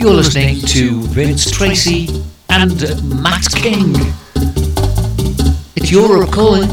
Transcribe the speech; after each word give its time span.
You're 0.00 0.14
listening 0.14 0.62
to 0.62 1.02
Vince 1.08 1.50
Tracy 1.50 2.24
and 2.48 2.80
Matt 3.22 3.44
King. 3.52 3.92
It's 5.76 5.90
Europe 5.90 6.32
calling. 6.32 6.70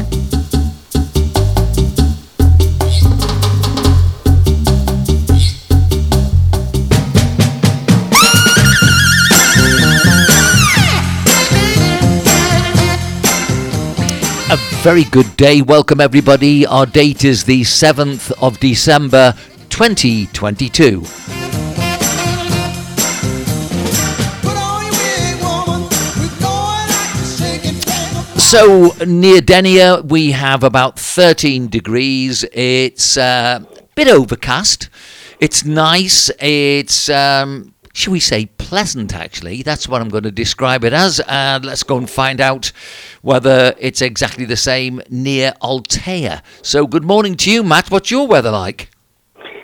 A 14.50 14.56
very 14.82 15.04
good 15.04 15.36
day. 15.36 15.60
Welcome, 15.60 16.00
everybody. 16.00 16.64
Our 16.64 16.86
date 16.86 17.26
is 17.26 17.44
the 17.44 17.60
7th 17.60 18.32
of 18.40 18.58
December 18.58 19.34
2022. 19.68 21.17
So 28.48 28.94
near 29.06 29.42
Denia, 29.42 30.00
we 30.00 30.30
have 30.30 30.64
about 30.64 30.98
13 30.98 31.68
degrees. 31.68 32.46
It's 32.54 33.18
uh, 33.18 33.60
a 33.62 33.82
bit 33.94 34.08
overcast. 34.08 34.88
It's 35.38 35.66
nice. 35.66 36.30
It's, 36.40 37.10
um, 37.10 37.74
shall 37.92 38.14
we 38.14 38.20
say, 38.20 38.46
pleasant, 38.46 39.14
actually. 39.14 39.60
That's 39.60 39.86
what 39.86 40.00
I'm 40.00 40.08
going 40.08 40.22
to 40.22 40.30
describe 40.30 40.82
it 40.84 40.94
as. 40.94 41.20
And 41.28 41.62
let's 41.66 41.82
go 41.82 41.98
and 41.98 42.08
find 42.08 42.40
out 42.40 42.72
whether 43.20 43.74
it's 43.78 44.00
exactly 44.00 44.46
the 44.46 44.56
same 44.56 45.02
near 45.10 45.52
Altea. 45.60 46.40
So, 46.62 46.86
good 46.86 47.04
morning 47.04 47.36
to 47.36 47.50
you, 47.50 47.62
Matt. 47.62 47.90
What's 47.90 48.10
your 48.10 48.26
weather 48.26 48.50
like? 48.50 48.88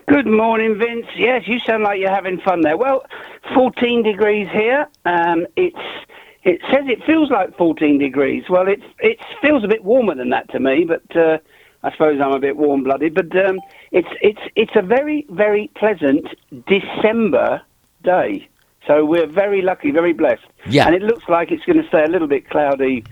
Good 0.08 0.26
morning, 0.26 0.76
Vince. 0.78 1.06
Yes, 1.16 1.44
you 1.46 1.58
sound 1.60 1.84
like 1.84 2.00
you're 2.00 2.10
having 2.10 2.38
fun 2.42 2.60
there. 2.60 2.76
Well, 2.76 3.06
14 3.54 4.02
degrees 4.02 4.46
here. 4.52 4.86
Um, 5.06 5.46
it's 5.56 6.04
it 6.44 6.60
says 6.70 6.84
it 6.86 7.02
feels 7.04 7.30
like 7.30 7.56
14 7.56 7.98
degrees. 7.98 8.44
Well, 8.48 8.68
it 8.68 8.80
it 9.00 9.18
feels 9.40 9.64
a 9.64 9.68
bit 9.68 9.84
warmer 9.84 10.14
than 10.14 10.30
that 10.30 10.50
to 10.50 10.60
me, 10.60 10.84
but 10.84 11.16
uh, 11.16 11.38
I 11.82 11.90
suppose 11.92 12.20
I'm 12.20 12.32
a 12.32 12.38
bit 12.38 12.56
warm-blooded. 12.56 13.14
But 13.14 13.34
um, 13.44 13.60
it's 13.92 14.08
it's 14.20 14.40
it's 14.54 14.72
a 14.76 14.82
very 14.82 15.26
very 15.30 15.70
pleasant 15.74 16.26
December 16.66 17.62
day. 18.02 18.48
So 18.86 19.04
we're 19.06 19.26
very 19.26 19.62
lucky, 19.62 19.90
very 19.90 20.12
blessed. 20.12 20.44
Yeah. 20.68 20.86
And 20.86 20.94
it 20.94 21.02
looks 21.02 21.26
like 21.28 21.50
it's 21.50 21.64
going 21.64 21.80
to 21.80 21.88
stay 21.88 22.04
a 22.04 22.08
little 22.08 22.28
bit 22.28 22.50
cloudy 22.50 23.04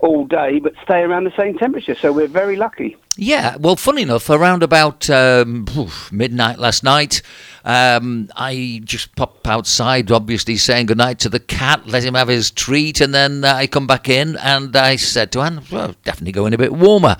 all 0.00 0.24
day, 0.24 0.58
but 0.58 0.72
stay 0.82 1.00
around 1.00 1.24
the 1.24 1.36
same 1.36 1.56
temperature. 1.58 1.94
So 1.94 2.12
we're 2.12 2.26
very 2.26 2.56
lucky. 2.56 2.96
Yeah, 3.16 3.56
well, 3.56 3.76
funny 3.76 4.02
enough, 4.02 4.30
around 4.30 4.62
about 4.62 5.10
um, 5.10 5.66
midnight 6.10 6.58
last 6.58 6.82
night, 6.82 7.20
um, 7.64 8.30
I 8.34 8.80
just 8.84 9.14
pop 9.14 9.46
outside, 9.46 10.10
obviously 10.10 10.56
saying 10.56 10.86
goodnight 10.86 11.18
to 11.20 11.28
the 11.28 11.40
cat, 11.40 11.86
let 11.86 12.02
him 12.02 12.14
have 12.14 12.28
his 12.28 12.50
treat, 12.50 13.00
and 13.00 13.12
then 13.12 13.44
uh, 13.44 13.54
I 13.54 13.66
come 13.66 13.86
back 13.86 14.08
in 14.08 14.36
and 14.36 14.74
I 14.74 14.96
said 14.96 15.32
to 15.32 15.40
Anne, 15.40 15.62
well, 15.70 15.94
definitely 16.04 16.32
going 16.32 16.54
a 16.54 16.58
bit 16.58 16.72
warmer. 16.72 17.16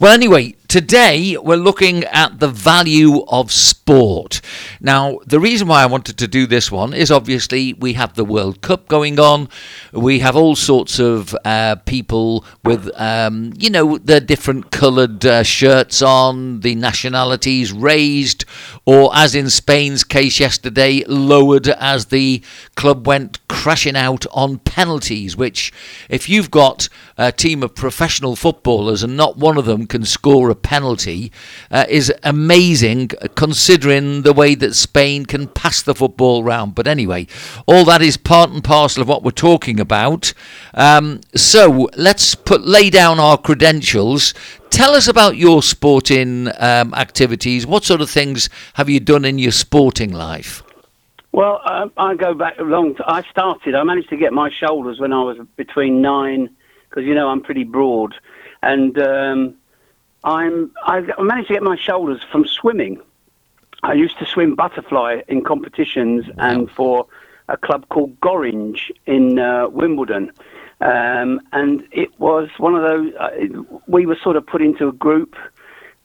Well, 0.00 0.12
anyway, 0.12 0.56
today 0.74 1.36
we're 1.36 1.54
looking 1.54 2.02
at 2.02 2.40
the 2.40 2.48
value 2.48 3.22
of 3.28 3.52
sport. 3.52 4.40
Now, 4.80 5.20
the 5.24 5.38
reason 5.38 5.68
why 5.68 5.84
I 5.84 5.86
wanted 5.86 6.18
to 6.18 6.26
do 6.26 6.48
this 6.48 6.68
one 6.72 6.92
is 6.92 7.12
obviously 7.12 7.74
we 7.74 7.92
have 7.92 8.14
the 8.14 8.24
World 8.24 8.60
Cup 8.60 8.88
going 8.88 9.20
on, 9.20 9.48
we 9.92 10.18
have 10.18 10.34
all 10.34 10.56
sorts 10.56 10.98
of 10.98 11.32
uh, 11.44 11.76
people 11.86 12.44
with, 12.64 12.90
um, 13.00 13.52
you 13.56 13.70
know, 13.70 13.98
the 13.98 14.20
different 14.20 14.72
coloured 14.72 15.24
uh, 15.24 15.44
shirts 15.44 16.02
on, 16.02 16.58
the 16.58 16.74
nationalities 16.74 17.72
raised, 17.72 18.44
or 18.84 19.14
as 19.14 19.36
in 19.36 19.50
Spain's 19.50 20.02
case 20.02 20.40
yesterday, 20.40 21.04
lowered 21.06 21.68
as 21.68 22.06
the 22.06 22.42
club 22.74 23.06
went 23.06 23.38
crashing 23.46 23.94
out 23.94 24.26
on 24.32 24.58
penalties. 24.58 25.36
Which, 25.36 25.72
if 26.08 26.28
you've 26.28 26.50
got 26.50 26.88
a 27.16 27.32
team 27.32 27.62
of 27.62 27.74
professional 27.74 28.36
footballers 28.36 29.02
and 29.02 29.16
not 29.16 29.36
one 29.36 29.56
of 29.56 29.64
them 29.64 29.86
can 29.86 30.04
score 30.04 30.50
a 30.50 30.54
penalty, 30.54 31.32
uh, 31.70 31.84
is 31.88 32.12
amazing 32.22 33.08
considering 33.34 34.22
the 34.22 34.32
way 34.32 34.54
that 34.54 34.74
Spain 34.74 35.26
can 35.26 35.46
pass 35.48 35.82
the 35.82 35.94
football 35.94 36.42
round. 36.42 36.74
But 36.74 36.86
anyway, 36.86 37.26
all 37.66 37.84
that 37.84 38.02
is 38.02 38.16
part 38.16 38.50
and 38.50 38.62
parcel 38.62 39.02
of 39.02 39.08
what 39.08 39.22
we're 39.22 39.30
talking 39.30 39.80
about. 39.80 40.32
Um, 40.74 41.20
so 41.34 41.88
let's 41.96 42.34
put 42.34 42.66
lay 42.66 42.90
down 42.90 43.20
our 43.20 43.38
credentials. 43.38 44.34
Tell 44.70 44.94
us 44.94 45.06
about 45.06 45.36
your 45.36 45.62
sporting 45.62 46.48
um, 46.58 46.94
activities. 46.94 47.66
What 47.66 47.84
sort 47.84 48.00
of 48.00 48.10
things 48.10 48.48
have 48.74 48.88
you 48.88 48.98
done 48.98 49.24
in 49.24 49.38
your 49.38 49.52
sporting 49.52 50.12
life? 50.12 50.62
Well, 51.34 51.60
uh, 51.64 51.88
I 51.96 52.14
go 52.14 52.32
back 52.32 52.58
a 52.60 52.62
long. 52.62 52.94
T- 52.94 53.02
I 53.04 53.22
started. 53.24 53.74
I 53.74 53.82
managed 53.82 54.08
to 54.10 54.16
get 54.16 54.32
my 54.32 54.50
shoulders 54.50 55.00
when 55.00 55.12
I 55.12 55.22
was 55.22 55.38
between 55.56 56.00
nine, 56.00 56.48
because 56.94 57.06
you 57.06 57.14
know 57.14 57.28
I'm 57.28 57.40
pretty 57.40 57.64
broad, 57.64 58.14
and 58.62 58.96
um, 58.98 59.54
I'm. 60.22 60.70
I 60.84 61.00
managed 61.18 61.48
to 61.48 61.54
get 61.54 61.62
my 61.62 61.76
shoulders 61.76 62.20
from 62.30 62.46
swimming. 62.46 63.00
I 63.82 63.94
used 63.94 64.18
to 64.18 64.26
swim 64.26 64.54
butterfly 64.54 65.22
in 65.28 65.42
competitions 65.44 66.24
and 66.38 66.70
for 66.70 67.06
a 67.48 67.56
club 67.56 67.86
called 67.90 68.18
Gorringe 68.20 68.90
in 69.04 69.38
uh, 69.38 69.68
Wimbledon. 69.68 70.32
Um, 70.80 71.40
and 71.52 71.86
it 71.92 72.18
was 72.18 72.48
one 72.56 72.74
of 72.74 72.82
those, 72.82 73.12
uh, 73.14 73.30
we 73.86 74.06
were 74.06 74.16
sort 74.16 74.36
of 74.36 74.46
put 74.46 74.62
into 74.62 74.88
a 74.88 74.92
group, 74.92 75.36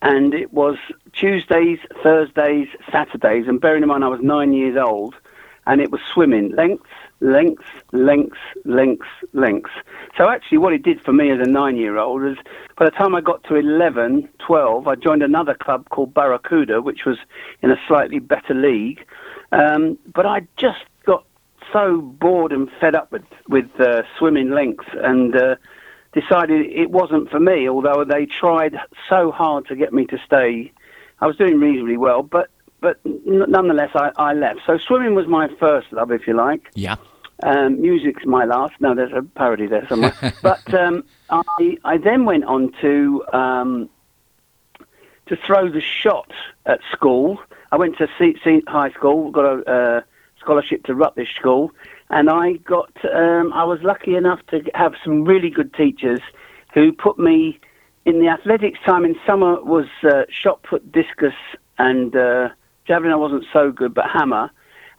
and 0.01 0.33
it 0.33 0.51
was 0.51 0.77
Tuesdays, 1.13 1.79
Thursdays, 2.03 2.67
Saturdays. 2.91 3.47
And 3.47 3.61
bearing 3.61 3.83
in 3.83 3.87
mind, 3.87 4.03
I 4.03 4.09
was 4.09 4.21
nine 4.21 4.51
years 4.51 4.75
old, 4.75 5.15
and 5.65 5.79
it 5.79 5.89
was 5.89 6.01
swimming 6.13 6.53
lengths, 6.53 6.89
lengths, 7.21 7.65
lengths, 7.93 8.37
lengths, 8.65 9.07
lengths. 9.31 9.71
So 10.17 10.29
actually, 10.29 10.57
what 10.57 10.73
it 10.73 10.83
did 10.83 11.01
for 11.01 11.13
me 11.13 11.31
as 11.31 11.39
a 11.39 11.49
nine 11.49 11.77
year 11.77 11.97
old 11.97 12.23
is 12.23 12.37
by 12.77 12.85
the 12.85 12.91
time 12.91 13.15
I 13.15 13.21
got 13.21 13.43
to 13.45 13.55
11, 13.55 14.27
12, 14.39 14.87
I 14.87 14.95
joined 14.95 15.23
another 15.23 15.53
club 15.53 15.89
called 15.89 16.13
Barracuda, 16.13 16.81
which 16.81 17.05
was 17.05 17.17
in 17.61 17.71
a 17.71 17.77
slightly 17.87 18.19
better 18.19 18.53
league. 18.53 19.05
Um, 19.51 19.97
but 20.13 20.25
I 20.25 20.47
just 20.57 20.79
got 21.05 21.25
so 21.71 22.01
bored 22.01 22.51
and 22.51 22.69
fed 22.79 22.95
up 22.95 23.11
with 23.11 23.23
with 23.47 23.69
uh, 23.79 24.03
swimming 24.17 24.51
lengths 24.51 24.87
and 24.93 25.35
uh, 25.35 25.55
decided 26.13 26.65
it 26.67 26.91
wasn't 26.91 27.29
for 27.29 27.39
me. 27.39 27.67
Although 27.69 28.03
they 28.03 28.25
tried 28.25 28.77
so 29.09 29.31
hard 29.31 29.67
to 29.67 29.75
get 29.75 29.93
me 29.93 30.05
to 30.07 30.17
stay, 30.25 30.71
I 31.21 31.27
was 31.27 31.35
doing 31.37 31.59
reasonably 31.59 31.97
well, 31.97 32.23
but 32.23 32.49
but 32.81 32.99
nonetheless 33.05 33.91
I, 33.95 34.11
I 34.17 34.33
left. 34.33 34.61
So 34.65 34.77
swimming 34.77 35.15
was 35.15 35.27
my 35.27 35.49
first 35.59 35.91
love, 35.91 36.11
if 36.11 36.27
you 36.27 36.33
like. 36.33 36.69
Yeah. 36.75 36.95
Um, 37.43 37.81
music's 37.81 38.25
my 38.25 38.45
last. 38.45 38.73
No, 38.79 38.93
there's 38.93 39.13
a 39.13 39.21
parody 39.21 39.67
there 39.67 39.87
somewhere. 39.87 40.15
but 40.41 40.73
um, 40.73 41.03
I 41.29 41.77
I 41.83 41.97
then 41.97 42.25
went 42.25 42.45
on 42.45 42.73
to 42.81 43.23
um, 43.33 43.89
to 45.27 45.37
throw 45.45 45.69
the 45.69 45.81
shot 45.81 46.31
at 46.65 46.79
school. 46.91 47.39
I 47.71 47.77
went 47.77 47.97
to 47.99 48.07
C- 48.17 48.37
C- 48.43 48.63
high 48.67 48.91
school, 48.91 49.31
got 49.31 49.45
a 49.45 49.71
uh, 49.71 50.01
scholarship 50.39 50.83
to 50.85 50.93
Rutlish 50.93 51.35
School, 51.35 51.71
and 52.09 52.29
I 52.29 52.53
got 52.53 52.91
um, 53.13 53.53
I 53.53 53.63
was 53.63 53.81
lucky 53.83 54.15
enough 54.15 54.45
to 54.47 54.61
have 54.73 54.95
some 55.03 55.23
really 55.23 55.49
good 55.49 55.73
teachers 55.73 56.19
who 56.73 56.91
put 56.91 57.17
me 57.19 57.59
in 58.05 58.19
the 58.19 58.27
athletics 58.27 58.79
time 58.85 59.05
in 59.05 59.15
summer 59.25 59.61
was 59.63 59.85
uh, 60.03 60.23
shot 60.29 60.63
put, 60.63 60.91
discus, 60.91 61.33
and 61.77 62.15
uh, 62.15 62.49
javelin. 62.85 63.13
I 63.13 63.17
wasn't 63.17 63.45
so 63.53 63.71
good, 63.71 63.93
but 63.93 64.09
hammer. 64.09 64.51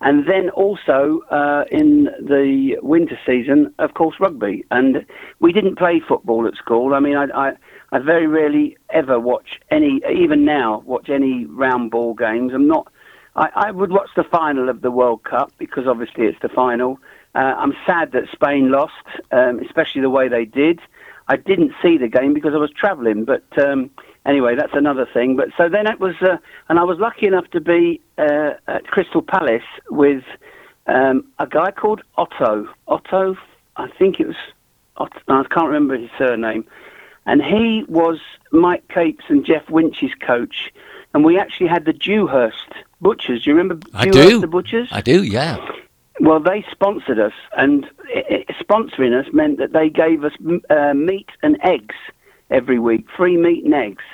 And 0.03 0.27
then 0.27 0.49
also 0.50 1.21
uh, 1.31 1.65
in 1.71 2.05
the 2.21 2.78
winter 2.83 3.19
season, 3.27 3.75
of 3.78 3.94
course, 3.94 4.16
rugby. 4.19 4.65
And 4.71 5.05
we 5.41 5.53
didn't 5.53 5.77
play 5.77 6.00
football 6.00 6.47
at 6.47 6.55
school. 6.55 6.94
I 6.94 7.00
mean, 7.00 7.16
I, 7.16 7.27
I, 7.34 7.53
I 7.93 7.99
very 7.99 8.27
rarely 8.27 8.78
ever 8.91 9.21
watch 9.21 9.60
any, 9.71 10.00
even 10.10 10.44
now, 10.44 10.83
watch 10.87 11.10
any 11.10 11.44
round 11.44 11.91
ball 11.91 12.15
games. 12.15 12.53
I'm 12.55 12.66
not. 12.66 12.91
I, 13.36 13.51
I 13.54 13.71
would 13.71 13.91
watch 13.91 14.09
the 14.16 14.24
final 14.24 14.69
of 14.71 14.80
the 14.80 14.91
World 14.91 15.22
Cup 15.24 15.53
because 15.59 15.86
obviously 15.86 16.27
it's 16.27 16.41
the 16.41 16.48
final. 16.48 16.98
Uh, 17.34 17.54
I'm 17.59 17.74
sad 17.86 18.13
that 18.13 18.24
Spain 18.33 18.71
lost, 18.71 18.95
um, 19.33 19.60
especially 19.60 20.01
the 20.01 20.10
way 20.10 20.28
they 20.28 20.47
did. 20.47 20.80
I 21.28 21.36
didn't 21.36 21.72
see 21.83 21.97
the 21.97 22.09
game 22.09 22.34
because 22.34 22.54
I 22.54 22.59
was 22.59 22.72
travelling, 22.72 23.24
but 23.24 23.45
um, 23.57 23.91
anyway, 24.27 24.55
that's 24.57 24.75
another 24.75 25.07
thing. 25.13 25.37
But 25.37 25.49
so 25.57 25.69
then 25.69 25.87
it 25.87 26.01
was, 26.01 26.15
uh, 26.21 26.37
and 26.69 26.78
I 26.78 26.84
was 26.84 26.99
lucky 26.99 27.27
enough 27.27 27.49
to 27.51 27.61
be 27.61 28.01
uh, 28.19 28.53
at 28.67 28.87
Crystal 28.87 29.22
Palace 29.22 29.63
with 29.91 30.25
um, 30.87 31.27
a 31.39 31.47
guy 31.47 31.71
called 31.71 32.03
Otto. 32.17 32.69
Otto, 32.89 33.37
I 33.77 33.89
think 33.99 34.21
it 34.21 34.27
was. 34.27 34.37
Otto, 34.97 35.19
I 35.28 35.45
can't 35.45 35.69
remember 35.69 35.97
his 35.97 36.11
surname, 36.19 36.67
and 37.27 37.43
he 37.43 37.84
was 37.89 38.19
Mike 38.53 38.87
Capes 38.89 39.25
and 39.28 39.45
Jeff 39.45 39.69
Winch's 39.71 40.15
coach, 40.21 40.72
and 41.15 41.25
we 41.25 41.39
actually 41.39 41.69
had 41.69 41.84
the 41.84 41.93
Dewhurst 41.93 42.72
Butchers. 43.01 43.45
Do 43.45 43.51
you 43.51 43.57
remember 43.57 43.87
I 43.95 44.05
Dewhurst 44.05 44.28
do. 44.28 44.41
the 44.41 44.47
Butchers? 44.47 44.89
I 44.91 45.01
do, 45.01 45.22
yeah. 45.22 45.57
Well, 46.21 46.39
they 46.39 46.65
sponsored 46.71 47.19
us, 47.19 47.33
and 47.57 47.89
i 48.15 48.45
i 48.49 48.53
sponsoring 48.63 49.19
us 49.19 49.33
meant 49.33 49.59
that 49.59 49.72
they 49.72 49.89
gave 49.89 50.22
us 50.22 50.33
m- 50.41 50.61
uh, 50.69 50.93
meat 50.93 51.31
and 51.43 51.59
eggs 51.63 51.95
every 52.50 52.78
week, 52.78 53.06
free 53.16 53.36
meat 53.36 53.64
and 53.64 53.74
eggs. 53.74 54.04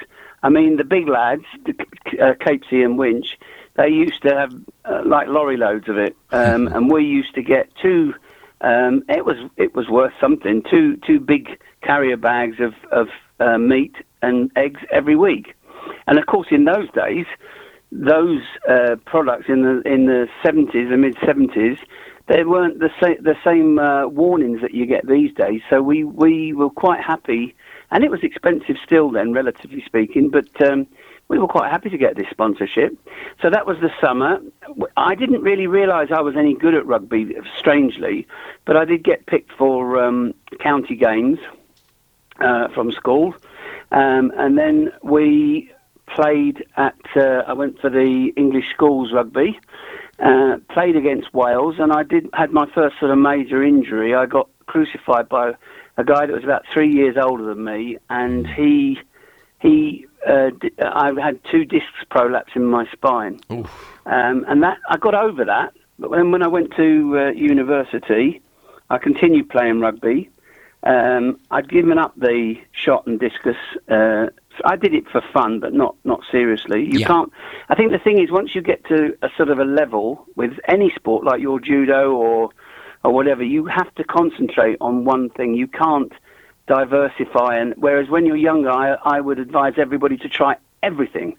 I 0.43 0.49
mean, 0.49 0.77
the 0.77 0.85
big 0.85 1.09
lads, 1.09 1.45
the, 1.65 1.73
uh, 2.21 2.35
Capesy 2.35 2.85
and 2.85 2.99
Winch, 2.99 3.39
they 3.77 3.89
used 3.89 4.23
to 4.23 4.35
have 4.35 4.53
uh, 4.85 5.03
like 5.05 5.29
lorry 5.29 5.57
loads 5.57 5.89
of 5.89 5.99
it, 5.99 6.17
um, 6.31 6.67
and 6.75 6.91
we 6.91 7.05
used 7.05 7.35
to 7.35 7.43
get 7.43 7.69
two. 7.81 8.15
Um, 8.61 9.05
it 9.09 9.25
was 9.25 9.37
it 9.57 9.75
was 9.75 9.89
worth 9.89 10.15
something. 10.21 10.63
Two 10.63 10.97
two 11.07 11.21
big 11.21 11.59
carrier 11.83 12.17
bags 12.17 12.57
of 12.61 12.75
of 12.91 13.09
uh, 13.39 13.59
meat 13.59 13.95
and 14.23 14.51
eggs 14.57 14.81
every 14.91 15.17
week, 15.17 15.55
and 16.07 16.19
of 16.19 16.27
course 16.27 16.49
in 16.51 16.65
those 16.65 16.91
days, 16.93 17.27
those 17.93 18.41
uh, 18.69 18.97
products 19.05 19.47
in 19.49 19.63
the 19.63 19.83
in 19.83 20.07
the 20.07 20.29
seventies 20.43 20.89
and 20.91 21.03
mid 21.03 21.17
seventies, 21.25 21.79
they 22.29 22.45
weren't 22.45 22.79
the 22.79 22.91
same 23.01 23.23
the 23.23 23.37
same 23.45 23.79
uh, 23.79 24.07
warnings 24.07 24.61
that 24.63 24.75
you 24.75 24.87
get 24.87 25.07
these 25.07 25.33
days. 25.35 25.61
So 25.69 25.83
we 25.83 26.05
we 26.05 26.53
were 26.53 26.71
quite 26.71 27.03
happy, 27.03 27.55
and 27.91 28.05
it 28.05 28.11
was 28.11 28.21
expensive 28.23 28.77
still 28.85 29.11
then, 29.11 29.33
relatively 29.33 29.83
speaking, 29.85 30.31
but. 30.31 30.49
Um, 30.63 30.87
we 31.29 31.39
were 31.39 31.49
quite 31.49 31.71
happy 31.71 31.91
to 31.91 31.99
get 31.99 32.17
this 32.17 32.27
sponsorship. 32.31 32.97
So 33.43 33.51
that 33.51 33.67
was 33.67 33.79
the 33.81 33.91
summer. 34.01 34.41
I 34.97 35.15
didn't 35.15 35.43
really 35.43 35.67
realise 35.67 36.11
I 36.13 36.21
was 36.21 36.37
any 36.37 36.55
good 36.55 36.75
at 36.75 36.87
rugby, 36.87 37.35
strangely, 37.59 38.27
but 38.65 38.77
I 38.77 38.85
did 38.85 39.03
get 39.03 39.27
picked 39.27 39.53
for 39.53 40.03
um, 40.03 40.35
county 40.61 40.95
games 40.95 41.39
uh, 42.41 42.69
from 42.69 42.93
school. 42.93 43.35
Um, 43.91 44.33
and 44.37 44.57
then 44.57 44.93
we 45.03 45.73
played 46.07 46.65
at, 46.77 46.97
uh, 47.17 47.43
I 47.47 47.53
went 47.53 47.81
for 47.81 47.91
the 47.91 48.33
English 48.37 48.71
schools 48.73 49.13
rugby, 49.13 49.59
uh, 50.21 50.59
played 50.71 50.97
against 50.97 51.35
Wales, 51.35 51.77
and 51.79 51.93
I 51.93 52.03
did 52.03 52.29
had 52.33 52.53
my 52.53 52.67
first 52.73 52.99
sort 52.99 53.11
of 53.11 53.19
major 53.19 53.63
injury. 53.63 54.15
I 54.15 54.27
got 54.27 54.49
crucified 54.67 55.29
by 55.29 55.55
a 55.97 56.05
guy 56.05 56.27
that 56.27 56.33
was 56.33 56.45
about 56.45 56.65
three 56.73 56.91
years 56.93 57.17
older 57.17 57.45
than 57.45 57.65
me, 57.65 57.99
and 58.11 58.47
he 58.47 58.99
he 59.61 60.07
uh, 60.27 60.51
I 60.83 61.13
had 61.21 61.41
two 61.51 61.65
discs 61.65 62.05
prolapse 62.11 62.53
in 62.55 62.65
my 62.67 62.87
spine, 62.93 63.41
um, 64.07 64.45
and 64.49 64.63
that 64.63 64.79
I 64.89 64.97
got 64.97 65.15
over 65.15 65.45
that. 65.45 65.73
But 65.99 66.11
then 66.11 66.31
when 66.31 66.43
I 66.43 66.49
went 66.49 66.73
to 66.77 67.19
uh, 67.19 67.31
university, 67.31 68.43
I 68.91 68.99
continued 68.99 69.49
playing 69.49 69.81
rugby. 69.81 70.29
Um, 70.83 71.41
I'd 71.51 71.69
given 71.69 71.99
up 71.99 72.15
the 72.17 72.55
shot 72.73 73.07
and 73.07 73.19
discus. 73.19 73.57
Uh, 73.89 74.27
I 74.65 74.77
did 74.77 74.95
it 74.95 75.09
for 75.11 75.23
fun, 75.33 75.59
but 75.61 75.73
not 75.73 75.97
not 76.05 76.21
seriously. 76.31 76.85
You 76.85 77.01
Yeah. 77.01 77.07
can't. 77.07 77.33
I 77.71 77.75
think 77.75 77.93
the 77.93 77.99
thing 77.99 78.19
is, 78.23 78.31
once 78.31 78.55
you 78.55 78.61
get 78.61 78.85
to 78.87 79.17
a 79.23 79.31
sort 79.37 79.49
of 79.49 79.59
a 79.59 79.65
level 79.65 80.27
with 80.37 80.53
any 80.69 80.91
sport, 80.91 81.25
like 81.25 81.41
your 81.41 81.59
judo 81.61 82.13
or 82.13 82.51
or 83.05 83.13
whatever, 83.13 83.43
you 83.43 83.67
have 83.67 83.95
to 83.97 84.05
concentrate 84.05 84.77
on 84.81 85.05
one 85.05 85.31
thing. 85.31 85.55
You 85.55 85.69
can't 85.69 86.13
diversify. 86.67 87.57
And 87.57 87.75
whereas 87.77 88.09
when 88.09 88.27
you're 88.27 88.37
younger, 88.37 88.71
I, 88.71 88.95
I 89.05 89.21
would 89.21 89.39
advise 89.39 89.75
everybody 89.77 90.17
to 90.19 90.29
try 90.29 90.57
everything, 90.83 91.37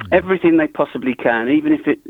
mm. 0.00 0.08
everything 0.12 0.56
they 0.56 0.68
possibly 0.68 1.14
can, 1.14 1.48
even 1.48 1.72
if 1.72 1.86
it, 1.86 2.00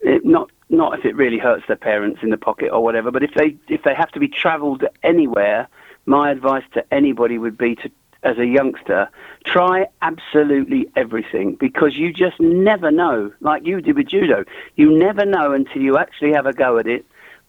it 0.00 0.24
not 0.24 0.50
not 0.70 0.98
if 0.98 1.04
it 1.04 1.14
really 1.14 1.38
hurts 1.38 1.64
their 1.68 1.76
parents 1.76 2.20
in 2.22 2.30
the 2.30 2.36
pocket 2.36 2.70
or 2.70 2.82
whatever. 2.82 3.10
But 3.10 3.22
if 3.22 3.34
they 3.34 3.56
if 3.68 3.82
they 3.82 3.94
have 3.94 4.10
to 4.12 4.20
be 4.20 4.28
travelled 4.28 4.84
anywhere, 5.02 5.68
my 6.06 6.30
advice 6.30 6.64
to 6.74 6.84
anybody 6.92 7.38
would 7.38 7.58
be 7.58 7.74
to 7.76 7.90
as 8.24 8.38
a 8.38 8.46
youngster, 8.46 9.08
try 9.44 9.86
absolutely 10.00 10.88
everything 10.96 11.56
because 11.60 11.96
you 11.96 12.10
just 12.10 12.40
never 12.40 12.90
know, 12.90 13.30
like 13.40 13.66
you 13.66 13.82
did 13.82 13.96
with 13.96 14.08
judo, 14.08 14.44
you 14.76 14.90
never 14.90 15.26
know 15.26 15.52
until 15.52 15.82
you 15.82 15.98
actually 15.98 16.32
have 16.32 16.46
a 16.46 16.54
go 16.54 16.78
at 16.78 16.86
it 16.86 17.04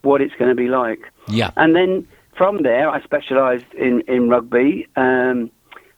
what 0.06 0.22
it's 0.22 0.34
going 0.36 0.50
to 0.50 0.56
be 0.56 0.68
like. 0.68 1.12
Yeah. 1.28 1.52
And 1.58 1.76
then 1.76 2.08
from 2.38 2.64
there, 2.64 2.90
I 2.90 3.02
specialised 3.02 3.74
in 3.74 4.02
in 4.08 4.30
rugby. 4.30 4.88
Um, 4.96 5.52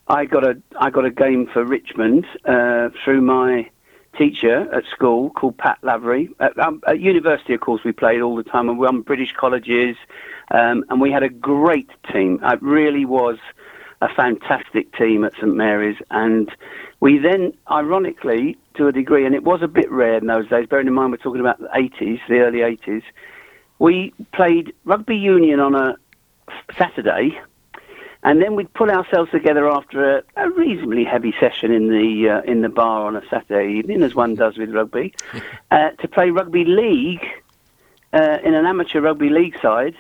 I 0.07 0.25
got 0.25 0.43
a 0.43 0.61
I 0.79 0.89
got 0.89 1.05
a 1.05 1.11
game 1.11 1.47
for 1.51 1.65
Richmond 1.65 2.25
uh, 2.45 2.89
through 3.03 3.21
my 3.21 3.69
teacher 4.17 4.73
at 4.73 4.83
school 4.85 5.29
called 5.31 5.57
Pat 5.57 5.77
Lavery. 5.83 6.29
At, 6.39 6.57
um, 6.57 6.81
at 6.87 6.99
university, 6.99 7.53
of 7.53 7.61
course, 7.61 7.81
we 7.83 7.91
played 7.91 8.21
all 8.21 8.35
the 8.35 8.43
time, 8.43 8.69
and 8.69 8.77
we 8.77 8.83
were 8.83 8.87
on 8.87 9.01
British 9.01 9.33
colleges, 9.37 9.95
um, 10.51 10.83
and 10.89 10.99
we 10.99 11.11
had 11.11 11.23
a 11.23 11.29
great 11.29 11.89
team. 12.11 12.39
It 12.41 12.61
really 12.61 13.05
was 13.05 13.37
a 14.01 14.09
fantastic 14.09 14.95
team 14.95 15.23
at 15.23 15.33
St 15.33 15.53
Mary's, 15.53 15.97
and 16.09 16.49
we 16.99 17.19
then, 17.19 17.53
ironically, 17.69 18.57
to 18.75 18.87
a 18.87 18.91
degree, 18.91 19.25
and 19.25 19.35
it 19.35 19.43
was 19.43 19.61
a 19.61 19.67
bit 19.67 19.91
rare 19.91 20.17
in 20.17 20.27
those 20.27 20.47
days. 20.49 20.67
Bearing 20.67 20.87
in 20.87 20.93
mind 20.93 21.11
we're 21.11 21.17
talking 21.17 21.41
about 21.41 21.59
the 21.59 21.67
80s, 21.67 22.19
the 22.27 22.39
early 22.39 22.59
80s. 22.59 23.03
We 23.79 24.13
played 24.33 24.73
rugby 24.85 25.17
union 25.17 25.59
on 25.59 25.75
a 25.75 25.97
Saturday, 26.77 27.39
and 28.23 28.41
then 28.41 28.55
we'd 28.55 28.73
pull 28.73 28.89
ourselves 28.89 29.31
together 29.31 29.69
after 29.69 30.17
a, 30.17 30.23
a 30.35 30.49
reasonably 30.49 31.03
heavy 31.03 31.33
session 31.39 31.71
in 31.71 31.89
the 31.89 32.29
uh, 32.29 32.51
in 32.51 32.61
the 32.61 32.69
bar 32.69 33.05
on 33.05 33.15
a 33.15 33.21
Saturday 33.29 33.77
evening, 33.77 34.01
as 34.03 34.15
one 34.15 34.35
does 34.35 34.57
with 34.57 34.71
rugby, 34.71 35.13
uh, 35.71 35.91
to 35.91 36.07
play 36.07 36.29
rugby 36.29 36.65
league 36.65 37.25
uh, 38.13 38.37
in 38.43 38.53
an 38.53 38.65
amateur 38.65 39.01
rugby 39.01 39.29
league 39.29 39.59
side 39.61 39.95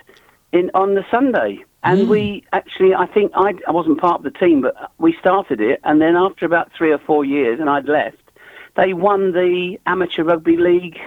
in 0.51 0.71
on 0.73 0.95
the 0.95 1.05
Sunday. 1.11 1.63
And 1.83 2.09
we 2.09 2.43
actually, 2.51 2.93
I 2.93 3.05
think 3.05 3.31
I, 3.33 3.53
I 3.65 3.71
wasn't 3.71 4.01
part 4.01 4.17
of 4.17 4.23
the 4.23 4.37
team, 4.37 4.61
but 4.61 4.91
we 4.97 5.15
started 5.19 5.61
it, 5.61 5.79
and 5.85 6.01
then 6.01 6.17
after 6.17 6.45
about 6.45 6.69
three 6.77 6.91
or 6.91 6.97
four 6.97 7.23
years, 7.23 7.61
and 7.61 7.69
I'd 7.69 7.87
left, 7.87 8.17
they 8.75 8.93
won 8.93 9.31
the 9.31 9.79
amateur 9.85 10.23
rugby 10.23 10.57
league 10.57 10.99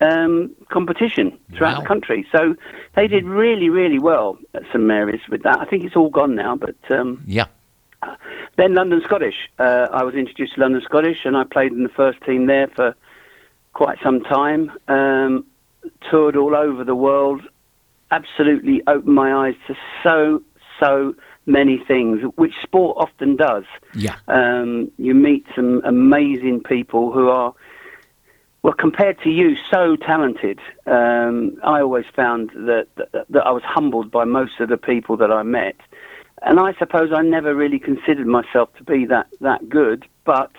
um, 0.00 0.50
competition 0.70 1.38
throughout 1.56 1.74
Wow. 1.76 1.80
the 1.82 1.86
country. 1.86 2.26
So 2.32 2.54
they 2.96 3.06
did 3.06 3.24
really, 3.24 3.68
really 3.68 3.98
well 3.98 4.38
at 4.54 4.62
St 4.68 4.80
Mary's 4.80 5.20
with 5.30 5.42
that. 5.44 5.58
I 5.60 5.64
think 5.64 5.84
it's 5.84 5.96
all 5.96 6.10
gone 6.10 6.34
now, 6.34 6.56
but 6.56 6.76
um, 6.90 7.22
Yeah. 7.26 7.46
then 8.56 8.74
London 8.74 9.00
Scottish. 9.04 9.48
Uh, 9.58 9.88
I 9.92 10.02
was 10.04 10.14
introduced 10.14 10.54
to 10.54 10.60
London 10.60 10.82
Scottish, 10.84 11.24
and 11.24 11.36
I 11.36 11.44
played 11.44 11.72
in 11.72 11.82
the 11.82 11.88
first 11.88 12.20
team 12.22 12.46
there 12.46 12.68
for 12.68 12.94
quite 13.72 13.98
some 14.02 14.20
time. 14.22 14.70
Um, 14.88 15.44
toured 16.10 16.36
all 16.36 16.54
over 16.54 16.84
the 16.84 16.94
world. 16.94 17.42
Absolutely 18.10 18.82
opened 18.86 19.14
my 19.14 19.32
eyes 19.34 19.54
to 19.66 19.74
so 20.02 20.42
so 20.80 21.14
many 21.46 21.78
things, 21.86 22.20
which 22.36 22.54
sport 22.62 22.96
often 22.98 23.36
does. 23.36 23.64
Yeah. 23.94 24.16
Um, 24.28 24.90
you 24.98 25.14
meet 25.14 25.44
some 25.54 25.82
amazing 25.84 26.62
people 26.62 27.12
who 27.12 27.28
are, 27.28 27.52
well, 28.64 28.72
compared 28.72 29.20
to 29.20 29.28
you, 29.28 29.56
so 29.70 29.94
talented. 29.94 30.58
Um, 30.86 31.58
I 31.62 31.82
always 31.82 32.06
found 32.16 32.48
that, 32.54 32.86
that 32.96 33.26
that 33.28 33.46
I 33.46 33.50
was 33.50 33.62
humbled 33.62 34.10
by 34.10 34.24
most 34.24 34.58
of 34.58 34.70
the 34.70 34.78
people 34.78 35.18
that 35.18 35.30
I 35.30 35.42
met, 35.42 35.76
and 36.40 36.58
I 36.58 36.72
suppose 36.78 37.10
I 37.14 37.20
never 37.20 37.54
really 37.54 37.78
considered 37.78 38.26
myself 38.26 38.74
to 38.78 38.82
be 38.82 39.04
that 39.04 39.26
that 39.42 39.68
good. 39.68 40.06
But 40.24 40.50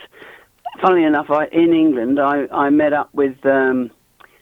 funnily 0.79 1.03
enough, 1.03 1.31
I 1.31 1.47
in 1.47 1.73
England, 1.73 2.19
I, 2.19 2.45
I 2.51 2.69
met 2.69 2.93
up 2.93 3.09
with 3.15 3.43
um, 3.43 3.89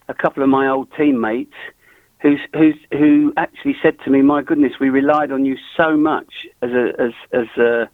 a 0.09 0.13
couple 0.13 0.43
of 0.43 0.49
my 0.49 0.67
old 0.67 0.89
teammates 0.97 1.55
who's, 2.21 2.41
who's, 2.51 2.75
who 2.91 3.31
actually 3.37 3.77
said 3.81 3.97
to 4.03 4.09
me, 4.09 4.21
"My 4.21 4.41
goodness, 4.41 4.73
we 4.81 4.89
relied 4.89 5.31
on 5.31 5.45
you 5.45 5.55
so 5.77 5.95
much 5.95 6.47
as 6.61 6.71
a 6.71 6.91
as 6.99 7.13
as 7.31 7.47
a, 7.57 7.89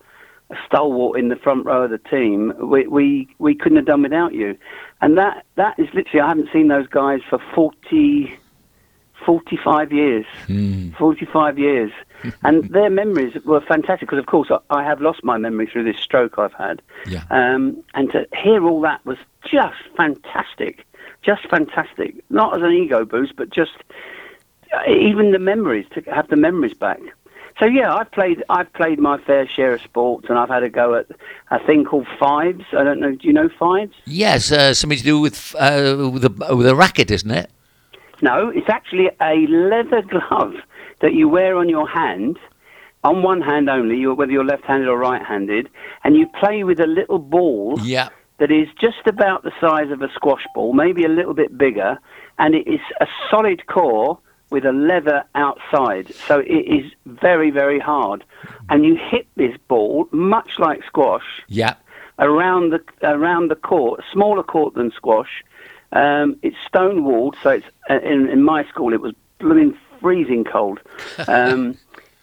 a 0.49 0.55
stalwart 0.65 1.19
in 1.19 1.29
the 1.29 1.35
front 1.35 1.63
row 1.67 1.83
of 1.83 1.91
the 1.91 1.99
team. 1.99 2.53
We, 2.59 2.87
we 2.87 3.27
we 3.37 3.53
couldn't 3.53 3.77
have 3.77 3.85
done 3.85 4.01
without 4.01 4.33
you." 4.33 4.57
And 5.01 5.17
that 5.17 5.45
that 5.55 5.79
is 5.79 5.87
literally, 5.93 6.21
I 6.21 6.27
haven't 6.27 6.49
seen 6.51 6.67
those 6.67 6.87
guys 6.87 7.21
for 7.29 7.39
40, 7.55 8.37
45 9.25 9.93
years. 9.93 10.25
45 10.97 11.59
years. 11.59 11.91
and 12.43 12.65
their 12.69 12.89
memories 12.89 13.33
were 13.45 13.61
fantastic 13.61 14.09
because, 14.09 14.19
of 14.19 14.25
course, 14.25 14.49
I, 14.51 14.59
I 14.69 14.83
have 14.83 15.01
lost 15.01 15.23
my 15.23 15.37
memory 15.37 15.67
through 15.71 15.85
this 15.85 16.01
stroke 16.01 16.37
I've 16.37 16.53
had. 16.53 16.81
Yeah. 17.07 17.23
Um, 17.29 17.83
and 17.93 18.11
to 18.11 18.27
hear 18.35 18.65
all 18.65 18.81
that 18.81 19.05
was 19.05 19.17
just 19.49 19.77
fantastic. 19.95 20.85
Just 21.21 21.47
fantastic. 21.49 22.15
Not 22.29 22.55
as 22.55 22.61
an 22.61 22.71
ego 22.71 23.05
boost, 23.05 23.35
but 23.35 23.49
just 23.49 23.71
uh, 24.73 24.91
even 24.91 25.31
the 25.31 25.39
memories, 25.39 25.85
to 25.93 26.01
have 26.13 26.27
the 26.27 26.35
memories 26.35 26.73
back. 26.73 26.99
So 27.59 27.65
yeah, 27.65 27.93
I've 27.93 28.09
played. 28.11 28.43
I've 28.49 28.71
played 28.73 28.99
my 28.99 29.17
fair 29.17 29.47
share 29.47 29.73
of 29.73 29.81
sports, 29.81 30.27
and 30.29 30.37
I've 30.37 30.47
had 30.49 30.63
a 30.63 30.69
go 30.69 30.95
at 30.95 31.07
a 31.51 31.59
thing 31.65 31.83
called 31.83 32.07
fives. 32.19 32.63
I 32.71 32.83
don't 32.83 32.99
know. 33.01 33.11
Do 33.11 33.27
you 33.27 33.33
know 33.33 33.49
fives? 33.59 33.93
Yes, 34.05 34.51
uh, 34.51 34.73
something 34.73 34.97
to 34.97 35.03
do 35.03 35.19
with 35.19 35.53
uh, 35.59 36.09
with 36.11 36.23
a 36.23 36.55
with 36.55 36.67
a 36.67 36.75
racket, 36.75 37.11
isn't 37.11 37.31
it? 37.31 37.51
No, 38.21 38.49
it's 38.49 38.69
actually 38.69 39.09
a 39.21 39.45
leather 39.47 40.01
glove 40.09 40.53
that 41.01 41.13
you 41.13 41.27
wear 41.27 41.57
on 41.57 41.67
your 41.69 41.87
hand, 41.87 42.37
on 43.03 43.23
one 43.23 43.41
hand 43.41 43.69
only, 43.69 44.05
whether 44.07 44.31
you're 44.31 44.43
left-handed 44.45 44.87
or 44.87 44.97
right-handed, 44.97 45.69
and 46.03 46.15
you 46.17 46.27
play 46.39 46.63
with 46.63 46.79
a 46.81 46.87
little 46.87 47.19
ball 47.19 47.77
Yeah. 47.81 48.09
that 48.39 48.51
is 48.51 48.67
just 48.79 49.05
about 49.07 49.43
the 49.43 49.51
size 49.61 49.89
of 49.91 50.01
a 50.01 50.09
squash 50.13 50.43
ball, 50.53 50.73
maybe 50.73 51.05
a 51.05 51.09
little 51.09 51.33
bit 51.33 51.57
bigger, 51.57 51.97
and 52.37 52.55
it 52.55 52.67
is 52.67 52.81
a 52.99 53.07
solid 53.31 53.67
core 53.67 54.19
with 54.49 54.65
a 54.65 54.71
leather 54.71 55.23
outside. 55.35 56.13
So 56.27 56.39
it 56.39 56.47
is 56.47 56.91
very, 57.05 57.51
very 57.51 57.79
hard. 57.79 58.23
And 58.69 58.85
you 58.85 58.95
hit 58.95 59.27
this 59.35 59.55
ball, 59.67 60.07
much 60.11 60.51
like 60.57 60.83
squash, 60.85 61.23
Yeah. 61.47 61.75
around 62.17 62.71
the 62.71 62.81
around 63.03 63.49
the 63.49 63.55
court, 63.55 64.01
smaller 64.11 64.43
court 64.43 64.73
than 64.73 64.91
squash. 64.91 65.43
Um, 65.91 66.37
it's 66.43 66.55
stone 66.67 67.03
walled, 67.03 67.35
so 67.41 67.49
it's 67.51 67.65
in, 67.89 68.29
in 68.29 68.43
my 68.43 68.63
school 68.65 68.93
it 68.93 69.01
was 69.01 69.13
blooming 69.39 69.75
freezing 69.99 70.43
cold, 70.43 70.79
um, 71.27 71.75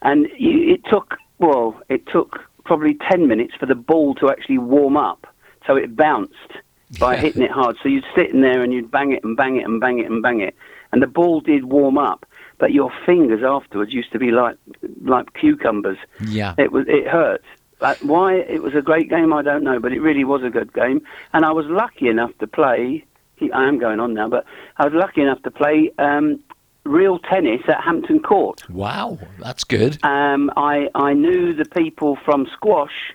and 0.03 0.29
you, 0.39 0.75
it 0.75 0.83
took 0.89 1.17
well, 1.39 1.81
it 1.89 2.07
took 2.07 2.41
probably 2.65 2.95
ten 3.11 3.27
minutes 3.27 3.55
for 3.59 3.67
the 3.67 3.75
ball 3.75 4.15
to 4.17 4.31
actually 4.31 4.59
warm 4.59 4.97
up, 4.97 5.27
so 5.67 5.75
it 5.77 5.97
bounced 5.97 6.53
by 7.01 7.17
hitting 7.17 7.43
it 7.43 7.51
hard. 7.51 7.77
So 7.83 7.89
you'd 7.89 8.05
sit 8.15 8.31
in 8.31 8.41
there 8.43 8.63
and 8.63 8.73
you'd 8.73 8.91
bang 8.91 9.11
it 9.13 9.25
and 9.25 9.37
bang 9.37 9.57
it 9.57 9.65
and 9.65 9.81
bang 9.81 9.99
it 9.99 10.07
and 10.09 10.23
bang 10.23 10.41
it, 10.41 10.55
and 10.97 11.03
the 11.03 11.07
ball 11.07 11.41
did 11.43 11.67
warm 11.67 11.99
up, 11.99 12.25
but 12.57 12.73
your 12.73 12.91
fingers 13.05 13.43
afterwards 13.45 13.93
used 13.93 14.11
to 14.13 14.19
be 14.19 14.31
like 14.31 14.57
like 15.05 15.35
cucumbers. 15.35 15.99
Yeah. 16.27 16.55
It 16.57 16.73
was 16.73 16.87
it 16.89 17.07
hurt. 17.07 17.45
But 17.79 18.03
why 18.03 18.37
it 18.37 18.63
was 18.63 18.75
a 18.75 18.81
great 18.81 19.11
game, 19.11 19.31
I 19.31 19.43
don't 19.43 19.63
know, 19.63 19.79
but 19.79 19.93
it 19.93 20.01
really 20.01 20.25
was 20.25 20.43
a 20.43 20.49
good 20.49 20.73
game, 20.73 21.03
and 21.35 21.45
I 21.45 21.53
was 21.53 21.67
lucky 21.67 22.09
enough 22.09 22.31
to 22.39 22.47
play. 22.47 23.05
I 23.53 23.69
am 23.69 23.79
going 23.79 24.01
on 24.01 24.15
now, 24.15 24.31
but 24.31 24.47
I 24.79 24.85
was 24.87 24.95
lucky 24.95 25.21
enough 25.21 25.43
to 25.43 25.51
play 25.51 25.93
um, 25.99 26.43
real 26.85 27.19
tennis 27.19 27.61
at 27.69 27.85
Hampton 27.85 28.21
Court. 28.21 28.67
Wow, 28.71 29.19
that's 29.39 29.65
good. 29.65 30.03
Um, 30.03 30.51
I 30.57 30.89
I 30.95 31.13
knew 31.13 31.53
the 31.53 31.67
people 31.67 32.17
from 32.25 32.47
squash, 32.55 33.13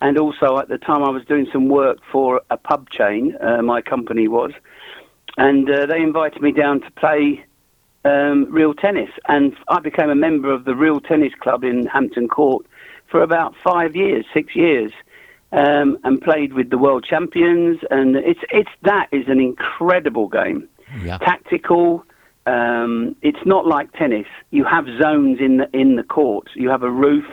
and 0.00 0.18
also 0.18 0.58
at 0.58 0.68
the 0.68 0.78
time 0.78 1.04
I 1.04 1.10
was 1.10 1.24
doing 1.26 1.46
some 1.52 1.68
work 1.68 1.98
for 2.10 2.40
a 2.50 2.56
pub 2.56 2.90
chain. 2.90 3.36
Uh, 3.40 3.62
my 3.62 3.80
company 3.80 4.26
was, 4.26 4.50
and 5.40 5.68
uh, 5.70 5.86
they 5.86 6.00
invited 6.00 6.42
me 6.42 6.52
down 6.52 6.80
to 6.82 6.90
play 6.92 7.44
um, 8.04 8.46
real 8.50 8.74
tennis, 8.74 9.10
and 9.28 9.56
I 9.68 9.80
became 9.80 10.10
a 10.10 10.14
member 10.14 10.52
of 10.52 10.64
the 10.64 10.74
Real 10.74 11.00
Tennis 11.00 11.32
Club 11.40 11.64
in 11.64 11.86
Hampton 11.86 12.28
Court 12.28 12.64
for 13.10 13.22
about 13.22 13.54
five 13.64 13.96
years, 13.96 14.24
six 14.32 14.54
years. 14.54 14.92
Um, 15.52 15.98
and 16.04 16.20
played 16.20 16.52
with 16.52 16.70
the 16.70 16.78
world 16.78 17.04
champions, 17.04 17.78
and 17.90 18.14
it's 18.14 18.38
it's 18.52 18.70
that 18.82 19.08
is 19.10 19.24
an 19.26 19.40
incredible 19.40 20.28
game 20.28 20.68
Yeah. 21.02 21.18
tactical. 21.18 22.04
Um, 22.46 23.16
it's 23.22 23.44
not 23.44 23.66
like 23.66 23.90
tennis. 23.94 24.28
You 24.52 24.62
have 24.64 24.86
zones 25.02 25.38
in 25.40 25.56
the 25.56 25.68
in 25.72 25.96
the 25.96 26.04
court. 26.04 26.46
You 26.54 26.68
have 26.70 26.84
a 26.84 26.90
roof 27.06 27.24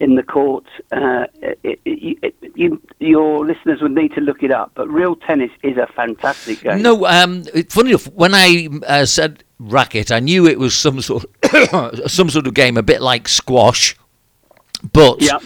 in 0.00 0.14
the 0.14 0.22
court. 0.22 0.64
Uh, 0.92 1.26
it, 1.42 1.80
it, 1.84 2.18
it, 2.22 2.52
you, 2.54 2.80
your 2.98 3.46
listeners 3.46 3.80
would 3.80 3.92
need 3.92 4.12
to 4.14 4.20
look 4.20 4.42
it 4.42 4.50
up. 4.50 4.72
But 4.74 4.88
real 4.88 5.16
tennis 5.16 5.50
is 5.62 5.76
a 5.76 5.86
fantastic 5.94 6.60
game. 6.60 6.82
No, 6.82 7.06
um, 7.06 7.44
funny 7.68 7.90
enough, 7.90 8.06
when 8.08 8.34
I 8.34 8.68
uh, 8.86 9.06
said 9.06 9.44
racket, 9.58 10.10
I 10.10 10.20
knew 10.20 10.46
it 10.46 10.58
was 10.58 10.74
some 10.74 11.00
sort, 11.00 11.24
some 12.06 12.30
sort 12.30 12.46
of 12.46 12.54
game, 12.54 12.76
a 12.76 12.82
bit 12.82 13.02
like 13.02 13.28
squash, 13.28 13.96
but. 14.92 15.22
Yep. 15.22 15.42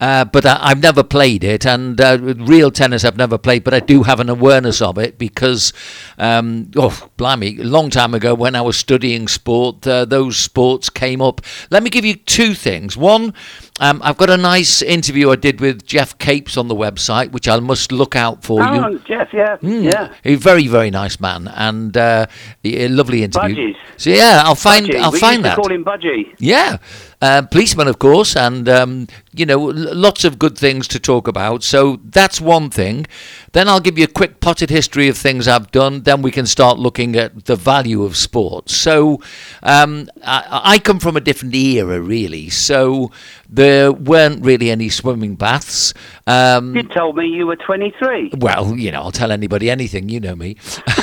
Uh, 0.00 0.24
but 0.24 0.44
I, 0.44 0.58
I've 0.60 0.82
never 0.82 1.04
played 1.04 1.44
it, 1.44 1.64
and 1.64 2.00
uh, 2.00 2.18
real 2.20 2.72
tennis 2.72 3.04
I've 3.04 3.16
never 3.16 3.38
played. 3.38 3.62
But 3.62 3.72
I 3.72 3.78
do 3.78 4.02
have 4.02 4.18
an 4.18 4.28
awareness 4.28 4.82
of 4.82 4.98
it 4.98 5.16
because, 5.16 5.72
um, 6.18 6.72
oh, 6.74 7.08
blimey, 7.16 7.60
a 7.60 7.62
long 7.62 7.88
time 7.88 8.12
ago 8.12 8.34
when 8.34 8.56
I 8.56 8.62
was 8.62 8.76
studying 8.76 9.28
sport, 9.28 9.86
uh, 9.86 10.04
those 10.04 10.36
sports 10.36 10.90
came 10.90 11.22
up. 11.22 11.40
Let 11.70 11.84
me 11.84 11.90
give 11.90 12.04
you 12.04 12.16
two 12.16 12.54
things. 12.54 12.96
One, 12.96 13.32
um, 13.80 14.00
I've 14.04 14.16
got 14.18 14.30
a 14.30 14.36
nice 14.36 14.82
interview 14.82 15.30
I 15.30 15.36
did 15.36 15.60
with 15.60 15.84
Jeff 15.86 16.16
Capes 16.18 16.56
on 16.56 16.68
the 16.68 16.74
website, 16.74 17.32
which 17.32 17.48
I 17.48 17.58
must 17.58 17.90
look 17.90 18.14
out 18.14 18.44
for 18.44 18.60
you. 18.60 18.66
Oh, 18.68 18.98
Jeff, 18.98 19.32
yeah, 19.32 19.56
Mm. 19.62 19.84
yeah. 19.84 20.12
A 20.24 20.34
very, 20.36 20.66
very 20.66 20.90
nice 20.90 21.18
man, 21.18 21.48
and 21.48 21.96
uh, 21.96 22.26
a 22.64 22.88
lovely 22.88 23.22
interview. 23.22 23.56
Budgies. 23.72 23.76
So 23.96 24.10
yeah, 24.10 24.42
I'll 24.44 24.54
find, 24.54 24.86
Budgie. 24.86 25.00
I'll 25.00 25.12
we 25.12 25.18
find 25.20 25.36
used 25.38 25.44
that. 25.46 25.54
to 25.56 25.60
call 25.62 25.72
him 25.72 25.84
Budgie. 25.84 26.34
Yeah, 26.38 26.76
uh, 27.20 27.42
policeman, 27.42 27.88
of 27.88 27.98
course, 27.98 28.36
and 28.36 28.68
um, 28.68 29.06
you 29.34 29.46
know, 29.46 29.70
l- 29.70 29.94
lots 29.96 30.24
of 30.24 30.38
good 30.38 30.56
things 30.58 30.86
to 30.88 30.98
talk 31.00 31.26
about. 31.26 31.62
So 31.62 31.98
that's 32.04 32.40
one 32.40 32.68
thing. 32.70 33.06
Then 33.52 33.68
I'll 33.68 33.80
give 33.80 33.98
you 33.98 34.04
a 34.04 34.08
quick 34.08 34.40
potted 34.40 34.70
history 34.70 35.08
of 35.08 35.16
things 35.16 35.46
I've 35.48 35.70
done. 35.72 36.02
Then 36.02 36.22
we 36.22 36.30
can 36.30 36.46
start 36.46 36.78
looking 36.78 37.16
at 37.16 37.44
the 37.46 37.56
value 37.56 38.02
of 38.02 38.16
sports. 38.16 38.74
So 38.74 39.20
um, 39.62 40.08
I, 40.24 40.60
I 40.64 40.78
come 40.78 40.98
from 40.98 41.16
a 41.16 41.20
different 41.20 41.54
era, 41.54 42.00
really. 42.00 42.48
So 42.48 43.10
there 43.52 43.92
weren't 43.92 44.42
really 44.44 44.70
any 44.70 44.88
swimming 44.88 45.34
baths. 45.34 45.92
Um, 46.26 46.74
You 46.74 46.82
told 46.84 47.16
me 47.16 47.26
you 47.26 47.46
were 47.46 47.56
23. 47.56 48.32
well, 48.38 48.74
you 48.76 48.90
know, 48.90 49.02
I'll 49.02 49.12
tell 49.12 49.30
anybody 49.30 49.70
anything. 49.70 50.08
You 50.08 50.20
know 50.20 50.34
me. 50.34 50.56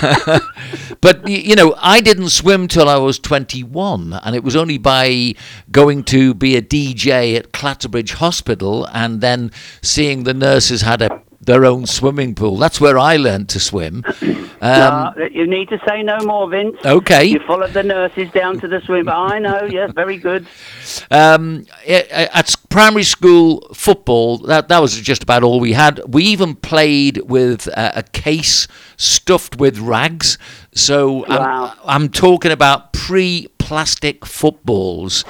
but, 1.02 1.28
you 1.28 1.56
know, 1.56 1.76
I 1.78 2.02
didn't 2.02 2.30
swim 2.30 2.68
till 2.68 2.90
I 2.90 2.98
was 2.98 3.20
21. 3.20 4.14
And 4.24 4.36
it 4.36 4.44
was 4.44 4.56
only 4.56 4.80
by 4.80 5.36
going 5.72 6.04
to 6.06 6.34
be 6.34 6.56
a 6.58 6.62
DJ 6.62 7.38
at 7.38 7.52
Clatterbridge 7.52 8.14
Hospital 8.14 8.86
and 8.94 9.22
then 9.22 9.52
seeing 9.84 10.24
the 10.24 10.34
nurses 10.34 10.82
had 10.82 11.04
a, 11.04 11.22
their 11.42 11.66
own 11.66 11.86
swimming 11.86 12.36
pool. 12.36 12.58
That's 12.58 12.80
where 12.82 12.98
I 13.00 13.16
learned 13.18 13.50
to 13.50 13.60
swim. 13.60 14.04
Um, 14.62 15.14
you 15.32 15.48
need 15.48 15.70
to 15.70 15.80
say 15.88 16.04
no 16.04 16.18
more, 16.20 16.50
Vince. 16.50 16.76
okay. 16.86 17.24
You 17.26 17.40
followed 17.48 17.72
the 17.72 17.84
nurses 17.84 18.30
down 18.32 18.60
to 18.60 18.68
the 18.68 18.82
swim. 18.82 19.08
I 19.10 19.40
know, 19.40 19.64
yes, 19.64 19.92
very 19.96 20.18
good. 20.18 20.46
Um, 21.10 21.66
at 21.88 22.56
primary 22.70 23.04
school 23.04 23.68
football, 23.74 24.38
that 24.40 24.68
that 24.68 24.80
was 24.80 25.00
just 25.00 25.24
about 25.24 25.44
all 25.44 25.60
we 25.62 25.74
had. 25.74 26.02
We 26.14 26.24
even 26.26 26.56
played 26.56 27.18
with 27.30 27.70
uh, 27.70 27.92
a 27.96 28.04
case 28.04 28.68
stuffed 28.98 29.56
with 29.58 29.80
rags. 29.80 30.38
So 30.76 31.26
Wow. 31.28 31.74
I'm, 31.86 32.04
I'm 32.04 32.10
talking 32.10 32.52
about 32.52 32.92
pre-plastic 32.94 34.26
footballs. 34.26 35.24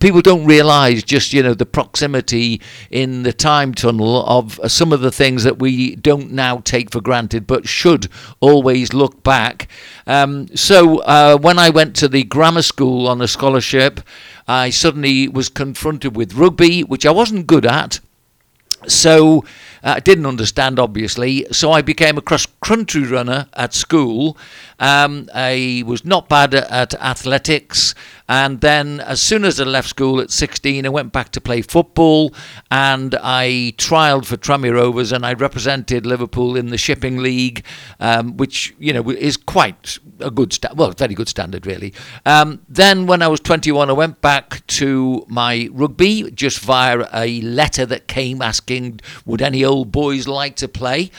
People 0.00 0.20
don't 0.20 0.44
realise 0.44 1.02
just 1.02 1.32
you 1.32 1.42
know 1.42 1.54
the 1.54 1.66
proximity 1.66 2.60
in 2.90 3.22
the 3.22 3.32
time 3.32 3.74
tunnel 3.74 4.24
of 4.26 4.58
uh, 4.60 4.68
some 4.68 4.92
of 4.92 5.00
the 5.00 5.10
things 5.10 5.44
that 5.44 5.58
we 5.58 5.96
don't 5.96 6.32
now 6.32 6.58
take 6.58 6.90
for 6.90 7.00
granted, 7.00 7.46
but 7.46 7.68
should 7.68 8.08
always 8.40 8.92
look 8.92 9.22
back. 9.22 9.68
Um, 10.06 10.48
so 10.56 10.98
uh, 11.00 11.38
when 11.38 11.58
I 11.58 11.70
went 11.70 11.96
to 11.96 12.08
the 12.08 12.24
grammar 12.24 12.62
school 12.62 13.08
on 13.08 13.20
a 13.20 13.28
scholarship, 13.28 14.00
I 14.48 14.70
suddenly 14.70 15.28
was 15.28 15.48
confronted 15.48 16.16
with 16.16 16.34
rugby, 16.34 16.82
which 16.82 17.06
I 17.06 17.10
wasn't 17.10 17.46
good 17.46 17.66
at. 17.66 18.00
So 18.88 19.44
uh, 19.82 19.94
I 19.96 20.00
didn't 20.00 20.26
understand, 20.26 20.78
obviously. 20.78 21.46
So 21.52 21.72
I 21.72 21.82
became 21.82 22.18
a 22.18 22.22
cross 22.22 22.46
country 22.60 23.04
runner 23.04 23.46
at 23.54 23.74
school. 23.74 24.36
Um, 24.78 25.28
I 25.34 25.84
was 25.86 26.04
not 26.04 26.28
bad 26.28 26.54
at, 26.54 26.70
at 26.70 26.94
athletics. 26.94 27.94
And 28.28 28.60
then, 28.60 29.00
as 29.00 29.20
soon 29.20 29.44
as 29.44 29.60
I 29.60 29.64
left 29.64 29.88
school 29.88 30.20
at 30.20 30.30
16, 30.30 30.86
I 30.86 30.88
went 30.88 31.12
back 31.12 31.30
to 31.32 31.40
play 31.40 31.62
football 31.62 32.32
and 32.70 33.14
I 33.22 33.74
trialled 33.76 34.26
for 34.26 34.36
Tranmere 34.36 34.74
Rovers 34.74 35.12
and 35.12 35.26
I 35.26 35.34
represented 35.34 36.06
Liverpool 36.06 36.56
in 36.56 36.66
the 36.66 36.78
Shipping 36.78 37.18
League, 37.18 37.64
um, 38.00 38.36
which, 38.36 38.74
you 38.78 38.92
know, 38.92 39.10
is 39.10 39.36
quite 39.36 39.98
a 40.20 40.30
good, 40.30 40.52
sta- 40.52 40.74
well, 40.74 40.92
very 40.92 41.14
good 41.14 41.28
standard, 41.28 41.66
really. 41.66 41.92
Um, 42.24 42.60
then, 42.68 43.06
when 43.06 43.22
I 43.22 43.28
was 43.28 43.40
21, 43.40 43.90
I 43.90 43.92
went 43.92 44.20
back 44.20 44.66
to 44.68 45.24
my 45.28 45.68
rugby 45.72 46.30
just 46.30 46.60
via 46.60 47.06
a 47.12 47.40
letter 47.42 47.84
that 47.86 48.08
came 48.08 48.40
asking, 48.40 49.00
would 49.26 49.42
any 49.42 49.64
old 49.64 49.92
boys 49.92 50.26
like 50.28 50.56
to 50.56 50.68
play? 50.68 51.10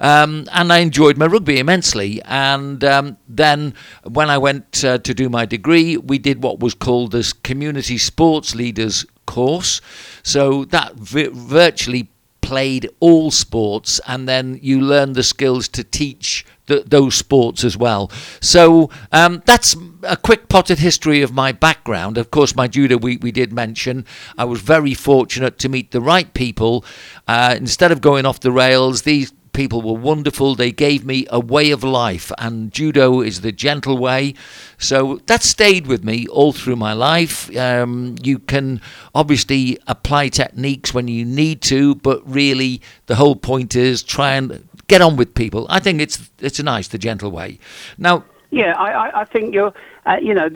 Um, 0.00 0.46
and 0.52 0.72
I 0.72 0.78
enjoyed 0.78 1.18
my 1.18 1.26
rugby 1.26 1.58
immensely. 1.58 2.22
And 2.22 2.82
um, 2.84 3.16
then, 3.28 3.74
when 4.04 4.30
I 4.30 4.38
went 4.38 4.84
uh, 4.84 4.98
to 4.98 5.14
do 5.14 5.28
my 5.28 5.44
degree, 5.44 5.96
we 5.96 6.18
did 6.18 6.42
what 6.42 6.51
was 6.60 6.74
called 6.74 7.12
this 7.12 7.32
Community 7.32 7.98
Sports 7.98 8.54
Leaders 8.54 9.06
course. 9.26 9.80
So 10.22 10.64
that 10.66 10.94
vi- 10.94 11.30
virtually 11.32 12.08
played 12.40 12.90
all 13.00 13.30
sports, 13.30 14.00
and 14.06 14.28
then 14.28 14.58
you 14.60 14.80
learn 14.80 15.14
the 15.14 15.22
skills 15.22 15.68
to 15.68 15.82
teach 15.84 16.44
th- 16.66 16.84
those 16.86 17.14
sports 17.14 17.64
as 17.64 17.76
well. 17.76 18.10
So 18.40 18.90
um, 19.12 19.42
that's 19.46 19.76
a 20.02 20.16
quick 20.16 20.48
potted 20.48 20.78
history 20.78 21.22
of 21.22 21.32
my 21.32 21.52
background. 21.52 22.18
Of 22.18 22.30
course, 22.30 22.54
my 22.54 22.68
judo 22.68 22.96
we, 22.96 23.16
we 23.16 23.32
did 23.32 23.52
mention. 23.52 24.04
I 24.36 24.44
was 24.44 24.60
very 24.60 24.92
fortunate 24.92 25.58
to 25.60 25.68
meet 25.68 25.92
the 25.92 26.00
right 26.00 26.32
people. 26.34 26.84
Uh, 27.26 27.54
instead 27.56 27.92
of 27.92 28.00
going 28.00 28.26
off 28.26 28.40
the 28.40 28.52
rails, 28.52 29.02
these 29.02 29.32
people 29.52 29.82
were 29.82 29.98
wonderful. 29.98 30.54
They 30.54 30.72
gave 30.72 31.04
me 31.04 31.26
a 31.30 31.40
way 31.40 31.70
of 31.70 31.84
life, 31.84 32.32
and 32.38 32.72
judo 32.72 33.20
is 33.20 33.40
the 33.40 33.52
gentle 33.52 33.98
way. 33.98 34.34
So 34.78 35.20
that 35.26 35.42
stayed 35.42 35.86
with 35.86 36.04
me 36.04 36.26
all 36.28 36.52
through 36.52 36.76
my 36.76 36.92
life. 36.92 37.54
Um, 37.56 38.16
you 38.22 38.38
can 38.38 38.80
obviously 39.14 39.78
apply 39.86 40.28
techniques 40.28 40.94
when 40.94 41.08
you 41.08 41.24
need 41.24 41.62
to, 41.62 41.94
but 41.96 42.22
really 42.28 42.80
the 43.06 43.16
whole 43.16 43.36
point 43.36 43.76
is 43.76 44.02
try 44.02 44.34
and 44.34 44.68
get 44.88 45.00
on 45.00 45.16
with 45.16 45.34
people. 45.34 45.66
I 45.68 45.80
think 45.80 46.00
it's 46.00 46.30
it's 46.40 46.60
nice, 46.60 46.88
the 46.88 46.98
gentle 46.98 47.30
way. 47.30 47.58
Now, 47.98 48.24
Yeah, 48.50 48.74
I, 48.74 49.22
I, 49.22 49.24
think 49.24 49.54
you're, 49.54 49.72
uh, 50.04 50.18
you 50.20 50.34
know, 50.34 50.50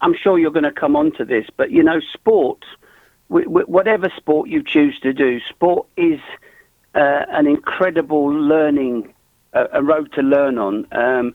I'm 0.00 0.14
sure 0.14 0.38
you're 0.38 0.52
going 0.52 0.62
to 0.62 0.72
come 0.72 0.94
on 0.94 1.10
to 1.12 1.24
this, 1.24 1.46
but, 1.56 1.72
you 1.72 1.82
know, 1.82 1.98
sport, 1.98 2.64
whatever 3.28 4.08
sport 4.16 4.48
you 4.48 4.62
choose 4.62 4.98
to 5.00 5.12
do, 5.12 5.40
sport 5.40 5.86
is 5.96 6.20
uh, 6.94 7.24
an 7.28 7.46
incredible 7.46 8.26
learning, 8.26 9.12
uh, 9.52 9.66
a 9.72 9.82
road 9.82 10.12
to 10.14 10.22
learn 10.22 10.58
on, 10.58 10.86
um, 10.92 11.34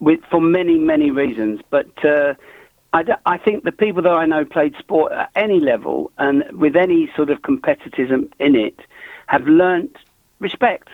with, 0.00 0.20
for 0.30 0.40
many, 0.40 0.78
many 0.78 1.10
reasons. 1.10 1.60
But 1.70 2.04
uh, 2.04 2.34
I, 2.92 3.02
d- 3.02 3.12
I 3.26 3.38
think 3.38 3.64
the 3.64 3.72
people 3.72 4.02
that 4.02 4.12
I 4.12 4.26
know 4.26 4.44
played 4.44 4.74
sport 4.78 5.12
at 5.12 5.30
any 5.34 5.60
level 5.60 6.10
and 6.18 6.44
with 6.52 6.76
any 6.76 7.10
sort 7.14 7.30
of 7.30 7.42
competitism 7.42 8.32
in 8.38 8.54
it 8.56 8.80
have 9.26 9.46
learnt 9.46 9.96
respect. 10.40 10.88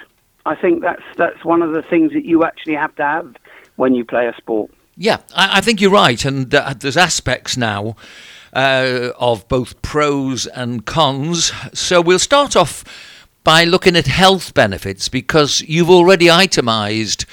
I 0.45 0.55
think 0.55 0.83
that's 0.83 1.03
that's 1.17 1.45
one 1.45 1.63
of 1.63 1.73
the 1.73 1.83
things 1.83 2.13
that 2.13 2.25
you 2.25 2.45
actually 2.45 2.75
have 2.75 2.95
to 2.97 3.03
have 3.03 3.35
when 3.77 3.95
you 3.95 4.05
play 4.05 4.27
a 4.29 4.35
sport. 4.37 4.71
Yeah, 4.97 5.19
I, 5.35 5.59
I 5.59 5.61
think 5.61 5.81
you're 5.81 5.91
right, 5.91 6.25
and 6.25 6.55
uh, 6.55 6.75
there's 6.79 6.97
aspects 6.97 7.57
now 7.57 7.97
uh, 8.53 9.11
of 9.19 9.49
both 9.49 9.83
pros 9.83 10.47
and 10.47 10.85
cons. 10.85 11.53
So 11.75 12.01
we'll 12.01 12.19
start 12.19 12.57
off 12.57 12.85
by 13.47 13.63
looking 13.63 13.95
at 13.95 14.09
health 14.09 14.55
benefits 14.55 15.09
because 15.09 15.61
you've 15.63 15.89
already 15.89 16.29
itemised 16.29 17.27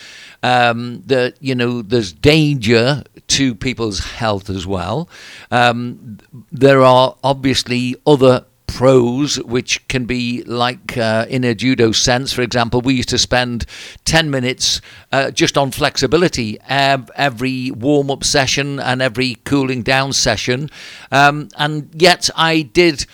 um, 0.44 1.02
that 1.08 1.36
you 1.42 1.56
know 1.56 1.82
there's 1.82 2.14
danger 2.14 3.02
to 3.30 3.56
people's 3.56 4.00
health 4.00 4.48
as 4.48 4.68
well. 4.68 5.10
Um, 5.50 6.20
there 6.52 6.84
are 6.84 7.16
obviously 7.24 7.96
other 8.06 8.46
pros, 8.68 9.42
which 9.42 9.88
can 9.88 10.06
be 10.06 10.44
like 10.44 10.96
uh, 10.98 11.26
in 11.30 11.44
a 11.44 11.56
judo 11.56 11.92
sense. 11.92 12.32
For 12.32 12.44
example, 12.44 12.82
we 12.82 12.94
used 12.94 13.10
to 13.10 13.18
spend 13.18 13.66
10 14.06 14.30
minutes 14.30 14.82
uh, 15.12 15.32
just 15.32 15.58
on 15.58 15.72
flexibility 15.72 16.60
every 16.68 17.72
warm 17.72 18.12
up 18.12 18.24
session 18.24 18.80
and 18.80 19.02
every 19.02 19.36
cooling 19.46 19.82
down 19.82 20.14
session. 20.14 20.70
Um, 21.12 21.50
and 21.58 21.90
yet 22.00 22.30
I 22.36 22.62
did. 22.62 23.08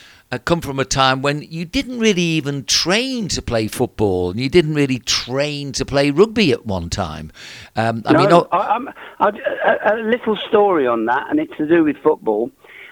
Come 0.46 0.62
from 0.62 0.80
a 0.80 0.86
time 0.86 1.24
when 1.24 1.42
you 1.42 1.66
didn't 1.66 2.00
really 2.00 2.22
even 2.22 2.64
train 2.66 3.30
to 3.30 3.42
play 3.42 3.68
football, 3.68 4.30
and 4.30 4.40
you 4.40 4.48
didn't 4.48 4.76
really 4.76 5.00
train 5.00 5.72
to 5.72 5.84
play 5.84 6.12
rugby 6.12 6.52
at 6.52 6.68
one 6.68 6.92
time. 6.92 7.32
Um, 7.76 8.04
I 8.06 8.14
no, 8.14 8.20
mean, 8.20 8.48
I, 8.52 8.58
I'm, 8.58 8.90
I, 9.20 9.30
a, 9.66 9.96
a 9.96 9.98
little 9.98 10.38
story 10.38 10.86
on 10.86 11.06
that, 11.06 11.26
and 11.32 11.40
it's 11.40 11.58
to 11.58 11.68
do 11.68 11.84
with 11.84 11.98
football. 11.98 12.52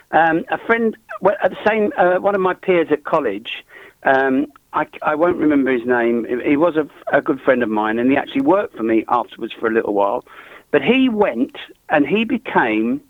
Um, 0.10 0.46
a 0.50 0.58
friend, 0.58 0.98
well, 1.22 1.36
at 1.44 1.52
the 1.52 1.58
same, 1.68 1.94
uh, 1.96 2.16
one 2.16 2.34
of 2.34 2.42
my 2.42 2.56
peers 2.56 2.88
at 2.90 3.04
college, 3.04 3.64
um, 4.02 4.48
I, 4.74 4.88
I, 5.04 5.14
won't 5.14 5.38
remember 5.38 5.72
his 5.72 5.86
name. 5.86 6.26
He 6.44 6.58
was 6.58 6.76
a, 6.76 6.90
a, 7.16 7.22
good 7.22 7.40
friend 7.42 7.62
of 7.62 7.70
mine, 7.70 8.00
and 8.00 8.10
he 8.10 8.18
actually 8.18 8.42
worked 8.42 8.76
for 8.76 8.84
me 8.84 9.06
afterwards 9.10 9.54
for 9.54 9.68
a 9.68 9.72
little 9.72 9.94
while. 9.94 10.26
But 10.72 10.82
he 10.82 11.08
went 11.08 11.58
and 11.90 12.08
he 12.08 12.24
became 12.24 13.02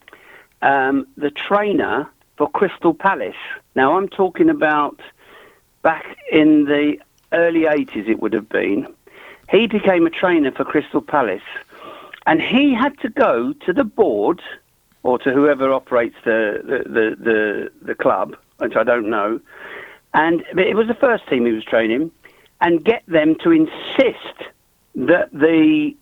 um, 0.62 1.08
the 1.16 1.32
trainer 1.32 2.10
for 2.38 2.50
Crystal 2.50 2.94
Palace. 2.94 3.36
Now, 3.76 3.98
I'm 3.98 4.08
talking 4.08 4.50
about 4.50 5.00
back 5.82 6.18
in 6.32 6.66
the 6.66 6.98
early 7.34 7.62
80s, 7.62 8.08
it 8.08 8.20
would 8.22 8.34
have 8.34 8.50
been. 8.50 8.88
He 9.50 9.68
became 9.68 10.06
a 10.06 10.10
trainer 10.10 10.52
for 10.52 10.64
Crystal 10.64 11.02
Palace, 11.02 11.42
and 12.26 12.42
he 12.42 12.74
had 12.74 12.98
to 13.00 13.10
go 13.10 13.54
to 13.66 13.74
the 13.74 13.84
board 13.84 14.42
or 15.04 15.18
to 15.20 15.32
whoever 15.32 15.72
operates 15.72 16.16
the, 16.26 16.62
the, 16.64 16.90
the, 16.90 17.16
the, 17.24 17.72
the 17.82 17.96
club, 17.96 18.36
which 18.58 18.76
I 18.76 18.84
don't 18.84 19.10
know. 19.10 19.40
And 20.14 20.44
it 20.58 20.76
was 20.76 20.88
the 20.88 20.96
first 20.96 21.28
team 21.30 21.46
he 21.46 21.52
was 21.52 21.64
training, 21.64 22.12
and 22.60 22.84
get 22.84 23.04
them 23.08 23.36
to 23.44 23.52
insist 23.52 24.50
that 24.96 25.30
the, 25.32 25.96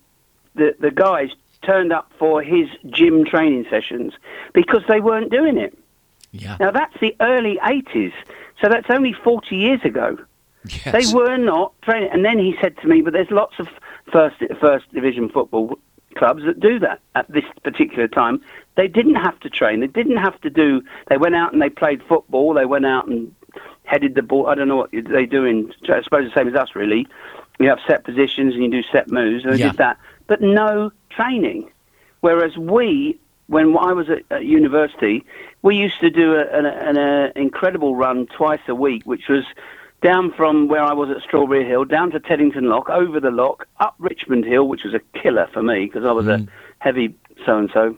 the, 0.54 0.74
the 0.80 0.90
guys 0.90 1.30
turned 1.62 1.92
up 1.92 2.10
for 2.18 2.42
his 2.42 2.68
gym 2.90 3.24
training 3.24 3.66
sessions 3.70 4.14
because 4.54 4.82
they 4.88 5.00
weren't 5.00 5.30
doing 5.30 5.58
it. 5.58 5.76
Yeah. 6.40 6.56
Now 6.60 6.70
that's 6.70 6.94
the 7.00 7.14
early 7.20 7.58
80s, 7.64 8.12
so 8.62 8.68
that's 8.68 8.86
only 8.90 9.12
40 9.12 9.56
years 9.56 9.80
ago. 9.84 10.18
Yes. 10.68 10.92
They 10.92 11.14
were 11.14 11.36
not 11.36 11.72
training. 11.82 12.10
And 12.12 12.24
then 12.24 12.38
he 12.38 12.56
said 12.60 12.76
to 12.78 12.88
me, 12.88 13.00
but 13.00 13.12
there's 13.12 13.30
lots 13.30 13.54
of 13.58 13.68
first 14.12 14.36
first 14.60 14.92
division 14.92 15.28
football 15.28 15.78
clubs 16.16 16.42
that 16.44 16.58
do 16.60 16.78
that 16.80 17.00
at 17.14 17.30
this 17.30 17.44
particular 17.62 18.08
time. 18.08 18.40
They 18.76 18.88
didn't 18.88 19.16
have 19.16 19.38
to 19.40 19.50
train. 19.50 19.80
They 19.80 19.86
didn't 19.86 20.16
have 20.16 20.40
to 20.40 20.50
do. 20.50 20.82
They 21.08 21.18
went 21.18 21.34
out 21.36 21.52
and 21.52 21.60
they 21.62 21.68
played 21.70 22.02
football. 22.08 22.54
They 22.54 22.64
went 22.66 22.86
out 22.86 23.06
and 23.06 23.34
headed 23.84 24.14
the 24.16 24.22
ball. 24.22 24.46
I 24.48 24.54
don't 24.54 24.66
know 24.68 24.76
what 24.76 24.90
they 24.92 25.26
do 25.26 25.44
in. 25.44 25.72
I 25.88 26.02
suppose 26.02 26.28
the 26.28 26.34
same 26.34 26.48
as 26.48 26.54
us, 26.54 26.70
really. 26.74 27.06
You 27.60 27.68
have 27.68 27.78
set 27.86 28.04
positions 28.04 28.54
and 28.54 28.64
you 28.64 28.70
do 28.70 28.82
set 28.90 29.08
moves. 29.10 29.44
And 29.44 29.54
they 29.54 29.58
Yeah. 29.58 29.68
did 29.70 29.78
that, 29.78 29.98
but 30.26 30.40
no 30.40 30.90
training. 31.10 31.70
Whereas 32.20 32.56
we, 32.56 33.18
when 33.48 33.76
I 33.76 33.92
was 33.92 34.08
at, 34.10 34.22
at 34.30 34.44
university, 34.44 35.24
we 35.62 35.76
used 35.76 36.00
to 36.00 36.10
do 36.10 36.34
a, 36.34 36.42
an, 36.42 36.66
an 36.66 36.96
a 36.96 37.32
incredible 37.36 37.94
run 37.94 38.26
twice 38.26 38.60
a 38.68 38.74
week, 38.74 39.02
which 39.04 39.28
was 39.28 39.44
down 40.02 40.32
from 40.32 40.68
where 40.68 40.82
I 40.82 40.92
was 40.92 41.10
at 41.10 41.22
Strawberry 41.22 41.66
Hill, 41.66 41.84
down 41.84 42.10
to 42.10 42.20
Teddington 42.20 42.68
Lock, 42.68 42.88
over 42.90 43.18
the 43.18 43.30
lock, 43.30 43.66
up 43.80 43.94
Richmond 43.98 44.44
Hill, 44.44 44.68
which 44.68 44.84
was 44.84 44.94
a 44.94 45.00
killer 45.18 45.48
for 45.52 45.62
me 45.62 45.86
because 45.86 46.04
I 46.04 46.12
was 46.12 46.28
a 46.28 46.46
heavy 46.78 47.16
so 47.44 47.58
and 47.58 47.70
so. 47.72 47.96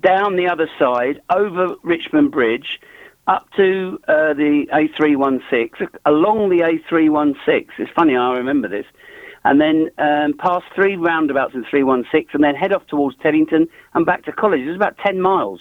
down 0.00 0.36
the 0.36 0.48
other 0.48 0.68
side, 0.78 1.20
over 1.30 1.76
Richmond 1.82 2.30
Bridge, 2.30 2.80
up 3.26 3.48
to 3.56 4.00
uh, 4.08 4.34
the 4.34 4.66
A316, 4.72 5.88
along 6.04 6.48
the 6.48 6.60
A316. 6.60 7.68
It's 7.78 7.92
funny, 7.92 8.16
I 8.16 8.36
remember 8.36 8.68
this. 8.68 8.86
And 9.44 9.60
then 9.60 9.90
um, 9.98 10.34
past 10.34 10.66
three 10.74 10.96
roundabouts 10.96 11.54
in 11.54 11.64
316, 11.64 12.28
and 12.34 12.44
then 12.44 12.54
head 12.54 12.72
off 12.72 12.86
towards 12.86 13.16
Teddington 13.18 13.68
and 13.94 14.06
back 14.06 14.24
to 14.26 14.32
college. 14.32 14.60
It 14.60 14.68
was 14.68 14.76
about 14.76 14.96
10 14.98 15.20
miles. 15.20 15.60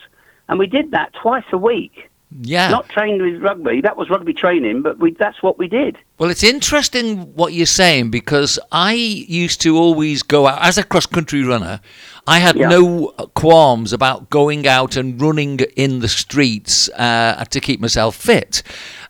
And 0.49 0.59
we 0.59 0.67
did 0.67 0.91
that 0.91 1.13
twice 1.13 1.45
a 1.51 1.57
week. 1.57 2.07
yeah. 2.41 2.69
Not 2.69 2.89
trained 2.89 3.21
with 3.21 3.41
rugby. 3.41 3.81
That 3.81 3.97
was 3.97 4.09
rugby 4.09 4.33
training, 4.33 4.83
but 4.83 4.99
we, 4.99 5.11
that's 5.13 5.41
what 5.41 5.57
we 5.57 5.67
did. 5.67 5.97
Well, 6.19 6.29
it's 6.29 6.43
interesting 6.43 7.33
what 7.35 7.53
you're 7.53 7.65
saying 7.65 8.11
because 8.11 8.59
I 8.71 8.93
used 8.93 9.61
to 9.61 9.75
always 9.77 10.21
go 10.23 10.45
out 10.47 10.61
as 10.61 10.77
a 10.77 10.83
cross 10.83 11.05
country 11.07 11.43
runner. 11.43 11.81
I 12.27 12.37
had 12.39 12.55
Yeah. 12.55 12.69
no 12.69 13.07
qualms 13.33 13.93
about 13.93 14.29
going 14.29 14.67
out 14.67 14.95
and 14.95 15.19
running 15.19 15.59
in 15.75 15.99
the 16.01 16.07
streets 16.07 16.87
uh, 16.89 17.43
to 17.49 17.59
keep 17.59 17.79
myself 17.79 18.15
fit. 18.15 18.61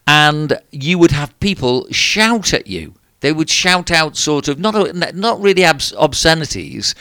And 0.08 0.58
you 0.72 0.98
would 0.98 1.12
have 1.12 1.38
people 1.42 1.88
shout 1.92 2.54
at 2.54 2.68
you. 2.68 2.94
They 3.22 3.32
would 3.32 3.50
shout 3.50 3.90
out 3.92 4.18
sort 4.18 4.48
of 4.48 4.60
not 4.60 4.76
not 5.16 5.40
really 5.40 5.64
abs- 5.64 5.94
obscenities, 5.94 6.96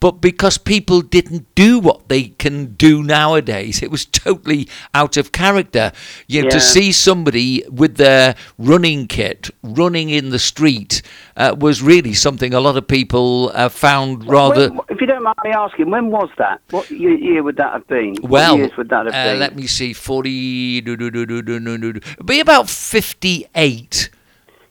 but 0.00 0.20
because 0.20 0.58
people 0.58 1.02
didn't 1.02 1.54
do 1.54 1.78
what 1.78 2.08
they 2.08 2.28
can 2.38 2.74
do 2.74 3.02
nowadays, 3.02 3.82
it 3.82 3.90
was 3.90 4.04
totally 4.06 4.68
out 4.94 5.16
of 5.16 5.32
character. 5.32 5.92
You 6.26 6.42
know, 6.42 6.46
yeah. 6.46 6.50
to 6.50 6.60
see 6.60 6.92
somebody 6.92 7.62
with 7.70 7.96
their 7.96 8.34
running 8.58 9.06
kit 9.06 9.50
running 9.62 10.10
in 10.10 10.30
the 10.30 10.38
street 10.38 11.02
uh, 11.36 11.54
was 11.58 11.82
really 11.82 12.14
something 12.14 12.54
a 12.54 12.60
lot 12.60 12.76
of 12.76 12.88
people 12.88 13.52
uh, 13.54 13.68
found 13.68 14.26
rather. 14.26 14.70
When, 14.70 14.80
if 14.88 15.00
you 15.00 15.06
don't 15.06 15.22
mind 15.22 15.36
me 15.44 15.50
asking, 15.52 15.90
when 15.90 16.10
was 16.10 16.30
that? 16.38 16.60
What 16.70 16.90
year 16.90 17.42
would 17.42 17.56
that 17.56 17.72
have 17.72 17.86
been? 17.86 18.16
Well, 18.22 18.58
what 18.58 18.76
would 18.78 18.88
that 18.88 19.06
have 19.06 19.14
uh, 19.14 19.32
been? 19.32 19.38
Let 19.40 19.54
me 19.54 19.66
see, 19.66 19.92
forty. 19.92 20.80
Be 20.80 22.40
about 22.40 22.68
fifty-eight. 22.70 24.10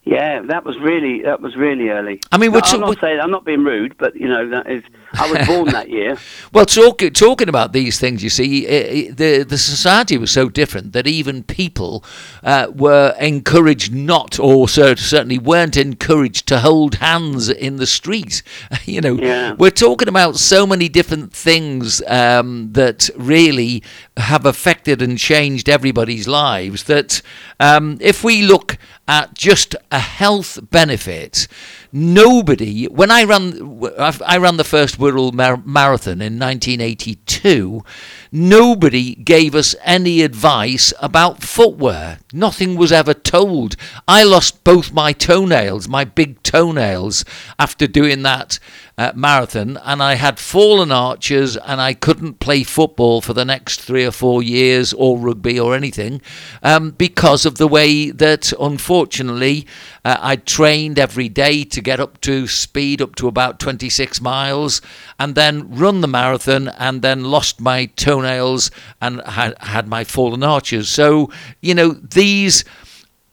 Yeah, 0.06 0.42
that 0.44 0.64
was 0.64 0.78
really 0.80 1.24
that 1.24 1.42
was 1.42 1.56
really 1.56 1.90
early. 1.90 2.22
I 2.32 2.38
mean, 2.38 2.52
which- 2.52 2.72
I'm 2.72 2.80
not 2.80 3.00
saying 3.00 3.20
I'm 3.20 3.32
not 3.32 3.44
being 3.44 3.64
rude, 3.64 3.98
but 3.98 4.16
you 4.16 4.28
know 4.28 4.48
that 4.50 4.70
is. 4.70 4.84
I 5.18 5.32
was 5.32 5.48
born 5.52 5.70
that 5.70 5.90
year. 5.90 6.18
Well, 6.54 6.66
talk, 6.66 7.02
talking 7.14 7.50
about 7.50 7.74
these 7.74 8.00
things, 8.00 8.24
you 8.24 8.30
see, 8.30 8.68
i 8.68 8.72
i 8.72 9.12
the 9.12 9.44
the 9.44 9.58
society 9.58 10.18
was 10.18 10.32
so 10.32 10.50
different 10.50 10.94
that 10.94 11.08
even 11.08 11.44
people 11.44 12.04
uh, 12.44 12.68
were 12.74 13.16
encouraged 13.20 13.94
not, 13.94 14.40
or 14.40 14.68
cer- 14.70 14.96
certainly 14.96 15.38
weren't 15.40 15.78
encouraged 15.78 16.48
to 16.48 16.60
hold 16.60 16.96
hands 16.96 17.50
in 17.50 17.78
the 17.78 17.88
street. 17.88 18.42
you 18.86 19.02
know, 19.02 19.16
Yeah. 19.16 19.54
we're 19.54 19.72
talking 19.72 20.08
about 20.08 20.36
so 20.38 20.66
many 20.68 20.90
different 20.90 21.34
things 21.34 22.02
um, 22.08 22.72
that 22.74 23.10
really 23.16 23.84
have 24.18 24.46
affected 24.46 25.02
and 25.02 25.18
changed 25.18 25.68
everybody's 25.70 26.28
lives. 26.28 26.84
That 26.84 27.22
um, 27.60 27.98
if 28.02 28.24
we 28.24 28.42
look 28.44 28.78
at 29.08 29.34
just 29.36 29.76
a 29.92 30.00
health 30.00 30.60
benefit, 30.72 31.48
nobody. 31.96 32.86
When 32.86 33.10
I 33.10 33.24
ran, 33.24 33.82
I 33.98 34.38
ran 34.38 34.58
the 34.58 34.66
first 34.66 35.00
World 35.00 35.34
Mar- 35.34 35.64
Marathon 35.66 36.22
in 36.22 36.38
1982. 36.38 37.84
Nobody 38.32 39.16
gave 39.16 39.56
us 39.56 39.76
any 39.84 40.22
advice 40.22 40.94
about 41.02 41.42
footwear. 41.42 42.20
Nothing 42.34 42.76
was 42.76 42.92
ever 42.92 43.14
told. 43.14 43.78
I 44.08 44.24
lost 44.24 44.64
both 44.66 44.92
my 44.92 45.14
toenails, 45.14 45.88
my 45.88 46.04
big 46.04 46.44
toenails, 46.44 47.24
after 47.58 47.88
doing 47.88 48.24
that 48.24 48.60
uh, 48.98 49.12
marathon, 49.14 49.78
and 49.84 50.02
I 50.02 50.16
had 50.16 50.40
fallen 50.40 50.92
arches, 50.92 51.58
and 51.58 51.82
I 51.82 51.94
couldn't 51.94 52.40
play 52.40 52.64
football 52.64 53.20
for 53.20 53.34
the 53.34 53.44
next 53.44 53.82
three 53.82 54.06
or 54.06 54.12
four 54.12 54.42
years, 54.42 54.94
or 54.94 55.18
rugby 55.18 55.60
or 55.60 55.76
anything, 55.76 56.22
um, 56.64 56.92
because 56.92 57.46
of 57.46 57.58
the 57.58 57.68
way 57.68 58.10
that, 58.12 58.54
unfortunately, 58.60 59.68
uh, 60.06 60.18
I 60.20 60.38
trained 60.38 60.98
every 60.98 61.28
day 61.28 61.66
to 61.66 61.82
get 61.82 62.00
up 62.00 62.22
to 62.22 62.48
speed, 62.48 63.02
up 63.02 63.16
to 63.16 63.28
about 63.28 63.60
26 63.60 64.22
miles, 64.22 64.82
and 65.20 65.36
then 65.36 65.76
run 65.76 66.00
the 66.00 66.08
marathon, 66.08 66.70
and 66.70 67.02
then 67.02 67.26
lost 67.26 67.60
my 67.60 67.88
toenails 67.88 68.72
and 69.02 69.22
had, 69.26 69.58
had 69.60 69.88
my 69.90 70.06
fallen 70.06 70.44
arches. 70.44 70.88
So, 70.88 71.30
you 71.62 71.76
know, 71.76 71.90
these 71.90 72.64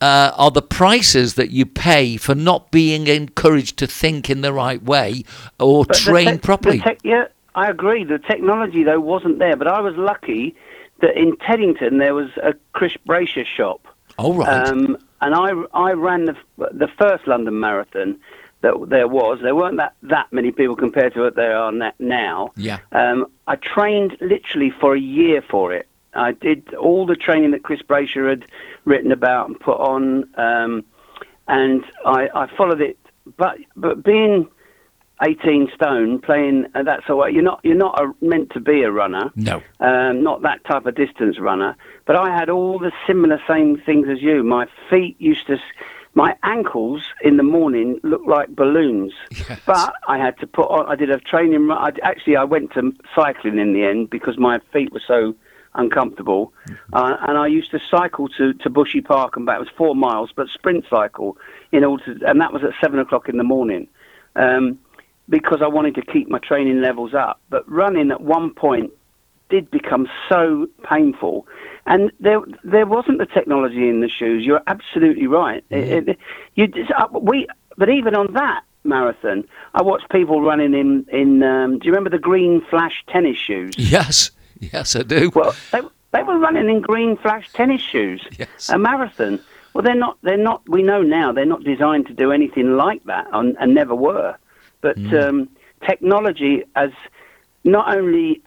uh, 0.02 0.32
are 0.36 0.50
the 0.50 0.60
prices 0.60 1.34
that 1.34 1.50
you 1.50 1.64
pay 1.64 2.16
for 2.16 2.34
not 2.34 2.72
being 2.72 3.06
encouraged 3.06 3.78
to 3.78 3.86
think 3.86 4.28
in 4.28 4.40
the 4.40 4.52
right 4.52 4.82
way 4.82 5.22
or 5.60 5.84
But 5.84 5.96
train 5.96 6.32
the 6.34 6.38
properly. 6.38 6.80
tech- 6.80 6.98
yeah, 7.04 7.28
I 7.54 7.70
agree. 7.70 8.02
The 8.02 8.18
technology 8.18 8.82
though 8.82 8.98
wasn't 9.00 9.38
there, 9.38 9.56
but 9.56 9.68
I 9.68 9.80
was 9.80 9.94
lucky 9.96 10.56
that 11.00 11.16
in 11.16 11.36
Teddington 11.36 11.98
there 11.98 12.14
was 12.14 12.30
a 12.42 12.54
Chris 12.72 12.96
Brasher 13.08 13.46
shop. 13.46 13.86
All 14.18 14.34
right. 14.34 14.66
Um, 14.68 14.98
and 15.20 15.34
I, 15.34 15.52
I 15.72 15.92
ran 15.92 16.24
the, 16.24 16.36
the 16.58 16.88
first 16.98 17.28
London 17.28 17.60
Marathon 17.60 18.18
that 18.62 18.74
there 18.88 19.06
was. 19.06 19.38
There 19.40 19.54
weren't 19.54 19.76
that, 19.76 19.94
that 20.02 20.32
many 20.32 20.50
people 20.50 20.74
compared 20.74 21.14
to 21.14 21.20
what 21.20 21.36
there 21.36 21.56
are 21.56 21.70
na- 21.70 21.92
now. 22.00 22.52
Yeah. 22.56 22.80
Um, 22.90 23.26
I 23.46 23.54
trained 23.56 24.16
literally 24.20 24.70
for 24.70 24.94
a 24.96 25.00
year 25.00 25.42
for 25.42 25.72
it. 25.72 25.86
I 26.14 26.32
did 26.32 26.74
all 26.74 27.06
the 27.06 27.16
training 27.16 27.52
that 27.52 27.62
Chris 27.62 27.82
Brasher 27.82 28.28
had 28.28 28.44
written 28.84 29.12
about 29.12 29.48
and 29.48 29.58
put 29.60 29.78
on. 29.78 30.28
Um, 30.38 30.84
and 31.48 31.84
I, 32.04 32.28
I 32.34 32.56
followed 32.56 32.80
it. 32.80 32.98
But 33.36 33.58
but 33.76 34.02
being 34.02 34.48
18 35.24 35.70
stone, 35.74 36.20
playing 36.20 36.66
uh, 36.74 36.82
that 36.82 37.06
sort 37.06 37.28
of 37.28 37.34
you're 37.34 37.44
not 37.44 37.60
you're 37.62 37.76
not 37.76 38.00
a, 38.00 38.12
meant 38.24 38.50
to 38.50 38.60
be 38.60 38.82
a 38.82 38.90
runner. 38.90 39.30
No. 39.36 39.62
Um, 39.80 40.22
not 40.22 40.42
that 40.42 40.64
type 40.64 40.86
of 40.86 40.94
distance 40.96 41.38
runner. 41.38 41.76
But 42.06 42.16
I 42.16 42.36
had 42.36 42.48
all 42.50 42.78
the 42.78 42.90
similar 43.06 43.40
same 43.48 43.80
things 43.80 44.08
as 44.10 44.20
you. 44.22 44.42
My 44.42 44.66
feet 44.90 45.16
used 45.20 45.46
to. 45.46 45.58
My 46.14 46.36
ankles 46.42 47.04
in 47.22 47.38
the 47.38 47.42
morning 47.42 47.98
looked 48.02 48.28
like 48.28 48.54
balloons, 48.54 49.14
Yes. 49.30 49.58
but 49.64 49.94
I 50.06 50.18
had 50.18 50.36
to 50.40 50.46
put 50.46 50.64
on. 50.68 50.84
I 50.86 50.94
did 50.94 51.08
a 51.08 51.18
training. 51.18 51.68
run- 51.68 51.78
I, 51.78 51.90
actually, 52.06 52.36
I 52.36 52.44
went 52.44 52.72
to 52.74 52.92
cycling 53.14 53.58
in 53.58 53.72
the 53.72 53.84
end 53.84 54.10
because 54.10 54.36
my 54.36 54.58
feet 54.74 54.92
were 54.92 55.00
so 55.06 55.34
uncomfortable, 55.74 56.52
uh, 56.92 57.16
and 57.22 57.38
I 57.38 57.46
used 57.46 57.70
to 57.70 57.80
cycle 57.90 58.28
to, 58.30 58.52
to 58.54 58.70
Bushy 58.70 59.00
Park 59.00 59.36
and 59.36 59.46
back. 59.46 59.56
It 59.56 59.60
was 59.60 59.68
four 59.76 59.94
miles, 59.96 60.30
but 60.34 60.48
sprint 60.48 60.84
cycle 60.90 61.36
in 61.72 61.84
order, 61.84 62.14
to, 62.14 62.26
and 62.28 62.40
that 62.40 62.52
was 62.52 62.62
at 62.62 62.70
seven 62.80 62.98
o'clock 62.98 63.28
in 63.28 63.36
the 63.38 63.44
morning, 63.44 63.88
um, 64.36 64.78
because 65.28 65.62
I 65.62 65.68
wanted 65.68 65.94
to 65.94 66.02
keep 66.02 66.28
my 66.28 66.38
training 66.38 66.80
levels 66.80 67.14
up. 67.14 67.40
But 67.50 67.68
running 67.70 68.10
at 68.10 68.20
one 68.20 68.52
point 68.54 68.92
did 69.48 69.70
become 69.70 70.08
so 70.28 70.66
painful, 70.82 71.46
and 71.86 72.10
there 72.20 72.40
there 72.64 72.86
wasn't 72.86 73.18
the 73.18 73.26
technology 73.26 73.88
in 73.88 74.00
the 74.00 74.08
shoes. 74.08 74.44
You're 74.44 74.62
absolutely 74.66 75.26
right. 75.26 75.64
It- 75.70 76.08
it- 76.08 76.18
you 76.54 76.66
just, 76.68 76.90
uh, 76.92 77.08
we, 77.12 77.46
but 77.76 77.88
even 77.88 78.14
on 78.14 78.32
that 78.34 78.62
marathon, 78.84 79.44
I 79.74 79.82
watched 79.82 80.10
people 80.10 80.40
running 80.42 80.74
in 80.74 81.06
in. 81.10 81.42
Um, 81.42 81.78
do 81.78 81.86
you 81.86 81.92
remember 81.92 82.10
the 82.10 82.18
green 82.18 82.60
flash 82.70 83.04
tennis 83.08 83.36
shoes? 83.38 83.74
Yes. 83.78 84.30
Yes, 84.72 84.94
I 84.94 85.02
do. 85.02 85.30
Well, 85.34 85.54
they 85.72 85.80
they 86.12 86.22
were 86.22 86.38
running 86.38 86.68
in 86.70 86.80
green 86.80 87.16
flash 87.16 87.50
tennis 87.52 87.80
shoes. 87.80 88.24
Yes. 88.38 88.68
A 88.68 88.78
marathon. 88.78 89.40
Well, 89.74 89.82
they're 89.82 89.94
not. 89.94 90.18
They're 90.22 90.36
not. 90.36 90.62
We 90.68 90.82
know 90.82 91.02
now 91.02 91.32
they're 91.32 91.44
not 91.44 91.64
designed 91.64 92.06
to 92.06 92.12
do 92.12 92.30
anything 92.30 92.76
like 92.76 93.02
that, 93.04 93.26
and, 93.32 93.56
and 93.58 93.74
never 93.74 93.94
were. 93.94 94.36
But 94.82 94.98
um, 95.14 95.48
technology 95.86 96.64
has 96.76 96.92
not 97.64 97.96
only 97.96 98.42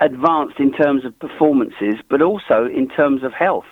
advanced 0.00 0.58
in 0.58 0.72
terms 0.72 1.04
of 1.04 1.18
performances, 1.18 1.96
but 2.08 2.22
also 2.22 2.66
in 2.66 2.88
terms 2.88 3.22
of 3.22 3.32
health. 3.32 3.66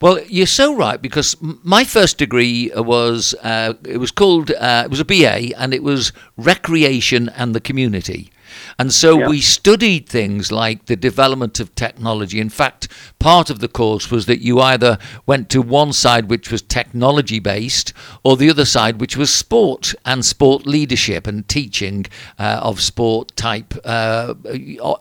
Well, 0.00 0.20
you're 0.28 0.46
so 0.46 0.74
right 0.74 1.02
because 1.02 1.36
my 1.40 1.82
first 1.82 2.18
degree 2.18 2.70
was 2.76 3.34
uh, 3.42 3.74
it 3.84 3.98
was 3.98 4.12
called 4.12 4.52
uh, 4.52 4.82
it 4.84 4.90
was 4.90 5.00
a 5.00 5.04
BA 5.04 5.58
and 5.58 5.74
it 5.74 5.82
was 5.82 6.12
recreation 6.36 7.28
and 7.30 7.54
the 7.54 7.60
community. 7.60 8.30
And 8.78 8.92
so 8.92 9.18
Yeah. 9.18 9.28
we 9.28 9.40
studied 9.40 10.08
things 10.08 10.50
like 10.52 10.86
the 10.86 10.96
development 10.96 11.60
of 11.60 11.74
technology. 11.74 12.40
In 12.40 12.48
fact, 12.50 12.88
part 13.18 13.50
of 13.50 13.58
the 13.60 13.68
course 13.68 14.10
was 14.10 14.26
that 14.26 14.40
you 14.40 14.60
either 14.60 14.98
went 15.26 15.48
to 15.50 15.60
one 15.62 15.92
side 15.92 16.28
which 16.28 16.50
was 16.50 16.62
technology 16.62 17.38
based 17.38 17.92
or 18.22 18.36
the 18.36 18.50
other 18.50 18.64
side 18.64 19.00
which 19.00 19.16
was 19.16 19.30
sport 19.32 19.94
and 20.04 20.24
sport 20.24 20.66
leadership 20.66 21.26
and 21.26 21.48
teaching 21.48 22.06
uh, 22.38 22.60
of 22.62 22.80
sport 22.80 23.34
type 23.36 23.74
uh, 23.84 24.34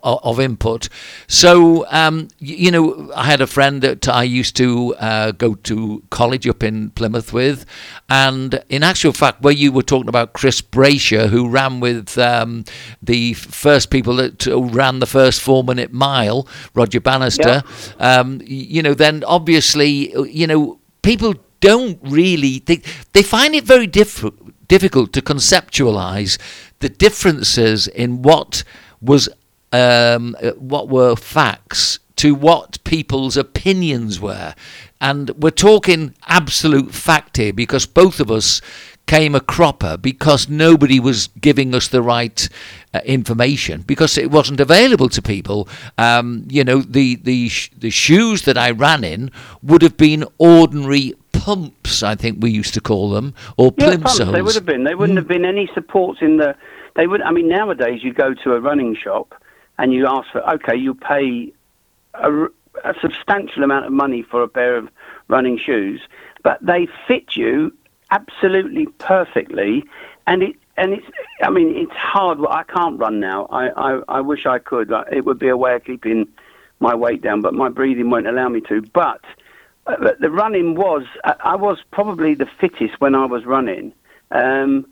of 0.03 0.39
input. 0.39 0.89
So, 1.27 1.85
um, 1.89 2.27
you 2.39 2.71
know, 2.71 3.11
I 3.15 3.25
had 3.25 3.41
a 3.41 3.47
friend 3.47 3.81
that 3.81 4.07
I 4.07 4.23
used 4.23 4.55
to 4.57 4.95
uh, 4.95 5.31
go 5.31 5.55
to 5.55 6.03
college 6.09 6.47
up 6.47 6.63
in 6.63 6.91
Plymouth 6.91 7.33
with. 7.33 7.65
And 8.09 8.63
in 8.69 8.83
actual 8.83 9.13
fact, 9.13 9.41
where 9.41 9.53
you 9.53 9.71
were 9.71 9.83
talking 9.83 10.09
about 10.09 10.33
Chris 10.33 10.61
Brasher, 10.61 11.27
who 11.29 11.49
ran 11.49 11.79
with 11.79 12.17
um, 12.17 12.63
the 13.01 13.33
first 13.37 13.89
people 13.89 14.15
that 14.17 14.45
ran 14.45 14.99
the 14.99 15.05
first 15.05 15.41
four 15.41 15.63
minute 15.63 15.91
mile, 15.93 16.47
Roger 16.73 16.99
Bannister, 16.99 17.63
um, 17.99 18.41
you 18.45 18.81
know, 18.81 18.93
then 18.93 19.23
obviously, 19.25 20.13
uh, 20.15 20.23
you 20.23 20.47
know, 20.47 20.79
people 21.01 21.35
don't 21.59 21.99
really 22.03 22.59
think 22.59 22.85
they 23.13 23.23
find 23.23 23.55
it 23.55 23.63
very 23.63 23.87
diff- 23.87 24.25
difficult 24.67 25.13
to 25.13 25.21
conceptualize 25.21 26.37
the 26.79 26.89
differences 26.89 27.87
in 27.87 28.21
what 28.21 28.63
was 29.01 29.29
um, 29.71 30.35
uh, 30.41 30.51
what 30.51 30.89
were 30.89 31.15
facts 31.15 31.99
to 32.17 32.33
what 32.33 32.83
people's 32.83 33.37
opinions 33.37 34.19
were. 34.19 34.55
And 34.99 35.29
we're 35.31 35.51
talking 35.51 36.15
absolute 36.25 36.93
fact 36.93 37.37
here 37.37 37.53
because 37.53 37.85
both 37.85 38.19
of 38.19 38.31
us 38.31 38.61
came 39.07 39.33
a 39.33 39.39
cropper 39.39 39.97
because 39.97 40.47
nobody 40.49 40.99
was 40.99 41.27
giving 41.41 41.73
us 41.73 41.87
the 41.87 42.01
right 42.01 42.47
uh, 42.93 42.99
information 43.05 43.81
because 43.87 44.17
it 44.17 44.29
wasn't 44.29 44.59
available 44.59 45.09
to 45.09 45.21
people. 45.21 45.67
Um, 45.97 46.45
you 46.49 46.63
know, 46.63 46.81
the 46.81 47.15
the 47.15 47.49
sh- 47.49 47.71
the 47.75 47.89
shoes 47.89 48.43
that 48.43 48.57
I 48.57 48.71
ran 48.71 49.03
in 49.03 49.31
would 49.63 49.81
have 49.81 49.97
been 49.97 50.25
ordinary 50.37 51.13
pumps, 51.31 52.03
I 52.03 52.15
think 52.15 52.43
we 52.43 52.51
used 52.51 52.73
to 52.75 52.81
call 52.81 53.09
them, 53.09 53.33
or 53.57 53.73
Yeah, 53.77 53.91
plimsolls. 53.95 54.03
pumps. 54.03 54.31
They 54.31 54.41
would 54.41 54.55
have 54.55 54.65
been. 54.65 54.83
They 54.83 54.95
wouldn't 54.95 55.17
have 55.17 55.27
been 55.27 55.45
any 55.45 55.69
supports 55.73 56.21
in 56.21 56.37
the. 56.37 56.55
They 56.95 57.07
would. 57.07 57.21
I 57.21 57.31
mean, 57.31 57.47
nowadays 57.47 58.03
you 58.03 58.13
go 58.13 58.33
to 58.33 58.53
a 58.53 58.59
running 58.59 58.95
shop 58.95 59.33
and 59.77 59.93
you 59.93 60.05
ask 60.07 60.29
for. 60.31 60.47
Okay, 60.55 60.75
you 60.75 60.93
pay 60.93 61.53
a 62.13 62.93
substantial 63.01 63.63
amount 63.63 63.85
of 63.85 63.91
money 63.91 64.21
for 64.23 64.43
a 64.43 64.47
pair 64.47 64.75
of 64.75 64.89
running 65.27 65.57
shoes, 65.57 66.01
but 66.43 66.57
they 66.61 66.87
fit 67.07 67.35
you 67.35 67.71
absolutely 68.11 68.87
perfectly, 68.99 69.83
and 70.25 70.43
it. 70.43 70.55
And 70.79 70.93
it's, 70.93 71.07
I 71.41 71.49
mean, 71.49 71.75
it's 71.75 71.91
hard. 71.91 72.37
I 72.47 72.61
can't 72.61 72.99
run 72.99 73.19
now. 73.19 73.47
I, 73.47 73.69
I, 73.69 74.01
I 74.07 74.21
wish 74.21 74.45
I 74.45 74.59
could. 74.59 74.93
It 75.11 75.25
would 75.25 75.39
be 75.39 75.47
a 75.47 75.57
way 75.57 75.73
of 75.73 75.83
keeping 75.83 76.27
my 76.79 76.93
weight 76.93 77.23
down, 77.23 77.41
but 77.41 77.55
my 77.55 77.67
breathing 77.67 78.11
won't 78.11 78.27
allow 78.27 78.47
me 78.47 78.61
to. 78.69 78.83
But 78.93 79.21
uh, 79.87 80.11
the 80.19 80.29
running 80.29 80.75
was 80.75 81.03
I 81.23 81.33
I 81.39 81.55
was 81.55 81.79
probably 81.91 82.35
the 82.35 82.45
fittest 82.61 82.99
when 82.99 83.15
I 83.15 83.25
was 83.25 83.43
running, 83.43 83.91
um, 84.29 84.85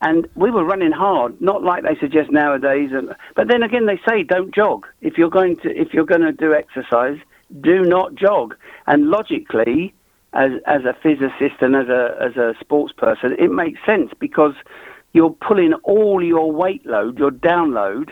and 0.00 0.28
we 0.36 0.52
were 0.52 0.64
running 0.64 0.92
hard, 0.92 1.40
not 1.40 1.64
like 1.64 1.82
they 1.82 1.96
suggest 1.98 2.30
nowadays. 2.30 2.90
And, 2.92 3.12
but 3.34 3.48
then 3.48 3.64
again, 3.64 3.86
they 3.86 4.00
say 4.08 4.22
don't 4.22 4.54
jog 4.54 4.86
if 5.00 5.18
you're 5.18 5.30
going 5.30 5.56
to 5.56 5.70
if 5.76 5.92
you're 5.92 6.06
going 6.06 6.20
to 6.22 6.30
do 6.32 6.54
exercise. 6.54 7.18
Do 7.60 7.82
not 7.82 8.14
jog. 8.14 8.54
And 8.86 9.08
logically, 9.08 9.92
as 10.34 10.52
as 10.66 10.84
a 10.84 10.96
physicist 11.02 11.60
and 11.60 11.76
as 11.76 11.88
a 11.88 12.16
as 12.20 12.36
a 12.36 12.54
sports 12.60 12.92
person, 12.92 13.36
it 13.38 13.50
makes 13.50 13.80
sense 13.84 14.10
because 14.18 14.54
you're 15.12 15.30
pulling 15.30 15.74
all 15.84 16.22
your 16.22 16.50
weight 16.50 16.86
load, 16.86 17.18
your 17.18 17.30
download, 17.30 18.10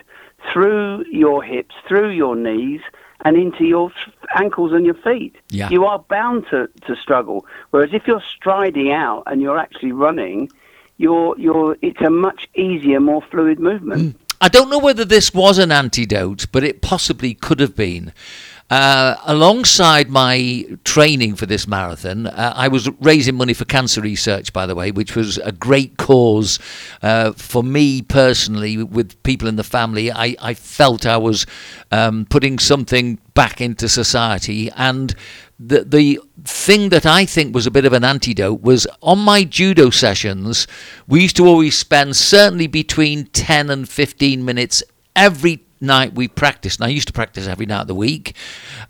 through 0.53 1.05
your 1.11 1.43
hips, 1.43 1.75
through 1.89 2.11
your 2.11 2.37
knees, 2.37 2.81
and 3.25 3.37
into 3.37 3.65
your 3.65 3.93
ankles 4.35 4.73
and 4.73 4.85
your 4.85 4.95
feet. 4.95 5.37
Yeah. 5.49 5.71
You 5.71 5.85
are 5.85 5.99
bound 5.99 6.47
to, 6.51 6.69
to 6.87 6.97
struggle. 6.97 7.47
Whereas 7.71 7.91
if 7.93 8.07
you're 8.07 8.23
striding 8.37 8.93
out 8.93 9.25
and 9.27 9.41
you're 9.41 9.59
actually 9.59 9.93
running, 9.93 10.51
you're, 10.99 11.39
you're, 11.39 11.77
it's 11.83 12.01
a 12.01 12.11
much 12.11 12.49
easier, 12.55 13.01
more 13.01 13.23
fluid 13.23 13.59
movement. 13.59 14.17
Hmm. 14.17 14.23
I 14.43 14.49
don't 14.49 14.71
know 14.71 14.79
whether 14.79 15.05
this 15.05 15.35
was 15.35 15.59
an 15.59 15.71
antidote, 15.71 16.47
but 16.51 16.65
it 16.65 16.81
possibly 16.81 17.35
could 17.35 17.61
have 17.61 17.77
been. 17.77 18.15
Uh, 18.71 19.17
alongside 19.25 20.09
my 20.09 20.65
training 20.85 21.35
for 21.35 21.45
this 21.45 21.67
marathon, 21.67 22.29
uh, 22.29 22.53
I 22.55 22.69
was 22.69 22.89
raising 23.01 23.35
money 23.35 23.53
for 23.53 23.65
cancer 23.65 24.01
research, 24.01 24.53
by 24.53 24.65
the 24.65 24.77
way, 24.77 24.93
which 24.93 25.17
was 25.17 25.39
a 25.39 25.51
great 25.51 25.97
cause 25.97 26.61
uh, 27.03 27.33
for 27.33 27.65
me 27.65 28.01
personally, 28.01 28.85
with 28.85 29.21
people 29.25 29.49
in 29.49 29.57
the 29.57 29.65
family. 29.65 30.13
I, 30.13 30.37
I 30.41 30.55
felt 30.55 31.05
I 31.05 31.17
was 31.17 31.47
um, 31.91 32.27
putting 32.31 32.61
something 32.61 33.19
back 33.35 33.61
into 33.61 33.89
society. 33.89 34.71
And 34.77 35.17
the, 35.59 35.83
the 35.83 36.21
thing 36.45 36.91
that 36.91 37.05
I 37.05 37.25
think 37.25 37.53
was 37.53 37.67
a 37.67 37.73
bit 37.73 37.85
of 37.85 37.93
an 37.93 38.05
antidote 38.05 38.63
was 38.63 38.87
on 39.03 39.19
my 39.19 39.43
judo 39.43 39.91
sessions, 39.91 40.69
we 41.09 41.23
used 41.23 41.37
to 41.37 41.47
always 41.47 41.77
spend 41.77 42.15
certainly 42.15 42.69
between 42.69 43.27
10 43.27 43.69
and 43.69 43.89
15 43.89 44.45
minutes 44.45 44.85
every 45.17 45.65
night 45.81 46.15
we 46.15 46.29
practiced. 46.29 46.81
And 46.81 46.87
I 46.87 46.91
used 46.91 47.09
to 47.09 47.13
practice 47.13 47.47
every 47.47 47.67
night 47.67 47.83
of 47.83 47.87
the 47.89 47.95
week. 47.95 48.37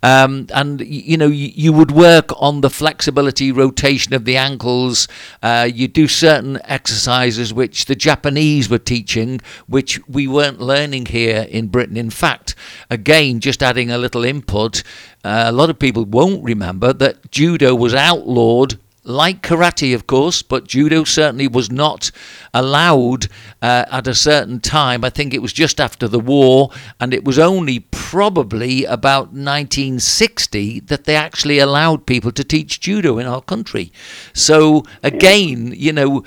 Um, 0.03 0.47
and, 0.53 0.81
you 0.81 1.17
know, 1.17 1.27
you, 1.27 1.51
you 1.53 1.73
would 1.73 1.91
work 1.91 2.29
on 2.41 2.61
the 2.61 2.69
flexibility, 2.69 3.51
rotation 3.51 4.13
of 4.13 4.25
the 4.25 4.37
ankles. 4.37 5.07
Uh, 5.41 5.69
you 5.71 5.87
do 5.87 6.07
certain 6.07 6.59
exercises 6.65 7.53
which 7.53 7.85
the 7.85 7.95
Japanese 7.95 8.69
were 8.69 8.79
teaching, 8.79 9.39
which 9.67 10.05
we 10.07 10.27
weren't 10.27 10.59
learning 10.59 11.07
here 11.07 11.47
in 11.49 11.67
Britain. 11.67 11.97
In 11.97 12.09
fact, 12.09 12.55
again, 12.89 13.39
just 13.39 13.63
adding 13.63 13.89
a 13.89 13.97
little 13.97 14.23
input, 14.23 14.83
uh, 15.23 15.43
a 15.45 15.51
lot 15.51 15.69
of 15.69 15.79
people 15.79 16.05
won't 16.05 16.43
remember 16.43 16.93
that 16.93 17.31
judo 17.31 17.75
was 17.75 17.93
outlawed 17.93 18.79
like 19.03 19.41
karate, 19.41 19.95
of 19.95 20.05
course, 20.05 20.41
but 20.41 20.67
judo 20.67 21.03
certainly 21.03 21.47
was 21.47 21.71
not 21.71 22.11
allowed 22.53 23.27
uh, 23.61 23.85
at 23.91 24.07
a 24.07 24.13
certain 24.13 24.59
time. 24.59 25.03
I 25.03 25.09
think 25.09 25.33
it 25.33 25.41
was 25.41 25.53
just 25.53 25.79
after 25.79 26.07
the 26.07 26.19
war, 26.19 26.69
and 26.99 27.13
it 27.13 27.23
was 27.23 27.39
only 27.39 27.79
probably 27.79 28.85
about 28.85 29.27
1960 29.27 30.81
that 30.81 31.05
they 31.05 31.15
actually 31.15 31.59
allowed 31.59 32.05
people 32.05 32.31
to 32.31 32.43
teach 32.43 32.79
judo 32.79 33.17
in 33.17 33.25
our 33.25 33.41
country. 33.41 33.91
So, 34.33 34.83
again, 35.03 35.73
you 35.75 35.93
know. 35.93 36.23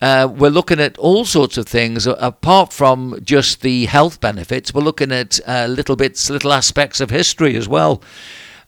Uh, 0.00 0.26
we're 0.26 0.50
looking 0.50 0.80
at 0.80 0.98
all 0.98 1.24
sorts 1.24 1.56
of 1.56 1.64
things 1.64 2.08
apart 2.08 2.72
from 2.72 3.16
just 3.22 3.60
the 3.60 3.84
health 3.84 4.20
benefits. 4.20 4.74
We're 4.74 4.82
looking 4.82 5.12
at 5.12 5.38
uh, 5.46 5.66
little 5.70 5.94
bits, 5.94 6.28
little 6.28 6.52
aspects 6.52 7.00
of 7.00 7.10
history 7.10 7.54
as 7.54 7.68
well. 7.68 8.02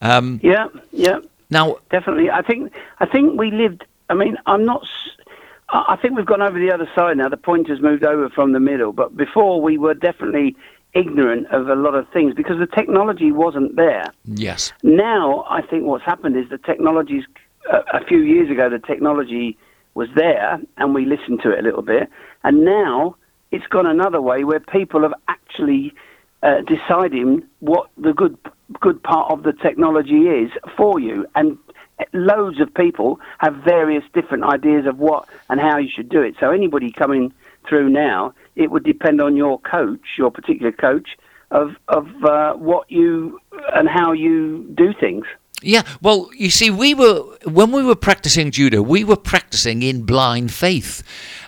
Um, 0.01 0.38
Yeah, 0.45 0.69
yeah. 0.93 1.19
Now, 1.55 1.79
Definitely. 1.90 2.31
I 2.31 2.43
think 2.43 2.73
I 2.99 3.07
think 3.07 3.38
we 3.38 3.51
lived. 3.51 3.85
I 4.11 4.14
mean, 4.14 4.37
I'm 4.47 4.64
not. 4.64 4.87
I 5.71 5.97
think 5.97 6.17
we've 6.17 6.27
gone 6.27 6.43
over 6.43 6.59
the 6.59 6.71
other 6.71 6.88
side 6.95 7.17
now. 7.17 7.29
The 7.29 7.38
point 7.38 7.69
has 7.71 7.81
moved 7.81 8.05
over 8.05 8.29
from 8.29 8.53
the 8.53 8.61
middle, 8.61 8.93
but 8.93 9.17
before 9.17 9.62
we 9.62 9.79
were 9.79 9.95
definitely 9.95 10.55
ignorant 10.93 11.47
of 11.49 11.69
a 11.69 11.75
lot 11.75 11.95
of 11.95 12.07
things 12.11 12.35
because 12.35 12.59
the 12.59 12.67
technology 12.67 13.33
wasn't 13.33 13.75
there. 13.77 14.07
Yes. 14.27 14.73
Now, 14.83 15.45
I 15.49 15.62
think 15.62 15.85
what's 15.85 16.05
happened 16.05 16.37
is 16.37 16.49
the 16.51 16.59
technology's 16.59 17.25
a, 17.73 17.79
a 17.99 18.05
few 18.05 18.19
years 18.19 18.51
ago. 18.51 18.69
The 18.69 18.79
technology 18.79 19.57
was 19.95 20.09
there, 20.14 20.61
and 20.77 20.95
we 20.95 21.07
listened 21.07 21.40
to 21.43 21.51
it 21.53 21.61
a 21.61 21.62
little 21.62 21.83
bit, 21.83 22.09
and 22.43 22.64
now 22.64 23.17
it's 23.53 23.67
gone 23.69 23.87
another 23.87 24.21
way 24.21 24.45
where 24.45 24.61
people 24.61 25.03
have 25.03 25.14
actually 25.29 25.95
uh, 26.45 26.61
deciding 26.61 27.43
what 27.61 27.89
the 27.97 28.13
good 28.13 28.37
good 28.81 29.03
part 29.03 29.31
of 29.31 29.43
the 29.43 29.53
technology 29.53 30.29
is 30.29 30.51
for 30.77 31.01
you, 31.01 31.27
and 31.35 31.59
loads 32.13 32.61
of 32.61 32.73
people 32.75 33.19
have 33.39 33.55
various 33.57 34.05
different 34.13 34.45
ideas 34.45 34.87
of 34.87 34.99
what 34.99 35.29
and 35.49 35.61
how 35.61 35.79
you 35.79 35.89
should 35.95 36.09
do 36.09 36.21
it. 36.21 36.35
So 36.39 36.51
anybody 36.51 36.93
coming 36.93 37.33
through 37.69 37.89
now, 37.89 38.35
it 38.57 38.71
would 38.71 38.85
depend 38.85 39.21
on 39.21 39.37
your 39.37 39.59
coach, 39.61 40.01
your 40.19 40.31
particular 40.31 40.73
coach, 40.73 41.17
of 41.51 41.77
of 41.89 42.09
uh, 42.25 42.55
what 42.55 42.91
you 42.91 43.41
and 43.73 43.89
how 43.89 44.13
you 44.13 44.65
do 44.75 44.93
things. 44.99 45.25
Yeah, 45.62 45.83
well, 46.03 46.29
you 46.37 46.51
see, 46.51 46.71
we 46.71 46.95
were 46.95 47.23
when 47.45 47.73
we 47.73 47.83
were 47.83 47.95
practicing 47.97 48.51
judo, 48.51 48.83
we 48.83 49.05
were 49.05 49.17
practicing 49.17 49.83
in 49.83 50.03
blind 50.03 50.53
faith. 50.53 51.03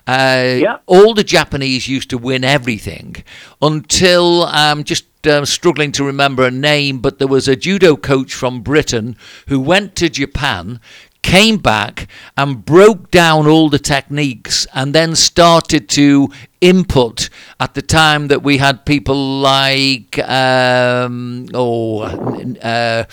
Uh, 0.07 0.57
Yeah. 0.61 0.77
All 0.87 1.13
the 1.15 1.25
Japanese 1.25 1.89
used 1.89 2.09
to 2.11 2.19
win 2.19 2.45
everything 2.45 3.17
until 3.61 4.45
I'm 4.45 4.85
just 4.85 5.05
uh, 5.27 5.45
struggling 5.45 5.93
to 5.93 6.05
remember 6.05 6.45
a 6.45 6.51
name, 6.51 7.01
but 7.01 7.19
there 7.19 7.27
was 7.29 7.49
a 7.49 7.57
judo 7.57 7.97
coach 7.97 8.33
from 8.33 8.63
Britain 8.63 9.17
who 9.49 9.61
went 9.61 9.97
to 9.97 10.09
Japan. 10.09 10.81
Came 11.27 11.57
back 11.59 12.07
and 12.37 12.65
broke 12.65 13.11
down 13.11 13.49
all 13.49 13.69
the 13.69 13.81
techniques 13.81 14.65
and 14.73 14.95
then 14.95 15.17
started 15.17 15.89
to 15.89 16.29
input 16.61 17.29
at 17.59 17.75
the 17.75 17.83
time 17.83 18.29
that 18.29 18.43
we 18.45 18.59
had 18.59 18.87
people 18.87 19.41
like 19.41 20.19
um, 20.21 21.47
oh 21.53 22.03
uh, 22.03 23.05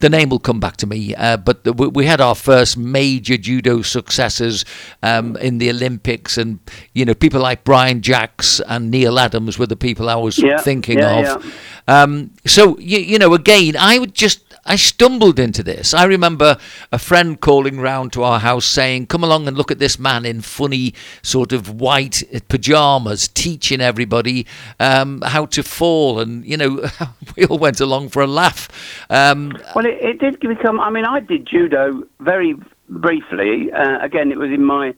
the 0.00 0.08
name 0.10 0.30
will 0.30 0.38
come 0.38 0.58
back 0.60 0.76
to 0.78 0.86
me 0.86 1.14
uh, 1.14 1.36
but 1.36 1.64
the, 1.64 1.72
we 1.72 2.06
had 2.06 2.20
our 2.20 2.34
first 2.34 2.76
major 2.78 3.36
judo 3.36 3.82
successes 3.82 4.64
um, 5.02 5.36
in 5.36 5.58
the 5.58 5.68
Olympics 5.70 6.38
and 6.38 6.58
you 6.94 7.04
know 7.04 7.14
people 7.14 7.40
like 7.40 7.64
Brian 7.64 8.00
Jacks 8.00 8.60
and 8.66 8.90
Neil 8.90 9.18
Adams 9.18 9.58
were 9.58 9.66
the 9.66 9.76
people 9.76 10.08
I 10.08 10.16
was 10.16 10.38
Yeah, 10.38 10.56
thinking 10.58 10.98
yeah, 11.00 11.34
of. 11.34 11.54
um, 11.86 12.30
so 12.46 12.78
you, 12.78 12.98
you 12.98 13.18
know 13.18 13.34
again 13.34 13.76
I 13.78 13.98
would 13.98 14.14
just 14.14 14.40
I 14.66 14.76
stumbled 14.76 15.38
into 15.38 15.62
this. 15.62 15.92
I 15.92 16.04
remember 16.04 16.56
a 16.90 16.98
friend 16.98 17.40
calling 17.40 17.80
round 17.80 18.12
to 18.14 18.22
our 18.22 18.40
house 18.40 18.64
saying, 18.64 19.06
"Come 19.06 19.22
along 19.22 19.46
and 19.46 19.56
look 19.56 19.70
at 19.70 19.78
this 19.78 19.98
man 19.98 20.24
in 20.24 20.40
funny 20.40 20.94
sort 21.22 21.52
of 21.52 21.80
white 21.80 22.22
pajamas, 22.48 23.28
teaching 23.28 23.80
everybody 23.80 24.46
um, 24.80 25.22
how 25.22 25.46
to 25.46 25.62
fall." 25.62 26.20
And 26.20 26.44
you 26.46 26.56
know, 26.56 26.88
we 27.36 27.44
all 27.44 27.58
went 27.58 27.80
along 27.80 28.08
for 28.08 28.22
a 28.22 28.26
laugh. 28.26 28.68
Um, 29.10 29.56
Well, 29.74 29.86
it, 29.86 29.98
it 30.00 30.18
did 30.18 30.40
become. 30.40 30.80
I 30.80 30.90
mean, 30.90 31.04
I 31.04 31.20
did 31.20 31.46
judo 31.46 32.02
very 32.20 32.54
briefly. 32.88 33.70
Uh, 33.72 33.98
again, 34.00 34.32
it 34.32 34.38
was 34.38 34.50
in 34.50 34.64
my 34.64 34.94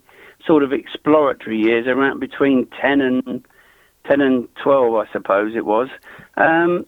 sort 0.46 0.62
of 0.62 0.72
exploratory 0.72 1.58
years, 1.58 1.86
around 1.88 2.20
between 2.20 2.66
ten 2.80 3.00
and 3.00 3.44
ten 4.06 4.20
and 4.20 4.48
twelve, 4.62 4.94
I 4.94 5.10
suppose 5.12 5.56
it 5.56 5.66
was. 5.66 5.88
Um, 6.36 6.86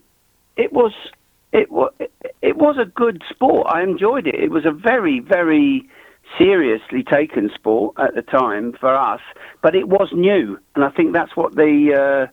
it 0.56 0.72
was 0.72 0.92
it 1.52 1.70
was 1.70 1.92
it 2.42 2.56
was 2.56 2.76
a 2.78 2.84
good 2.84 3.22
sport. 3.30 3.66
I 3.68 3.82
enjoyed 3.82 4.26
it. 4.26 4.34
It 4.34 4.50
was 4.50 4.64
a 4.66 4.70
very 4.72 5.20
very 5.20 5.88
seriously 6.36 7.02
taken 7.02 7.50
sport 7.54 7.94
at 7.98 8.14
the 8.14 8.22
time 8.22 8.74
for 8.78 8.94
us, 8.94 9.20
but 9.62 9.74
it 9.74 9.88
was 9.88 10.08
new, 10.12 10.58
and 10.74 10.84
I 10.84 10.90
think 10.90 11.12
that's 11.12 11.36
what 11.36 11.54
the. 11.54 12.26
Uh, 12.28 12.32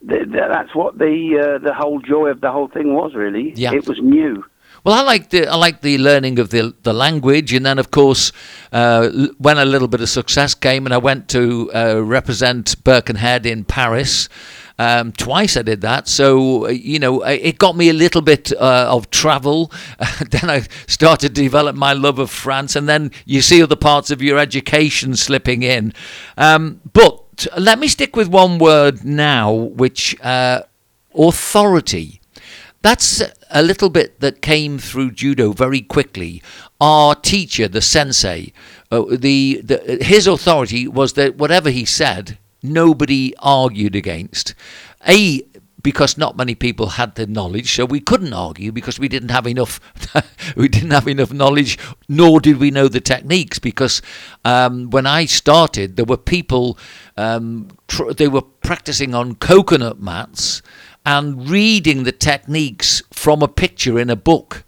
the, 0.00 0.18
the, 0.26 0.46
that's 0.48 0.76
what 0.76 0.96
the 0.98 1.56
uh, 1.56 1.58
the 1.58 1.74
whole 1.74 1.98
joy 2.00 2.28
of 2.28 2.40
the 2.40 2.52
whole 2.52 2.68
thing 2.68 2.94
was. 2.94 3.14
Really, 3.16 3.52
Yeah. 3.56 3.72
it 3.74 3.88
was 3.88 3.98
new. 4.00 4.44
Well, 4.84 4.94
I 4.94 5.02
like 5.02 5.30
the 5.30 5.48
I 5.48 5.56
like 5.56 5.80
the 5.80 5.98
learning 5.98 6.38
of 6.38 6.50
the 6.50 6.72
the 6.84 6.92
language, 6.92 7.52
and 7.52 7.66
then 7.66 7.80
of 7.80 7.90
course, 7.90 8.30
uh, 8.72 9.10
l- 9.12 9.30
when 9.38 9.58
a 9.58 9.64
little 9.64 9.88
bit 9.88 10.00
of 10.00 10.08
success 10.08 10.54
came, 10.54 10.86
and 10.86 10.94
I 10.94 10.98
went 10.98 11.26
to 11.30 11.68
uh, 11.74 12.00
represent 12.04 12.76
Birkenhead 12.84 13.44
in 13.44 13.64
Paris. 13.64 14.28
Um, 14.80 15.10
twice 15.10 15.56
I 15.56 15.62
did 15.62 15.80
that, 15.80 16.06
so 16.06 16.66
uh, 16.66 16.68
you 16.68 17.00
know 17.00 17.22
it 17.22 17.58
got 17.58 17.76
me 17.76 17.88
a 17.88 17.92
little 17.92 18.22
bit 18.22 18.52
uh, 18.52 18.86
of 18.88 19.10
travel. 19.10 19.72
then 20.30 20.48
I 20.48 20.60
started 20.86 21.34
to 21.34 21.42
develop 21.42 21.74
my 21.74 21.92
love 21.92 22.20
of 22.20 22.30
France, 22.30 22.76
and 22.76 22.88
then 22.88 23.10
you 23.24 23.42
see 23.42 23.60
other 23.62 23.76
parts 23.76 24.10
of 24.12 24.22
your 24.22 24.38
education 24.38 25.16
slipping 25.16 25.64
in. 25.64 25.92
Um, 26.36 26.80
but 26.92 27.46
let 27.56 27.78
me 27.78 27.88
stick 27.88 28.14
with 28.14 28.28
one 28.28 28.58
word 28.58 29.04
now, 29.04 29.52
which 29.52 30.18
uh, 30.22 30.62
authority. 31.14 32.20
That's 32.80 33.22
a 33.50 33.62
little 33.62 33.90
bit 33.90 34.20
that 34.20 34.40
came 34.40 34.78
through 34.78 35.12
judo 35.12 35.52
very 35.52 35.80
quickly. 35.80 36.42
Our 36.80 37.16
teacher, 37.16 37.66
the 37.66 37.80
sensei, 37.80 38.52
uh, 38.92 39.04
the, 39.10 39.60
the 39.64 39.98
his 40.00 40.28
authority 40.28 40.86
was 40.86 41.14
that 41.14 41.36
whatever 41.36 41.70
he 41.70 41.84
said, 41.84 42.38
nobody 42.62 43.34
argued 43.38 43.94
against. 43.94 44.54
A 45.06 45.42
because 45.80 46.18
not 46.18 46.36
many 46.36 46.54
people 46.54 46.88
had 46.90 47.14
the 47.14 47.26
knowledge, 47.26 47.72
so 47.72 47.84
we 47.84 48.00
couldn't 48.00 48.32
argue 48.32 48.72
because 48.72 48.98
we 48.98 49.08
didn't 49.08 49.30
have 49.30 49.46
enough. 49.46 49.80
we 50.56 50.68
didn't 50.68 50.90
have 50.90 51.06
enough 51.06 51.32
knowledge, 51.32 51.78
nor 52.08 52.40
did 52.40 52.58
we 52.58 52.70
know 52.70 52.88
the 52.88 53.00
techniques. 53.00 53.58
Because 53.58 54.02
um, 54.44 54.90
when 54.90 55.06
I 55.06 55.26
started, 55.26 55.96
there 55.96 56.04
were 56.04 56.16
people 56.16 56.78
um, 57.16 57.68
tr- 57.86 58.12
they 58.12 58.28
were 58.28 58.42
practicing 58.42 59.14
on 59.14 59.36
coconut 59.36 60.00
mats 60.00 60.62
and 61.06 61.48
reading 61.48 62.02
the 62.02 62.12
techniques 62.12 63.02
from 63.12 63.42
a 63.42 63.48
picture 63.48 63.98
in 63.98 64.10
a 64.10 64.16
book. 64.16 64.64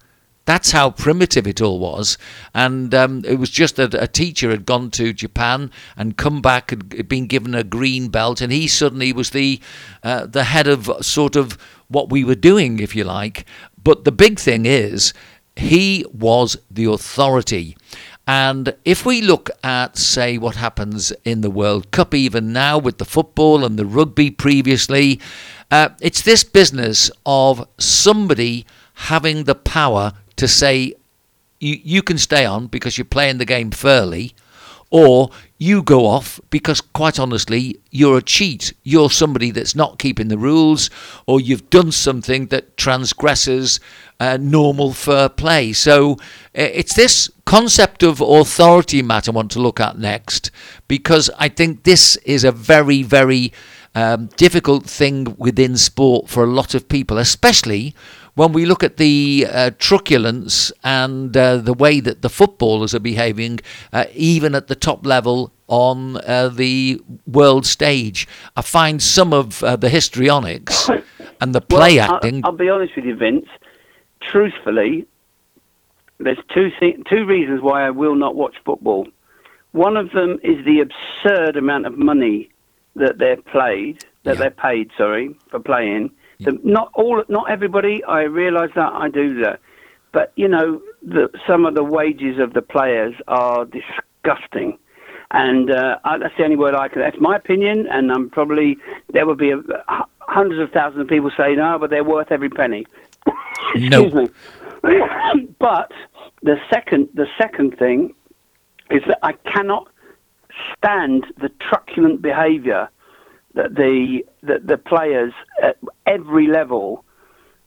That's 0.51 0.71
how 0.71 0.89
primitive 0.89 1.47
it 1.47 1.61
all 1.61 1.79
was. 1.79 2.17
And 2.53 2.93
um, 2.93 3.23
it 3.25 3.39
was 3.39 3.49
just 3.49 3.77
that 3.77 3.93
a 3.93 4.05
teacher 4.05 4.49
had 4.49 4.65
gone 4.65 4.91
to 4.91 5.13
Japan 5.13 5.71
and 5.95 6.17
come 6.17 6.41
back, 6.41 6.71
had 6.71 7.07
been 7.07 7.27
given 7.27 7.55
a 7.55 7.63
green 7.63 8.09
belt, 8.09 8.41
and 8.41 8.51
he 8.51 8.67
suddenly 8.67 9.13
was 9.13 9.29
the, 9.29 9.61
uh, 10.03 10.25
the 10.25 10.43
head 10.43 10.67
of 10.67 10.91
sort 10.99 11.37
of 11.37 11.57
what 11.87 12.09
we 12.09 12.25
were 12.25 12.35
doing, 12.35 12.79
if 12.79 12.93
you 12.97 13.05
like. 13.05 13.45
But 13.81 14.03
the 14.03 14.11
big 14.11 14.39
thing 14.39 14.65
is, 14.65 15.13
he 15.55 16.05
was 16.11 16.57
the 16.69 16.83
authority. 16.83 17.77
And 18.27 18.75
if 18.83 19.05
we 19.05 19.21
look 19.21 19.49
at, 19.63 19.95
say, 19.95 20.37
what 20.37 20.57
happens 20.57 21.13
in 21.23 21.39
the 21.39 21.49
World 21.49 21.91
Cup, 21.91 22.13
even 22.13 22.51
now 22.51 22.77
with 22.77 22.97
the 22.97 23.05
football 23.05 23.63
and 23.63 23.79
the 23.79 23.85
rugby 23.85 24.29
previously, 24.31 25.21
uh, 25.71 25.91
it's 26.01 26.21
this 26.21 26.43
business 26.43 27.09
of 27.25 27.65
somebody 27.77 28.65
having 28.95 29.45
the 29.45 29.55
power 29.55 30.11
to 30.41 30.47
say, 30.47 30.95
you, 31.59 31.77
you 31.83 32.01
can 32.01 32.17
stay 32.17 32.45
on 32.45 32.67
because 32.67 32.97
you're 32.97 33.05
playing 33.05 33.37
the 33.37 33.45
game 33.45 33.69
fairly, 33.69 34.33
or 34.89 35.29
you 35.57 35.83
go 35.83 36.07
off 36.07 36.39
because, 36.49 36.81
quite 36.81 37.19
honestly, 37.19 37.79
you're 37.91 38.17
a 38.17 38.21
cheat. 38.23 38.73
You're 38.83 39.11
somebody 39.11 39.51
that's 39.51 39.75
not 39.75 39.99
keeping 39.99 40.29
the 40.29 40.37
rules, 40.37 40.89
or 41.27 41.39
you've 41.39 41.69
done 41.69 41.91
something 41.91 42.47
that 42.47 42.75
transgresses 42.75 43.79
uh, 44.19 44.37
normal 44.41 44.93
fair 44.93 45.29
play. 45.29 45.73
So 45.73 46.13
uh, 46.13 46.73
it's 46.79 46.95
this 46.95 47.29
concept 47.45 48.03
of 48.03 48.19
authority, 48.19 49.03
Matt, 49.03 49.29
I 49.29 49.31
want 49.31 49.51
to 49.51 49.61
look 49.61 49.79
at 49.79 49.99
next, 49.99 50.49
because 50.87 51.29
I 51.37 51.49
think 51.49 51.83
this 51.83 52.17
is 52.25 52.43
a 52.43 52.51
very, 52.51 53.03
very 53.03 53.53
um, 53.93 54.29
difficult 54.37 54.85
thing 54.85 55.35
within 55.37 55.77
sport 55.77 56.29
for 56.29 56.43
a 56.43 56.53
lot 56.59 56.73
of 56.73 56.87
people, 56.87 57.17
especially 57.17 57.93
when 58.35 58.53
we 58.53 58.65
look 58.65 58.83
at 58.83 58.97
the 58.97 59.45
uh, 59.49 59.71
truculence 59.77 60.71
and 60.83 61.35
uh, 61.35 61.57
the 61.57 61.73
way 61.73 61.99
that 61.99 62.21
the 62.21 62.29
footballers 62.29 62.95
are 62.95 62.99
behaving, 62.99 63.59
uh, 63.91 64.05
even 64.13 64.55
at 64.55 64.67
the 64.67 64.75
top 64.75 65.05
level 65.05 65.51
on 65.67 66.17
uh, 66.17 66.49
the 66.49 67.01
world 67.27 67.65
stage. 67.65 68.27
I 68.55 68.61
find 68.61 69.01
some 69.01 69.33
of 69.33 69.63
uh, 69.63 69.75
the 69.75 69.89
histrionics 69.89 70.89
and 71.39 71.53
the 71.55 71.61
play 71.61 71.97
Well, 71.97 72.15
acting. 72.15 72.41
I'll 72.45 72.51
be 72.51 72.69
honest 72.69 72.95
with 72.95 73.05
you, 73.05 73.15
Vince. 73.15 73.47
Truthfully, 74.21 75.07
there's 76.19 76.37
two 76.53 76.69
thi- 76.79 77.01
two 77.09 77.25
reasons 77.25 77.61
why 77.61 77.85
I 77.85 77.89
will 77.89 78.15
not 78.15 78.35
watch 78.35 78.55
football. 78.65 79.07
One 79.71 79.97
of 79.97 80.11
them 80.11 80.39
is 80.43 80.63
the 80.65 80.81
absurd 80.81 81.55
amount 81.55 81.85
of 81.85 81.97
money 81.97 82.49
that 82.95 83.17
they're 83.17 83.37
played, 83.41 84.03
that 84.23 84.33
Yeah. 84.35 84.39
they're 84.39 84.51
paid. 84.51 84.91
Sorry 84.97 85.35
for 85.49 85.59
playing. 85.59 86.11
Not 86.63 86.91
all, 86.93 87.23
not 87.29 87.49
everybody. 87.49 88.03
I 88.03 88.21
realise 88.21 88.71
that. 88.75 88.93
I 88.93 89.09
do 89.09 89.41
that, 89.41 89.59
but 90.11 90.31
you 90.35 90.47
know, 90.47 90.81
the, 91.01 91.29
some 91.47 91.65
of 91.65 91.75
the 91.75 91.83
wages 91.83 92.39
of 92.39 92.53
the 92.53 92.61
players 92.61 93.13
are 93.27 93.65
disgusting. 93.65 94.77
And 95.33 95.71
uh, 95.71 95.97
that's 96.19 96.35
the 96.37 96.43
only 96.43 96.57
word 96.57 96.75
I 96.75 96.89
can. 96.89 97.01
That's 97.01 97.19
my 97.19 97.37
opinion, 97.37 97.87
and 97.89 98.11
I'm 98.11 98.29
probably 98.29 98.77
there 99.13 99.25
will 99.25 99.35
be 99.35 99.51
a, 99.51 99.61
hundreds 100.19 100.61
of 100.61 100.71
thousands 100.71 101.01
of 101.01 101.07
people 101.07 101.31
say 101.37 101.55
no, 101.55 101.77
but 101.79 101.89
they're 101.89 102.03
worth 102.03 102.31
every 102.31 102.49
penny. 102.49 102.85
No. 103.75 104.03
Excuse 104.03 104.13
me. 104.13 104.29
but 105.59 105.93
the 106.41 106.57
second, 106.69 107.07
the 107.13 107.27
second 107.37 107.77
thing 107.77 108.13
is 108.89 109.01
that 109.07 109.19
I 109.23 109.33
cannot 109.33 109.87
stand 110.75 111.25
the 111.39 111.49
truculent 111.69 112.21
behaviour 112.21 112.89
that 113.53 113.75
the 113.75 114.25
that 114.43 114.65
the 114.65 114.77
players 114.77 115.33
at 115.61 115.77
every 116.05 116.47
level, 116.47 117.03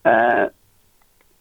uh, 0.05 0.49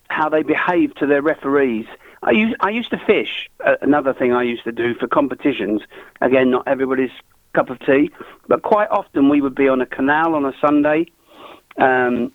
how 0.10 0.29
they 0.29 0.43
behave 0.43 0.95
to 0.95 1.08
their 1.08 1.21
referees. 1.21 1.86
I 2.21 2.32
used, 2.32 2.56
I 2.62 2.69
used 2.69 2.89
to 2.91 2.97
fish. 3.06 3.49
Uh, 3.65 3.75
another 3.82 4.13
thing 4.13 4.34
I 4.34 4.43
used 4.43 4.63
to 4.63 4.71
do 4.71 4.95
for 4.95 5.08
competitions. 5.08 5.82
Again, 6.21 6.51
not 6.51 6.67
everybody's 6.67 7.12
cup 7.53 7.69
of 7.69 7.79
tea, 7.79 8.12
but 8.47 8.62
quite 8.63 8.89
often 8.89 9.29
we 9.29 9.41
would 9.41 9.56
be 9.56 9.67
on 9.67 9.82
a 9.82 9.86
canal 9.86 10.36
on 10.36 10.45
a 10.45 10.53
Sunday. 10.60 11.06
Um, 11.77 12.32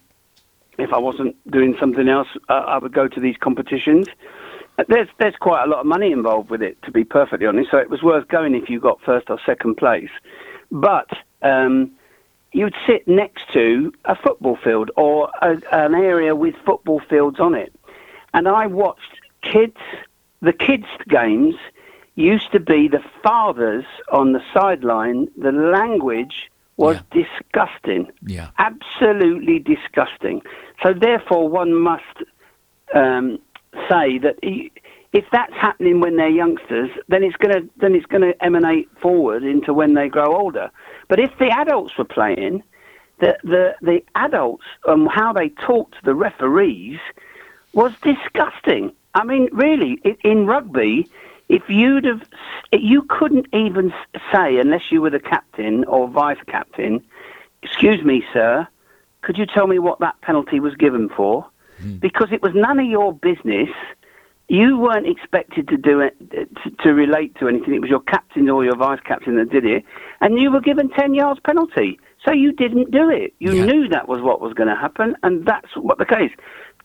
if 0.79 0.93
I 0.93 0.99
wasn't 0.99 1.37
doing 1.51 1.75
something 1.81 2.09
else, 2.09 2.29
uh, 2.49 2.53
I 2.53 2.79
would 2.79 2.93
go 2.93 3.09
to 3.09 3.21
these 3.21 3.37
competitions. 3.39 4.07
Uh, 4.79 4.85
There's 4.89 5.09
there's 5.19 5.37
quite 5.37 5.65
a 5.65 5.67
lot 5.67 5.81
of 5.81 5.87
money 5.87 6.13
involved 6.13 6.51
with 6.51 6.63
it, 6.63 6.81
to 6.83 6.93
be 6.93 7.05
perfectly 7.05 7.47
honest. 7.47 7.71
So 7.71 7.79
it 7.79 7.91
was 7.91 8.03
worth 8.03 8.29
going 8.29 8.55
if 8.55 8.69
you 8.69 8.81
got 8.81 9.01
first 9.03 9.29
or 9.29 9.39
second 9.45 9.77
place. 9.77 10.11
But 10.71 11.09
um, 11.43 11.93
you'd 12.53 12.75
sit 12.87 13.07
next 13.07 13.53
to 13.53 13.93
a 14.05 14.17
football 14.17 14.57
field 14.57 14.91
or 14.97 15.31
a, 15.43 15.61
an 15.73 15.95
area 15.95 16.35
with 16.35 16.55
football 16.65 17.01
fields 17.09 17.41
on 17.41 17.55
it, 17.55 17.75
and 18.35 18.49
I 18.49 18.67
watched 18.67 19.21
kids. 19.43 19.77
The 20.41 20.53
kids' 20.53 20.87
games 21.09 21.57
used 22.15 22.53
to 22.53 22.61
be 22.61 22.89
the 22.89 23.03
fathers 23.23 23.85
on 24.13 24.33
the 24.33 24.43
sideline. 24.55 25.29
The 25.37 25.53
language 25.53 26.51
was 26.77 26.99
disgusting 27.11 28.09
Yeah. 28.25 28.51
absolutely 28.59 29.59
disgusting. 29.59 30.43
So 30.83 30.95
therefore, 30.95 31.49
one 31.49 31.75
must 31.75 32.05
um, 32.95 33.39
say 33.91 34.19
that 34.19 34.37
he, 34.43 34.71
if 35.13 35.25
that's 35.33 35.53
happening 35.55 36.01
when 36.01 36.17
they're 36.17 36.29
youngsters, 36.29 36.91
then 37.09 37.25
it's 37.25 37.37
going 37.37 37.55
to 37.55 37.69
then 37.79 37.95
it's 37.95 38.07
going 38.07 38.23
to 38.23 38.45
emanate 38.45 38.89
forward 39.01 39.43
into 39.43 39.75
when 39.75 39.95
they 39.95 40.09
grow 40.09 40.37
older. 40.37 40.71
But 41.09 41.19
if 41.19 41.37
the 41.39 41.51
adults 41.51 41.97
were 41.97 42.05
playing, 42.05 42.63
the 43.21 43.37
the 43.43 43.75
the 43.83 44.03
adults 44.15 44.65
and 44.87 45.09
how 45.11 45.33
they 45.33 45.49
talked 45.49 45.95
to 45.95 46.05
the 46.05 46.15
referees 46.15 47.01
was 47.73 47.93
disgusting. 48.03 48.93
I 49.15 49.25
mean, 49.25 49.49
really, 49.53 50.01
in 50.23 50.47
rugby, 50.47 51.11
if 51.49 51.69
you'd 51.69 52.05
have, 52.05 52.23
you 52.73 53.03
couldn't 53.03 53.47
even 53.53 53.93
say 54.33 54.59
unless 54.59 54.91
you 54.91 55.01
were 55.01 55.11
the 55.11 55.21
captain 55.21 55.85
or 55.85 56.09
vice 56.09 56.39
captain. 56.47 57.03
Excuse 57.63 58.05
me, 58.05 58.23
sir. 58.33 58.69
Could 59.23 59.39
you 59.39 59.47
tell 59.47 59.67
me 59.67 59.79
what 59.79 59.99
that 60.01 60.21
penalty 60.21 60.61
was 60.61 60.75
given 60.75 61.09
for? 61.09 61.47
Hmm. 61.81 61.97
Because 61.97 62.29
it 62.33 62.43
was 62.43 62.53
none 62.55 62.79
of 62.79 62.87
your 62.87 63.13
business. 63.13 63.71
You 64.49 64.79
weren't 64.79 65.07
expected 65.07 65.69
to 65.69 65.77
do 65.77 66.01
it 66.01 66.17
to, 66.31 66.71
to 66.85 66.95
relate 66.95 67.37
to 67.39 67.49
anything. 67.49 67.75
It 67.75 67.81
was 67.83 67.91
your 67.91 68.01
captain 68.01 68.49
or 68.49 68.65
your 68.65 68.77
vice 68.77 69.01
captain 69.05 69.37
that 69.37 69.51
did 69.51 69.67
it, 69.67 69.85
and 70.23 70.39
you 70.39 70.51
were 70.51 70.61
given 70.63 70.89
ten 70.89 71.13
yards 71.15 71.39
penalty. 71.45 72.01
So 72.25 72.33
you 72.33 72.53
didn't 72.53 72.91
do 72.91 73.11
it. 73.11 73.35
You 73.41 73.53
Yeah. 73.53 73.65
knew 73.67 73.89
that 73.89 74.09
was 74.09 74.21
what 74.23 74.41
was 74.41 74.55
going 74.55 74.69
to 74.71 74.75
happen, 74.75 75.17
and 75.23 75.45
that's 75.45 75.77
what 75.77 75.99
the 75.99 76.07
case. 76.07 76.33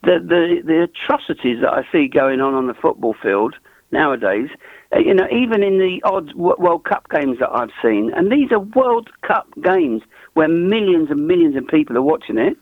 The 0.03 0.19
the 0.19 0.61
the 0.65 0.83
atrocities 0.83 1.61
that 1.61 1.71
I 1.71 1.83
see 1.91 2.07
going 2.09 2.41
on 2.41 2.53
on 2.53 2.67
the 2.67 2.73
football 2.73 3.15
field 3.21 3.55
nowadays, 3.91 4.49
uh, 4.93 4.99
you 4.99 5.13
know, 5.13 5.27
even 5.31 5.63
in 5.63 5.77
the 5.77 6.01
odd 6.03 6.33
World 6.33 6.83
Cup 6.83 7.07
games 7.09 7.39
that 7.39 7.49
I've 7.51 7.71
seen, 7.81 8.11
and 8.13 8.29
these 8.29 8.51
are 8.51 8.59
World 8.59 9.09
Cup 9.21 9.47
games 9.63 10.01
where 10.33 10.49
millions 10.49 11.09
and 11.11 11.27
millions 11.27 11.55
of 11.55 11.65
people 11.67 11.95
are 11.97 12.01
watching 12.01 12.37
it. 12.37 12.57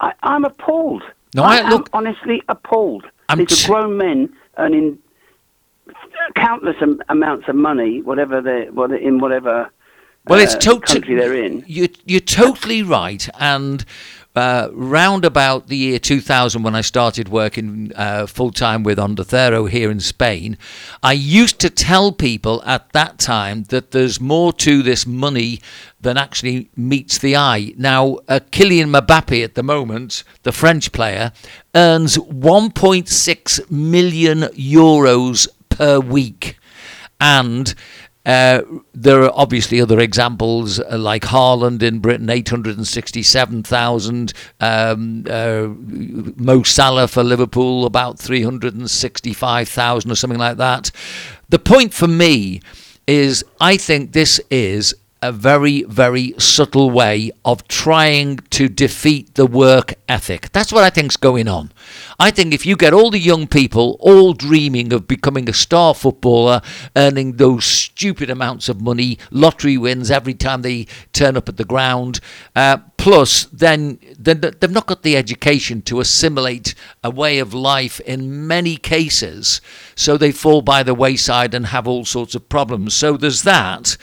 I, 0.00 0.12
I'm 0.22 0.44
appalled. 0.44 1.02
No, 1.34 1.42
I- 1.42 1.56
am 1.56 1.70
look- 1.70 1.90
honestly 1.92 2.40
appalled. 2.48 3.06
I'm 3.30 3.38
These 3.38 3.64
are 3.64 3.72
grown 3.72 3.96
men 3.96 4.32
earning 4.58 4.98
countless 6.36 6.76
am- 6.80 7.02
amounts 7.08 7.48
of 7.48 7.56
money, 7.56 8.02
whatever 8.02 8.40
they, 8.40 8.70
what 8.70 8.90
in 8.92 9.18
whatever 9.18 9.70
Well, 10.26 10.40
it's 10.40 10.54
uh, 10.54 10.58
totally 10.58 11.00
country 11.00 11.14
they're 11.16 11.34
in. 11.34 11.64
You, 11.66 11.88
you're 12.06 12.20
totally 12.20 12.82
right, 12.82 13.28
and 13.38 13.84
uh, 14.34 14.68
round 14.72 15.24
about 15.24 15.68
the 15.68 15.76
year 15.76 15.98
2000, 15.98 16.62
when 16.62 16.74
I 16.74 16.80
started 16.80 17.28
working 17.28 17.92
uh, 17.94 18.26
full 18.26 18.50
time 18.50 18.82
with 18.82 18.98
Onda 18.98 19.24
Cero 19.24 19.70
here 19.70 19.90
in 19.90 20.00
Spain, 20.00 20.58
I 21.02 21.12
used 21.12 21.60
to 21.60 21.70
tell 21.70 22.10
people 22.10 22.62
at 22.64 22.92
that 22.92 23.18
time 23.18 23.64
that 23.64 23.92
there's 23.92 24.20
more 24.20 24.52
to 24.54 24.82
this 24.82 25.06
money 25.06 25.60
than 26.00 26.16
actually 26.16 26.68
meets 26.76 27.18
the 27.18 27.36
eye. 27.36 27.74
Now, 27.76 28.18
uh, 28.28 28.40
Kylian 28.50 28.92
Mbappe 28.94 29.42
at 29.44 29.54
the 29.54 29.62
moment, 29.62 30.24
the 30.42 30.52
French 30.52 30.90
player, 30.92 31.32
earns 31.74 32.16
1.6 32.16 33.70
million 33.70 34.40
euros 34.40 35.48
per 35.68 36.00
week 36.00 36.58
and 37.20 37.74
uh, 38.24 38.62
there 38.94 39.22
are 39.22 39.32
obviously 39.34 39.78
other 39.80 40.00
examples 40.00 40.80
uh, 40.80 40.96
like 40.98 41.24
Haaland 41.24 41.82
in 41.82 41.98
Britain, 41.98 42.30
867,000. 42.30 44.32
Um, 44.60 45.26
uh, 45.28 45.68
Mo 46.36 46.62
Salah 46.62 47.08
for 47.08 47.22
Liverpool, 47.22 47.84
about 47.84 48.18
365,000 48.18 50.10
or 50.10 50.14
something 50.14 50.38
like 50.38 50.56
that. 50.56 50.90
The 51.50 51.58
point 51.58 51.92
for 51.92 52.08
me 52.08 52.62
is 53.06 53.44
I 53.60 53.76
think 53.76 54.12
this 54.12 54.40
is 54.50 54.94
a 55.24 55.32
very, 55.32 55.84
very 55.84 56.34
subtle 56.36 56.90
way 56.90 57.30
of 57.46 57.66
trying 57.66 58.36
to 58.50 58.68
defeat 58.68 59.34
the 59.36 59.46
work 59.46 59.94
ethic. 60.06 60.52
That's 60.52 60.70
what 60.70 60.84
I 60.84 60.90
think's 60.90 61.16
going 61.16 61.48
on. 61.48 61.72
I 62.20 62.30
think 62.30 62.52
if 62.52 62.66
you 62.66 62.76
get 62.76 62.92
all 62.92 63.10
the 63.10 63.18
young 63.18 63.46
people 63.46 63.96
all 64.00 64.34
dreaming 64.34 64.92
of 64.92 65.08
becoming 65.08 65.48
a 65.48 65.54
star 65.54 65.94
footballer, 65.94 66.60
earning 66.94 67.36
those 67.36 67.64
stupid 67.64 68.28
amounts 68.28 68.68
of 68.68 68.82
money, 68.82 69.18
lottery 69.30 69.78
wins 69.78 70.10
every 70.10 70.34
time 70.34 70.60
they 70.60 70.86
turn 71.14 71.38
up 71.38 71.48
at 71.48 71.56
the 71.56 71.64
ground, 71.64 72.20
uh, 72.54 72.76
plus 72.98 73.44
then, 73.44 73.98
then 74.18 74.42
they've 74.42 74.70
not 74.70 74.86
got 74.86 75.02
the 75.02 75.16
education 75.16 75.80
to 75.82 76.00
assimilate 76.00 76.74
a 77.02 77.08
way 77.10 77.38
of 77.38 77.54
life 77.54 77.98
in 78.00 78.46
many 78.46 78.76
cases, 78.76 79.62
so 79.94 80.18
they 80.18 80.32
fall 80.32 80.60
by 80.60 80.82
the 80.82 80.94
wayside 80.94 81.54
and 81.54 81.68
have 81.68 81.88
all 81.88 82.04
sorts 82.04 82.34
of 82.34 82.50
problems. 82.50 82.92
So 82.92 83.16
there's 83.16 83.42
that. 83.44 83.96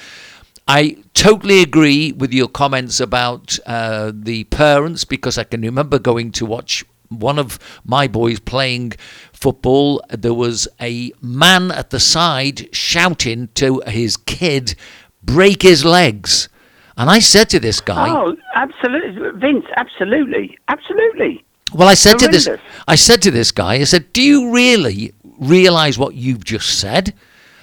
I 0.73 0.95
totally 1.13 1.61
agree 1.61 2.13
with 2.13 2.31
your 2.31 2.47
comments 2.47 3.01
about 3.01 3.59
uh, 3.65 4.13
the 4.15 4.45
parents 4.45 5.03
because 5.03 5.37
I 5.37 5.43
can 5.43 5.59
remember 5.63 5.99
going 5.99 6.31
to 6.31 6.45
watch 6.45 6.85
one 7.09 7.37
of 7.37 7.59
my 7.83 8.07
boys 8.07 8.39
playing 8.39 8.93
football. 9.33 10.01
There 10.07 10.33
was 10.33 10.69
a 10.79 11.11
man 11.21 11.71
at 11.71 11.89
the 11.89 11.99
side 11.99 12.73
shouting 12.73 13.49
to 13.55 13.81
his 13.85 14.15
kid, 14.15 14.75
break 15.21 15.61
his 15.61 15.83
legs. 15.83 16.47
And 16.95 17.09
I 17.09 17.19
said 17.19 17.49
to 17.49 17.59
this 17.59 17.81
guy, 17.81 18.09
Oh, 18.09 18.37
absolutely, 18.55 19.29
Vince. 19.41 19.65
Absolutely, 19.75 20.57
absolutely. 20.69 21.43
well, 21.73 21.89
I 21.89 21.95
said 21.95 22.17
to 22.19 22.29
this, 22.29 22.47
I 22.87 22.95
said 22.95 23.21
to 23.23 23.31
this 23.31 23.51
guy, 23.51 23.73
I 23.73 23.83
said, 23.83 24.13
"Do 24.13 24.21
you 24.21 24.53
really 24.53 25.13
realise 25.37 25.97
what 25.97 26.15
you've 26.15 26.45
just 26.45 26.79
said?" 26.79 27.13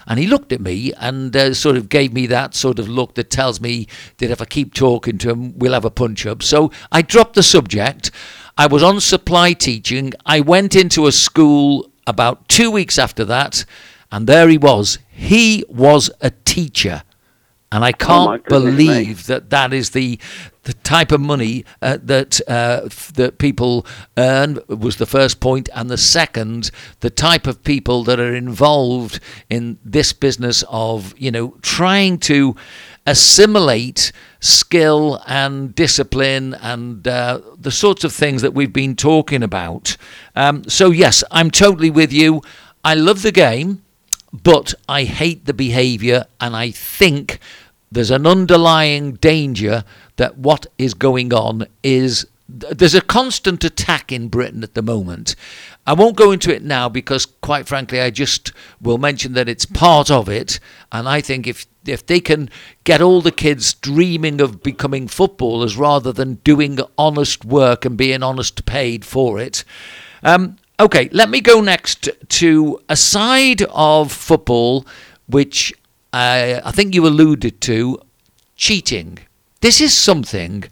And 0.08 0.18
he 0.18 0.26
looked 0.26 0.52
at 0.52 0.60
me 0.62 0.92
and 0.94 1.36
uh, 1.36 1.52
sort 1.52 1.76
of 1.76 1.90
gave 1.90 2.14
me 2.14 2.26
that 2.26 2.54
sort 2.54 2.78
of 2.78 2.88
look 2.88 3.14
that 3.14 3.30
tells 3.30 3.60
me 3.60 3.86
that 4.16 4.30
if 4.30 4.40
I 4.40 4.46
keep 4.46 4.72
talking 4.72 5.18
to 5.18 5.30
him, 5.30 5.56
we'll 5.58 5.74
have 5.74 5.84
a 5.84 5.90
punch 5.90 6.26
up. 6.26 6.42
So 6.42 6.72
I 6.90 7.02
dropped 7.02 7.34
the 7.34 7.42
subject. 7.42 8.10
I 8.56 8.66
was 8.66 8.82
on 8.82 9.00
supply 9.00 9.52
teaching. 9.52 10.14
I 10.24 10.40
went 10.40 10.74
into 10.74 11.06
a 11.06 11.12
school 11.12 11.92
about 12.06 12.48
two 12.48 12.70
weeks 12.70 12.98
after 12.98 13.24
that, 13.26 13.66
and 14.10 14.26
there 14.26 14.48
he 14.48 14.56
was. 14.56 14.98
He 15.10 15.62
was 15.68 16.10
a 16.22 16.30
teacher. 16.30 17.02
And 17.70 17.84
I 17.84 17.92
Oh, 18.08 18.30
can't 18.30 18.44
goodness 18.44 18.84
me. 18.84 19.04
believe 19.04 19.26
that 19.26 19.50
that 19.50 19.72
is 19.72 19.90
the 19.90 20.18
the 20.64 20.72
type 20.74 21.12
of 21.12 21.20
money 21.20 21.64
uh, 21.80 21.98
that 22.02 22.40
uh, 22.48 22.82
f- 22.86 23.12
that 23.14 23.38
people 23.38 23.86
earn 24.18 24.58
was 24.68 24.96
the 24.96 25.06
first 25.06 25.40
point, 25.40 25.68
and 25.74 25.88
the 25.90 25.96
second, 25.96 26.70
the 27.00 27.10
type 27.10 27.46
of 27.46 27.62
people 27.64 28.04
that 28.04 28.20
are 28.20 28.34
involved 28.34 29.20
in 29.50 29.78
this 29.84 30.12
business 30.12 30.64
of 30.68 31.14
you 31.18 31.30
know 31.30 31.56
trying 31.62 32.18
to 32.18 32.54
assimilate 33.06 34.12
skill 34.40 35.22
and 35.26 35.74
discipline 35.74 36.54
and 36.54 37.06
uh, 37.08 37.40
the 37.58 37.70
sorts 37.70 38.04
of 38.04 38.12
things 38.12 38.42
that 38.42 38.54
we've 38.54 38.72
been 38.72 38.94
talking 38.96 39.42
about. 39.42 39.96
Um, 40.36 40.64
so 40.68 40.90
yes, 40.90 41.24
I'm 41.30 41.50
totally 41.50 41.90
with 41.90 42.12
you. 42.12 42.42
I 42.84 42.94
love 42.94 43.22
the 43.22 43.32
game 43.32 43.82
but 44.32 44.74
I 44.88 45.04
hate 45.04 45.46
the 45.46 45.54
behaviour, 45.54 46.26
and 46.40 46.54
I 46.54 46.70
think 46.70 47.38
there's 47.90 48.10
an 48.10 48.26
underlying 48.26 49.14
danger 49.14 49.84
that 50.16 50.38
what 50.38 50.66
is 50.76 50.94
going 50.94 51.32
on 51.32 51.66
is 51.82 52.26
there's 52.48 52.94
a 52.94 53.02
constant 53.02 53.62
attack 53.62 54.10
in 54.10 54.28
Britain 54.28 54.62
at 54.62 54.74
the 54.74 54.82
moment. 54.82 55.36
I 55.86 55.92
won't 55.92 56.16
go 56.16 56.32
into 56.32 56.54
it 56.54 56.62
now 56.62 56.88
because, 56.88 57.26
quite 57.26 57.68
frankly, 57.68 58.00
I 58.00 58.10
just 58.10 58.52
will 58.80 58.98
mention 58.98 59.34
that 59.34 59.48
it's 59.48 59.66
part 59.66 60.10
of 60.10 60.28
it, 60.28 60.58
and 60.90 61.08
I 61.08 61.20
think 61.20 61.46
if 61.46 61.66
if 61.86 62.04
they 62.04 62.20
can 62.20 62.50
get 62.84 63.00
all 63.00 63.22
the 63.22 63.32
kids 63.32 63.72
dreaming 63.74 64.40
of 64.40 64.62
becoming 64.62 65.08
footballers 65.08 65.76
rather 65.76 66.12
than 66.12 66.34
doing 66.36 66.78
honest 66.98 67.44
work 67.44 67.84
and 67.84 67.96
being 67.96 68.22
honest 68.22 68.66
paid 68.66 69.04
for 69.04 69.38
it. 69.38 69.64
Um, 70.22 70.56
okay, 70.80 71.08
let 71.12 71.28
me 71.28 71.40
go 71.40 71.60
next 71.60 72.08
to 72.28 72.80
a 72.88 72.96
side 72.96 73.62
of 73.70 74.12
football 74.12 74.86
which 75.26 75.72
uh, 76.12 76.60
I 76.64 76.70
think 76.70 76.94
you 76.94 77.06
alluded 77.06 77.60
to 77.62 78.00
cheating. 78.56 79.18
This 79.60 79.80
is 79.80 79.94
something 79.94 80.64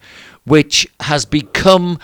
which 0.44 0.86
has 1.00 1.24
become 1.24 1.98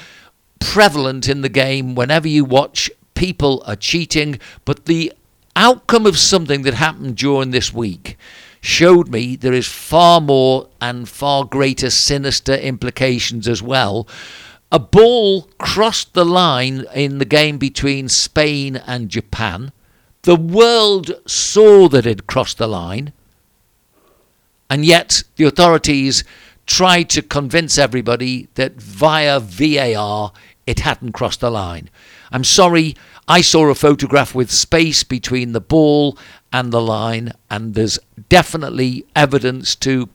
prevalent 0.58 1.28
in 1.28 1.42
the 1.42 1.48
game 1.48 1.94
whenever 1.94 2.28
you 2.28 2.44
watch 2.44 2.90
people 3.14 3.62
are 3.66 3.76
cheating, 3.76 4.38
but 4.64 4.86
the 4.86 5.12
outcome 5.54 6.06
of 6.06 6.18
something 6.18 6.62
that 6.62 6.74
happened 6.74 7.16
during 7.16 7.50
this 7.50 7.72
week 7.72 8.16
showed 8.60 9.08
me 9.08 9.36
there 9.36 9.52
is 9.52 9.66
far 9.66 10.20
more 10.20 10.68
and 10.80 11.08
far 11.08 11.44
greater 11.44 11.90
sinister 11.90 12.54
implications 12.54 13.48
as 13.48 13.62
well. 13.62 14.06
A 14.72 14.78
ball 14.78 15.50
crossed 15.58 16.14
the 16.14 16.24
line 16.24 16.86
in 16.94 17.18
the 17.18 17.26
game 17.26 17.58
between 17.58 18.08
Spain 18.08 18.76
and 18.76 19.10
Japan. 19.10 19.70
The 20.22 20.34
world 20.34 21.12
saw 21.26 21.88
that 21.90 22.06
it 22.06 22.26
crossed 22.26 22.56
the 22.56 22.66
line, 22.66 23.12
and 24.70 24.86
yet 24.86 25.24
the 25.36 25.44
authorities 25.44 26.24
tried 26.64 27.10
to 27.10 27.20
convince 27.20 27.76
everybody 27.76 28.48
that 28.54 28.80
via 28.80 29.40
VAR 29.40 30.32
it 30.66 30.80
hadn't 30.80 31.12
crossed 31.12 31.40
the 31.40 31.50
line. 31.50 31.90
I'm 32.30 32.44
sorry, 32.44 32.96
I 33.28 33.42
saw 33.42 33.66
a 33.66 33.74
photograph 33.74 34.34
with 34.34 34.50
space 34.50 35.04
between 35.04 35.52
the 35.52 35.60
ball 35.60 36.16
and 36.50 36.72
the 36.72 36.80
line, 36.80 37.34
and 37.50 37.74
there's 37.74 37.98
definitely 38.30 39.04
evidence 39.14 39.76
to 39.76 40.08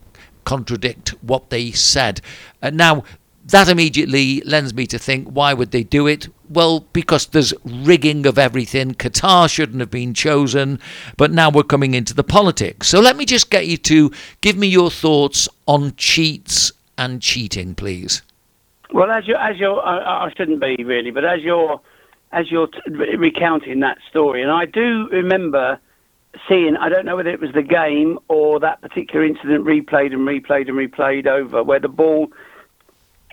contradict 0.45 1.09
what 1.21 1.51
they 1.51 1.71
said. 1.71 2.21
Uh, 2.63 2.71
now, 2.71 3.03
that 3.47 3.69
immediately 3.69 4.41
lends 4.41 4.73
me 4.73 4.85
to 4.87 4.99
think 4.99 5.27
why 5.27 5.53
would 5.53 5.71
they 5.71 5.83
do 5.83 6.07
it? 6.07 6.27
Well, 6.49 6.81
because 6.93 7.27
there's 7.27 7.53
rigging 7.65 8.25
of 8.25 8.37
everything. 8.37 8.93
Qatar 8.93 9.49
shouldn't 9.49 9.79
have 9.79 9.91
been 9.91 10.13
chosen, 10.13 10.79
but 11.17 11.31
now 11.31 11.49
we're 11.49 11.63
coming 11.63 11.93
into 11.93 12.13
the 12.13 12.23
politics. 12.23 12.87
So 12.87 12.99
let 12.99 13.17
me 13.17 13.25
just 13.25 13.49
get 13.49 13.67
you 13.67 13.77
to 13.77 14.11
give 14.41 14.57
me 14.57 14.67
your 14.67 14.89
thoughts 14.89 15.49
on 15.65 15.93
cheats 15.95 16.71
and 16.97 17.21
cheating, 17.21 17.75
please. 17.75 18.21
Well, 18.91 19.11
as 19.11 19.27
you 19.27 19.35
as 19.35 19.57
you're, 19.57 19.81
I, 19.81 20.25
I 20.25 20.33
shouldn't 20.35 20.61
be 20.61 20.83
really, 20.83 21.11
but 21.11 21.25
as 21.25 21.41
you're 21.41 21.81
as 22.31 22.49
you're 22.51 22.67
t- 22.67 22.81
recounting 22.91 23.81
that 23.81 23.97
story, 24.09 24.41
and 24.41 24.51
I 24.51 24.65
do 24.65 25.07
remember 25.09 25.79
seeing, 26.47 26.75
I 26.77 26.89
don't 26.89 27.05
know 27.05 27.15
whether 27.15 27.29
it 27.29 27.39
was 27.39 27.51
the 27.53 27.63
game 27.63 28.19
or 28.27 28.59
that 28.59 28.81
particular 28.81 29.25
incident 29.25 29.65
replayed 29.65 30.13
and 30.13 30.27
replayed 30.27 30.67
and 30.69 30.77
replayed 30.77 31.27
over, 31.27 31.63
where 31.63 31.79
the 31.79 31.87
ball, 31.87 32.31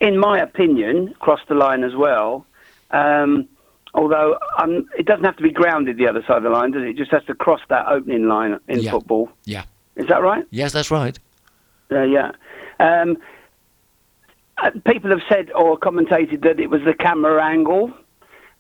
in 0.01 0.19
my 0.19 0.41
opinion, 0.41 1.15
crossed 1.21 1.49
the 1.49 1.55
line 1.55 1.85
as 1.85 1.95
well. 1.95 2.47
Um, 2.91 3.49
although 3.95 4.39
um, 4.59 4.89
it 4.99 5.07
doesn't 5.07 5.25
have 5.25 5.37
to 5.37 5.43
be 5.43 5.51
grounded 5.51 5.97
the 5.99 6.09
other 6.09 6.23
side 6.27 6.39
of 6.39 6.43
the 6.43 6.51
line, 6.51 6.73
does 6.73 6.83
it? 6.83 6.89
It 6.91 6.97
just 6.97 7.11
has 7.13 7.25
to 7.25 7.35
cross 7.35 7.61
that 7.69 7.87
opening 7.89 8.29
line 8.29 8.59
in 8.69 8.81
Yeah. 8.81 8.91
football. 8.91 9.31
Yeah. 9.45 9.65
Is 9.97 10.07
that 10.09 10.23
right? 10.23 10.45
Yes, 10.51 10.73
that's 10.73 10.91
right. 10.91 11.19
Uh, 11.91 12.03
yeah. 12.03 12.33
Um, 12.81 13.17
uh, 14.59 14.71
people 14.87 15.11
have 15.11 15.23
said 15.29 15.51
or 15.53 15.79
commentated 15.79 16.43
that 16.43 16.59
it 16.61 16.71
was 16.71 16.83
the 16.85 16.95
camera 16.95 17.43
angle. 17.45 17.93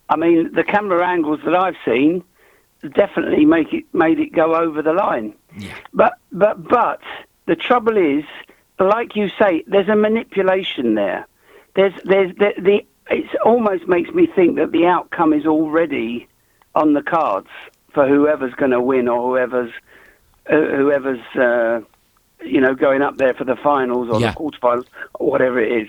I 0.09 0.16
mean, 0.16 0.53
the 0.53 0.64
camera 0.64 1.07
angles 1.07 1.41
that 1.45 1.55
I've 1.55 1.76
seen 1.85 2.22
definitely 2.95 3.45
make 3.47 3.72
it 3.72 3.85
made 3.95 4.18
it 4.20 4.32
go 4.32 4.55
over 4.55 4.82
the 4.82 4.93
line. 4.93 5.32
Yeah. 5.59 5.74
But 5.95 6.14
but 6.32 6.68
but 6.68 7.01
the 7.47 7.57
trouble 7.57 7.97
is, 7.97 8.24
like 8.79 9.14
you 9.16 9.29
say, 9.39 9.64
there's 9.66 9.89
a 9.89 9.97
manipulation 9.97 10.95
there. 10.95 11.27
There's 11.75 11.95
there's 12.05 12.35
the, 12.37 12.53
the 12.59 12.85
it 13.11 13.27
almost 13.45 13.87
makes 13.87 14.11
me 14.11 14.27
think 14.27 14.57
that 14.57 14.72
the 14.72 14.87
outcome 14.87 15.33
is 15.33 15.47
already 15.47 16.27
on 16.75 16.95
the 16.95 17.03
cards 17.03 17.49
for 17.93 18.07
whoever's 18.09 18.55
going 18.55 18.70
to 18.72 18.81
win 18.81 19.09
or 19.09 19.29
whoever's 19.31 19.72
uh, 20.51 20.57
whoever's 20.57 21.20
uh, 21.37 21.81
you 22.45 22.61
know 22.61 22.75
going 22.75 23.03
up 23.03 23.16
there 23.16 23.35
for 23.35 23.45
the 23.45 23.57
finals 23.57 24.09
or 24.11 24.20
Yeah. 24.20 24.33
the 24.33 24.37
quarterfinals 24.39 24.87
or 25.14 25.31
whatever 25.31 25.61
it 25.61 25.72
is. 25.83 25.89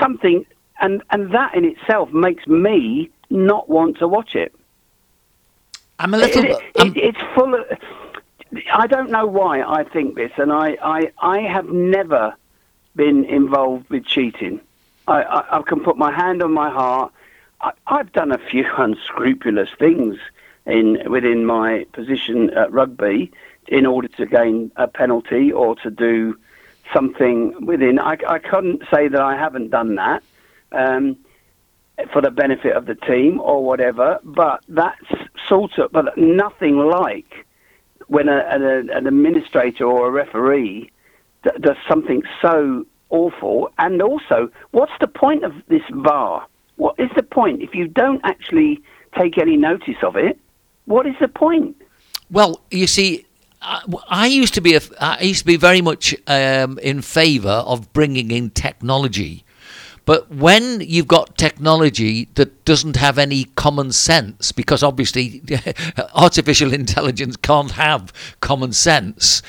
Something 0.00 0.44
and 0.80 1.02
and 1.10 1.32
that 1.32 1.54
in 1.54 1.64
itself 1.64 2.12
makes 2.12 2.46
me 2.46 3.10
not 3.30 3.68
want 3.68 3.98
to 3.98 4.08
watch 4.08 4.34
it. 4.34 4.54
I'm 5.98 6.12
a 6.14 6.18
little. 6.18 6.44
It- 6.44 6.50
it- 6.50 6.80
I'm- 6.80 6.92
it's 6.96 7.18
full 7.34 7.54
of. 7.54 7.64
I 8.72 8.86
don't 8.86 9.10
know 9.10 9.26
why 9.26 9.62
I 9.62 9.84
think 9.84 10.14
this, 10.14 10.32
and 10.36 10.52
I, 10.52 10.76
I, 10.82 11.12
I 11.18 11.40
have 11.40 11.68
never 11.68 12.34
been 12.94 13.24
involved 13.24 13.88
with 13.90 14.04
cheating. 14.04 14.60
I, 15.06 15.22
I, 15.22 15.58
I 15.58 15.62
can 15.62 15.80
put 15.80 15.96
my 15.96 16.12
hand 16.12 16.42
on 16.42 16.52
my 16.52 16.70
heart. 16.70 17.12
I, 17.60 17.72
I've 17.86 18.12
done 18.12 18.32
a 18.32 18.38
few 18.38 18.66
unscrupulous 18.78 19.70
things 19.78 20.16
in 20.66 20.98
within 21.10 21.46
my 21.46 21.86
position 21.92 22.50
at 22.50 22.72
rugby 22.72 23.30
in 23.68 23.86
order 23.86 24.08
to 24.08 24.26
gain 24.26 24.72
a 24.76 24.88
penalty 24.88 25.52
or 25.52 25.76
to 25.76 25.90
do 25.90 26.38
something 26.92 27.64
within. 27.64 27.98
I, 27.98 28.16
I 28.28 28.38
couldn't 28.38 28.82
say 28.90 29.08
that 29.08 29.20
I 29.20 29.36
haven't 29.36 29.70
done 29.70 29.96
that. 29.96 30.22
Um, 30.72 31.16
for 32.12 32.20
the 32.20 32.30
benefit 32.30 32.76
of 32.76 32.84
the 32.84 32.94
team 32.94 33.40
or 33.40 33.64
whatever, 33.64 34.18
but 34.22 34.62
that's 34.68 35.00
sort 35.48 35.78
of, 35.78 35.90
but 35.92 36.16
nothing 36.18 36.76
like 36.76 37.45
when 38.08 38.28
a, 38.28 38.38
an, 38.48 38.90
an 38.90 39.06
administrator 39.06 39.84
or 39.84 40.08
a 40.08 40.10
referee 40.10 40.90
d- 41.44 41.50
does 41.60 41.76
something 41.88 42.22
so 42.40 42.86
awful. 43.10 43.70
And 43.78 44.02
also, 44.02 44.50
what's 44.72 44.92
the 45.00 45.08
point 45.08 45.44
of 45.44 45.52
this 45.68 45.82
VAR? 45.90 46.46
What 46.76 46.94
is 46.98 47.10
the 47.16 47.22
point 47.22 47.62
if 47.62 47.74
you 47.74 47.88
don't 47.88 48.20
actually 48.24 48.82
take 49.18 49.38
any 49.38 49.56
notice 49.56 49.96
of 50.02 50.16
it? 50.16 50.38
What 50.84 51.06
is 51.06 51.14
the 51.20 51.28
point? 51.28 51.76
Well, 52.30 52.60
you 52.70 52.86
see, 52.86 53.26
I, 53.62 53.82
I 54.08 54.26
used 54.26 54.54
to 54.54 54.60
be 54.60 54.74
a, 54.74 54.80
I 55.00 55.22
used 55.22 55.40
to 55.40 55.46
be 55.46 55.56
very 55.56 55.80
much 55.80 56.14
um, 56.26 56.78
in 56.80 57.02
favour 57.02 57.62
of 57.66 57.92
bringing 57.92 58.30
in 58.30 58.50
technology, 58.50 59.44
but 60.06 60.30
when 60.30 60.80
you've 60.80 61.08
got 61.08 61.36
technology 61.36 62.28
that 62.36 62.64
doesn't 62.64 62.96
have 62.96 63.18
any 63.18 63.44
common 63.44 63.92
sense, 63.92 64.52
because 64.52 64.82
obviously 64.82 65.42
artificial 66.14 66.72
intelligence 66.72 67.36
can't 67.36 67.72
have 67.72 68.12
common 68.40 68.72
sense. 68.72 69.42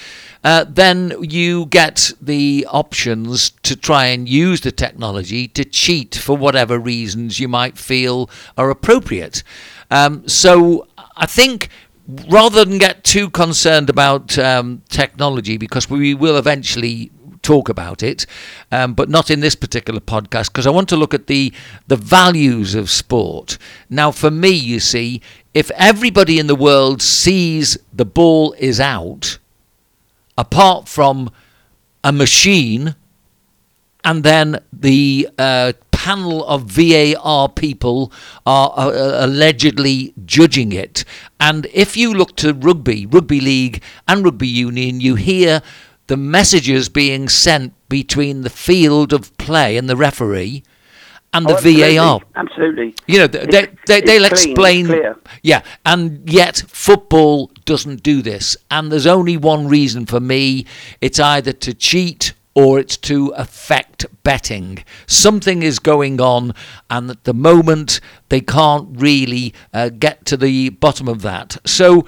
Uh, 0.44 0.66
then 0.68 1.14
you 1.22 1.68
get 1.68 2.12
the 2.22 2.66
options 2.70 3.52
to 3.64 3.76
try 3.76 4.06
and 4.06 4.28
use 4.28 4.62
the 4.62 4.72
technology 4.72 5.48
to 5.48 5.64
cheat 5.64 6.16
for 6.16 6.36
whatever 6.36 6.80
reasons 6.80 7.40
you 7.40 7.48
might 7.48 7.78
feel 7.78 8.30
are 8.58 8.70
appropriate. 8.70 9.44
Um, 9.92 10.28
so 10.28 10.88
I 11.16 11.28
think 11.28 11.70
rather 12.30 12.64
than 12.66 12.78
get 12.78 13.04
too 13.04 13.30
concerned 13.30 13.90
about 13.90 14.38
um, 14.40 14.82
technology, 14.90 15.58
because 15.58 15.90
we 15.90 16.14
will 16.14 16.38
eventually 16.38 17.12
talk 17.48 17.70
about 17.70 18.04
it, 18.04 18.26
um, 18.72 18.94
but 18.94 19.10
not 19.10 19.32
in 19.32 19.40
this 19.40 19.56
particular 19.56 20.02
podcast, 20.02 20.48
because 20.52 20.68
I 20.68 20.76
want 20.78 20.90
to 20.90 21.00
look 21.02 21.14
at 21.14 21.28
the 21.28 21.54
the 21.88 21.96
values 22.20 22.76
of 22.76 22.90
sport. 22.90 23.58
Now, 23.90 24.12
for 24.12 24.32
me, 24.32 24.52
you 24.72 24.80
see, 24.80 25.22
if 25.54 25.72
everybody 25.72 26.40
in 26.40 26.48
the 26.48 26.62
world 26.68 27.02
sees 27.02 27.78
the 27.94 28.10
ball 28.20 28.56
is 28.60 28.80
out, 28.80 29.40
apart 30.38 30.88
from 30.88 31.32
a 32.04 32.12
machine, 32.12 32.96
and 34.04 34.24
then 34.24 34.60
the 34.72 35.30
uh, 35.38 35.74
panel 35.92 36.46
of 36.46 36.64
VAR 36.64 37.50
people 37.50 38.12
are 38.46 38.72
uh, 38.78 39.26
allegedly 39.26 40.14
judging 40.26 40.72
it. 40.72 41.04
And 41.40 41.68
if 41.74 41.98
you 41.98 42.14
look 42.14 42.36
to 42.38 42.54
rugby, 42.54 43.06
rugby 43.06 43.42
league, 43.42 43.82
and 44.08 44.24
rugby 44.24 44.48
union, 44.48 45.02
you 45.02 45.16
hear 45.16 45.62
the 46.08 46.18
messages 46.18 46.90
being 46.90 47.30
sent 47.30 47.74
between 47.90 48.42
the 48.42 48.50
field 48.50 49.14
of 49.14 49.36
play 49.38 49.78
and 49.78 49.90
the 49.90 49.96
referee 49.96 50.64
and 51.34 51.46
the 51.46 51.52
Oh, 51.52 51.56
absolutely. 51.58 51.96
VAR. 51.98 52.20
Absolutely. 52.36 52.96
You 53.08 53.20
know, 53.20 53.28
they, 53.28 53.46
they, 53.46 53.64
It's- 53.64 53.78
they, 53.86 54.02
clean, 54.02 54.26
explain. 54.90 55.16
Yeah, 55.44 55.62
and 55.86 56.30
yet 56.30 56.64
football 56.68 57.52
doesn't 57.66 58.02
do 58.04 58.22
this. 58.22 58.56
And 58.72 58.92
there's 58.92 59.06
only 59.08 59.38
one 59.38 59.68
reason 59.68 60.06
for 60.06 60.20
me 60.20 60.66
it's 61.02 61.20
either 61.20 61.52
to 61.54 61.74
cheat 61.74 62.34
or 62.56 62.80
it's 62.80 62.98
to 62.98 63.28
affect 63.36 64.06
betting. 64.24 64.84
Something 65.06 65.62
is 65.62 65.78
going 65.78 66.20
on, 66.20 66.54
and 66.90 67.12
at 67.12 67.24
the 67.24 67.34
moment, 67.34 68.00
they 68.30 68.42
can't 68.42 69.00
really 69.00 69.54
uh, 69.74 69.90
get 69.90 70.26
to 70.26 70.38
the 70.38 70.70
bottom 70.70 71.08
of 71.08 71.22
that. 71.22 71.58
So, 71.66 72.08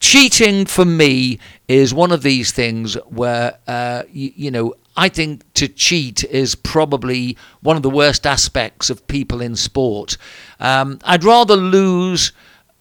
cheating 0.00 0.64
for 0.64 0.86
me 0.86 1.38
is 1.78 1.94
one 1.94 2.12
of 2.12 2.22
these 2.22 2.52
things 2.52 2.94
where 3.06 3.58
uh, 3.66 4.02
you, 4.10 4.32
you 4.36 4.50
know 4.50 4.74
I 4.96 5.08
think 5.08 5.50
to 5.54 5.68
cheat 5.68 6.22
is 6.24 6.54
probably 6.54 7.36
one 7.60 7.76
of 7.76 7.82
the 7.82 7.90
worst 7.90 8.26
aspects 8.26 8.90
of 8.90 9.06
people 9.06 9.40
in 9.40 9.56
sport. 9.56 10.18
Um, 10.60 10.98
I'd 11.04 11.24
rather 11.24 11.56
lose 11.56 12.32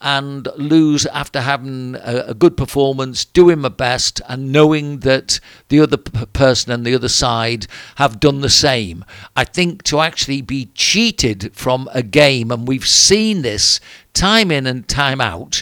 and 0.02 0.48
lose 0.58 1.06
after 1.06 1.42
having 1.42 1.96
a, 1.96 2.26
a 2.30 2.34
good 2.34 2.58
performance, 2.58 3.24
doing 3.24 3.60
my 3.60 3.70
best, 3.70 4.20
and 4.28 4.52
knowing 4.52 5.00
that 5.02 5.40
the 5.70 5.80
other 5.80 5.98
p- 5.98 6.26
person 6.34 6.72
and 6.72 6.86
the 6.86 6.96
other 6.96 7.08
side 7.08 7.68
have 7.96 8.20
done 8.20 8.42
the 8.42 8.50
same. 8.50 9.06
I 9.36 9.44
think 9.44 9.84
to 9.84 10.00
actually 10.00 10.42
be 10.42 10.72
cheated 10.74 11.56
from 11.56 11.88
a 11.94 12.02
game, 12.02 12.52
and 12.52 12.68
we've 12.68 12.88
seen 12.88 13.44
this 13.44 13.80
time 14.14 14.52
in 14.52 14.66
and 14.66 14.88
time 14.88 15.22
out, 15.22 15.62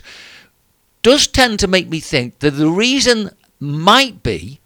does 1.01 1.27
tend 1.27 1.59
to 1.59 1.67
make 1.67 1.89
me 1.89 1.99
think 1.99 2.39
that 2.39 2.51
the 2.51 2.69
reason 2.69 3.31
might 3.59 4.23
be 4.23 4.59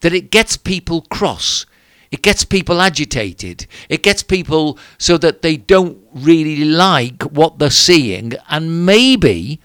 that 0.00 0.12
it 0.12 0.30
gets 0.30 0.56
people 0.56 1.02
cross. 1.02 1.66
It 2.10 2.22
gets 2.22 2.44
people 2.44 2.80
agitated. 2.80 3.66
It 3.88 4.02
gets 4.02 4.22
people 4.22 4.78
so 4.98 5.16
that 5.18 5.40
they 5.42 5.56
don't 5.56 5.98
really 6.12 6.64
like 6.64 7.22
what 7.22 7.58
they're 7.58 7.70
seeing. 7.70 8.34
And 8.50 8.84
maybe 8.84 9.60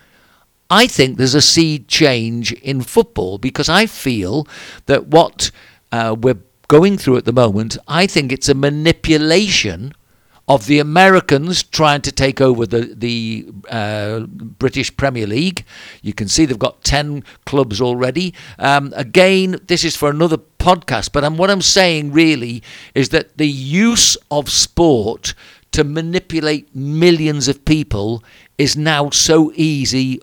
I 0.69 0.88
think 0.88 1.17
there's 1.17 1.35
a 1.35 1.41
seed 1.41 1.88
change 1.88 2.53
in 2.53 2.81
football 2.81 3.38
because 3.38 3.67
I 3.67 3.85
feel 3.85 4.47
that 4.85 5.07
what 5.07 5.51
uh, 5.91 6.15
we're 6.17 6.39
going 6.67 6.97
through 6.97 7.17
at 7.17 7.25
the 7.25 7.33
moment, 7.33 7.77
I 7.88 8.07
think 8.07 8.31
it's 8.31 8.49
a 8.49 8.53
manipulation 8.53 9.93
of 10.47 10.65
the 10.65 10.79
Americans 10.79 11.61
trying 11.61 12.01
to 12.01 12.11
take 12.11 12.39
over 12.39 12.65
the 12.65 12.93
the 12.95 13.47
uh, 13.69 14.21
British 14.21 14.95
Premier 14.95 15.27
League. 15.27 15.65
You 16.01 16.13
can 16.13 16.27
see 16.27 16.45
they've 16.45 16.57
got 16.57 16.83
ten 16.83 17.23
clubs 17.45 17.81
already. 17.81 18.33
Um, 18.57 18.93
again, 18.95 19.59
this 19.67 19.83
is 19.83 19.95
for 19.95 20.09
another 20.09 20.37
podcast, 20.59 21.11
but 21.11 21.23
I'm, 21.23 21.37
what 21.37 21.49
I'm 21.49 21.61
saying 21.61 22.13
really 22.13 22.63
is 22.95 23.09
that 23.09 23.37
the 23.37 23.47
use 23.47 24.17
of 24.31 24.49
sport 24.49 25.33
to 25.71 25.83
manipulate 25.83 26.73
millions 26.75 27.47
of 27.47 27.63
people 27.65 28.23
is 28.57 28.77
now 28.77 29.09
so 29.09 29.51
easy 29.55 30.21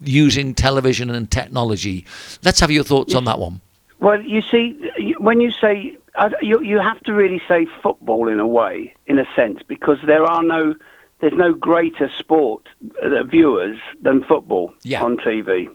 using 0.00 0.54
television 0.54 1.10
and 1.10 1.30
technology. 1.30 2.04
Let's 2.44 2.60
have 2.60 2.70
your 2.70 2.84
thoughts 2.84 3.14
on 3.14 3.24
that 3.24 3.38
one. 3.38 3.60
Well, 4.00 4.20
you 4.20 4.42
see, 4.42 4.76
when 5.18 5.40
you 5.40 5.50
say 5.52 5.96
you, 6.40 6.60
you 6.62 6.78
have 6.78 7.00
to 7.00 7.12
really 7.12 7.40
say 7.48 7.66
football 7.82 8.28
in 8.28 8.40
a 8.40 8.46
way, 8.46 8.94
in 9.06 9.18
a 9.18 9.26
sense, 9.34 9.60
because 9.66 9.98
there 10.06 10.24
are 10.24 10.42
no, 10.42 10.74
there's 11.20 11.32
no 11.32 11.52
greater 11.52 12.10
sport 12.18 12.68
uh, 13.02 13.22
viewers 13.24 13.78
than 14.02 14.24
football 14.24 14.74
yeah. 14.82 15.02
on 15.02 15.16
TV, 15.16 15.68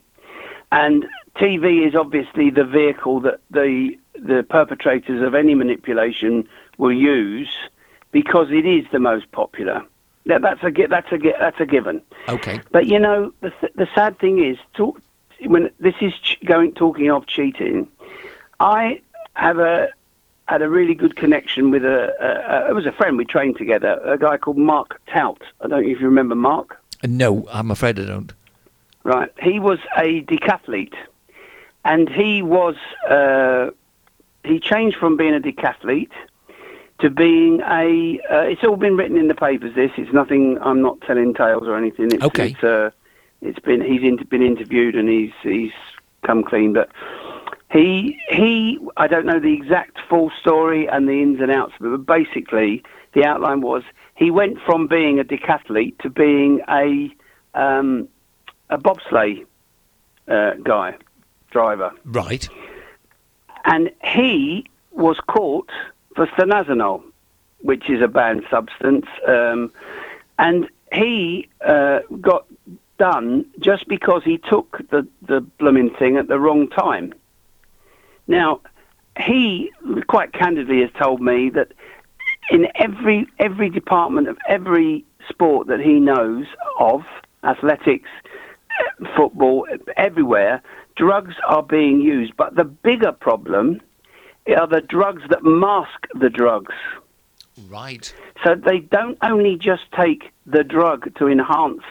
and 0.71 1.05
TV 1.35 1.87
is 1.87 1.95
obviously 1.95 2.49
the 2.49 2.63
vehicle 2.63 3.19
that 3.21 3.39
the 3.51 3.97
the 4.13 4.43
perpetrators 4.49 5.21
of 5.21 5.35
any 5.35 5.53
manipulation 5.53 6.47
will 6.77 6.91
use 6.91 7.49
because 8.11 8.47
it 8.49 8.65
is 8.65 8.85
the 8.91 8.99
most 8.99 9.31
popular. 9.31 9.83
That, 10.25 10.41
that's 10.41 10.63
a 10.63 10.87
that's 10.87 11.11
a 11.11 11.17
that's 11.39 11.59
a 11.59 11.65
given. 11.65 12.01
Okay. 12.27 12.59
But 12.71 12.87
you 12.87 12.99
know, 12.99 13.33
the 13.41 13.53
the 13.75 13.87
sad 13.95 14.19
thing 14.19 14.43
is, 14.43 14.57
talk, 14.73 15.01
when 15.45 15.69
this 15.79 15.95
is 16.01 16.13
ch- 16.13 16.37
going 16.45 16.73
talking 16.73 17.09
of 17.09 17.27
cheating, 17.27 17.87
I 18.59 19.01
have 19.35 19.59
a 19.59 19.89
had 20.47 20.61
a 20.61 20.69
really 20.69 20.95
good 20.95 21.15
connection 21.15 21.71
with 21.71 21.83
a, 21.83 22.13
a, 22.21 22.67
a, 22.67 22.69
it 22.69 22.73
was 22.73 22.85
a 22.85 22.91
friend 22.91 23.17
we 23.17 23.25
trained 23.25 23.57
together, 23.57 23.99
a 24.05 24.17
guy 24.17 24.37
called 24.37 24.57
Mark 24.57 24.99
Tout. 25.07 25.41
I 25.61 25.67
don't 25.67 25.83
know 25.83 25.89
if 25.89 25.99
you 25.99 26.05
remember 26.07 26.35
Mark. 26.35 26.81
No, 27.03 27.47
I'm 27.51 27.69
afraid 27.69 27.99
I 27.99 28.05
don't. 28.05 28.33
Right, 29.03 29.31
he 29.41 29.59
was 29.59 29.79
a 29.97 30.23
decathlete, 30.23 30.95
and 31.85 32.09
he 32.09 32.41
was 32.41 32.75
uh, 33.09 33.69
he 34.43 34.59
changed 34.59 34.97
from 34.97 35.15
being 35.15 35.33
a 35.33 35.39
decathlete 35.39 36.11
to 36.99 37.09
being 37.09 37.61
a. 37.61 38.19
Uh, 38.29 38.41
it's 38.41 38.63
all 38.63 38.75
been 38.75 38.97
written 38.97 39.17
in 39.17 39.27
the 39.27 39.35
papers. 39.35 39.75
This 39.75 39.91
it's 39.97 40.11
nothing. 40.11 40.57
I'm 40.61 40.81
not 40.81 40.99
telling 41.01 41.33
tales 41.33 41.67
or 41.67 41.77
anything. 41.77 42.07
It's, 42.11 42.23
okay. 42.23 42.49
It's, 42.49 42.63
uh, 42.63 42.89
it's 43.41 43.59
been 43.59 43.81
he's 43.81 44.01
in, 44.01 44.17
been 44.29 44.41
interviewed 44.41 44.95
and 44.95 45.07
he's 45.07 45.31
he's 45.41 45.71
come 46.25 46.43
clean, 46.43 46.73
but 46.73 46.89
he 47.71 48.19
he 48.29 48.79
I 48.95 49.07
don't 49.07 49.25
know 49.25 49.39
the 49.39 49.53
exact 49.53 49.97
full 50.09 50.31
story 50.39 50.87
and 50.87 51.07
the 51.07 51.21
ins 51.21 51.41
and 51.41 51.51
outs, 51.51 51.73
but 51.79 52.05
basically 52.05 52.83
the 53.13 53.25
outline 53.25 53.61
was 53.61 53.83
he 54.15 54.31
went 54.31 54.59
from 54.65 54.87
being 54.87 55.19
a 55.19 55.23
decathlete 55.23 55.97
to 55.99 56.09
being 56.09 56.61
a 56.69 57.13
um, 57.53 58.07
a 58.69 58.77
bobsleigh 58.77 59.45
uh, 60.27 60.53
guy 60.63 60.95
driver. 61.51 61.91
Right. 62.05 62.47
And 63.65 63.91
he 64.03 64.65
was 64.91 65.17
caught 65.27 65.69
for 66.15 66.27
stanozolol, 66.27 67.03
which 67.61 67.89
is 67.89 68.01
a 68.01 68.07
banned 68.07 68.45
substance, 68.49 69.05
um, 69.27 69.71
and 70.39 70.69
he 70.93 71.49
uh, 71.65 71.99
got 72.21 72.45
done 72.97 73.45
just 73.59 73.87
because 73.87 74.23
he 74.23 74.37
took 74.37 74.81
the 74.89 75.07
the 75.21 75.41
blooming 75.41 75.89
thing 75.91 76.17
at 76.17 76.27
the 76.27 76.39
wrong 76.39 76.69
time. 76.69 77.13
Now, 78.27 78.61
he 79.19 79.71
quite 80.07 80.33
candidly 80.33 80.81
has 80.81 80.89
told 80.99 81.21
me 81.21 81.49
that 81.51 81.71
in 82.49 82.67
every 82.75 83.27
every 83.39 83.69
department 83.69 84.27
of 84.27 84.37
every 84.47 85.05
sport 85.29 85.67
that 85.67 85.79
he 85.79 85.99
knows 85.99 86.45
of, 86.79 87.01
athletics, 87.43 88.09
football, 89.15 89.67
everywhere, 89.95 90.61
drugs 90.95 91.35
are 91.47 91.63
being 91.63 92.01
used. 92.01 92.35
But 92.37 92.55
the 92.55 92.63
bigger 92.63 93.11
problem 93.11 93.81
are 94.55 94.67
the 94.67 94.81
drugs 94.81 95.23
that 95.29 95.43
mask 95.43 96.07
the 96.19 96.29
drugs. 96.29 96.75
Right. 97.69 98.13
So 98.43 98.55
they 98.55 98.79
don't 98.79 99.17
only 99.23 99.57
just 99.57 99.83
take 99.97 100.31
the 100.45 100.63
drug 100.63 101.13
to 101.15 101.27
enhance 101.27 101.81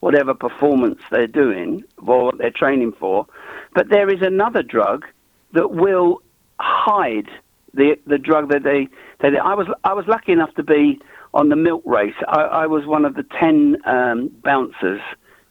whatever 0.00 0.32
performance 0.32 1.00
they're 1.10 1.26
doing 1.26 1.84
or 1.98 2.24
what 2.24 2.38
they're 2.38 2.50
training 2.50 2.92
for, 2.98 3.26
but 3.74 3.90
there 3.90 4.08
is 4.08 4.22
another 4.22 4.62
drug 4.62 5.04
that 5.52 5.72
will 5.72 6.22
hide 6.58 7.28
the 7.74 7.98
the 8.06 8.18
drug 8.18 8.50
that 8.50 8.62
they, 8.62 8.88
they 9.20 9.36
I 9.38 9.54
was 9.54 9.66
I 9.84 9.92
was 9.92 10.06
lucky 10.06 10.32
enough 10.32 10.54
to 10.54 10.62
be 10.62 11.00
on 11.32 11.48
the 11.48 11.56
milk 11.56 11.82
race. 11.86 12.14
I, 12.26 12.40
I 12.40 12.66
was 12.66 12.86
one 12.86 13.04
of 13.04 13.14
the 13.14 13.22
ten 13.22 13.76
um, 13.86 14.28
bouncers, 14.42 15.00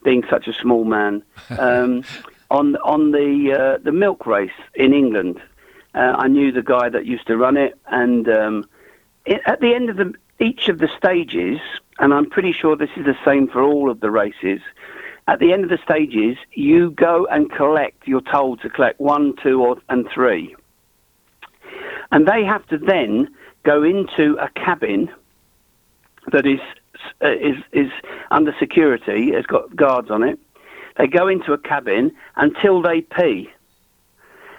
being 0.04 0.22
such 0.28 0.46
a 0.46 0.52
small 0.52 0.84
man, 0.84 1.22
um, 1.58 2.04
on 2.50 2.76
on 2.76 3.12
the 3.12 3.56
uh, 3.58 3.82
the 3.82 3.92
milk 3.92 4.26
race 4.26 4.50
in 4.74 4.92
England. 4.92 5.40
Uh, 5.94 6.14
I 6.16 6.28
knew 6.28 6.52
the 6.52 6.62
guy 6.62 6.88
that 6.88 7.06
used 7.06 7.26
to 7.26 7.36
run 7.36 7.56
it, 7.56 7.78
and 7.86 8.28
um, 8.28 8.64
it, 9.26 9.40
at 9.46 9.60
the 9.60 9.74
end 9.74 9.90
of 9.90 9.96
the 9.96 10.14
each 10.38 10.68
of 10.68 10.78
the 10.78 10.88
stages, 10.96 11.58
and 11.98 12.14
I'm 12.14 12.28
pretty 12.28 12.52
sure 12.52 12.76
this 12.76 12.90
is 12.96 13.04
the 13.04 13.16
same 13.24 13.48
for 13.48 13.62
all 13.62 13.90
of 13.90 14.00
the 14.00 14.10
races 14.10 14.60
at 15.30 15.38
the 15.38 15.52
end 15.52 15.62
of 15.62 15.70
the 15.70 15.78
stages, 15.84 16.36
you 16.54 16.90
go 16.90 17.24
and 17.30 17.52
collect, 17.52 18.08
you're 18.08 18.20
told 18.20 18.60
to 18.62 18.68
collect 18.68 18.98
one, 18.98 19.34
two, 19.40 19.62
or, 19.62 19.76
and 19.88 20.08
three. 20.12 20.56
And 22.10 22.26
they 22.26 22.42
have 22.42 22.66
to 22.66 22.78
then 22.78 23.28
go 23.62 23.84
into 23.84 24.36
a 24.40 24.48
cabin 24.48 25.08
that 26.32 26.46
is, 26.46 26.58
uh, 27.22 27.30
is, 27.30 27.54
is 27.70 27.92
under 28.32 28.52
security, 28.58 29.30
has 29.32 29.46
got 29.46 29.76
guards 29.76 30.10
on 30.10 30.24
it. 30.24 30.36
They 30.98 31.06
go 31.06 31.28
into 31.28 31.52
a 31.52 31.58
cabin 31.58 32.10
until 32.34 32.82
they 32.82 33.02
pee. 33.02 33.50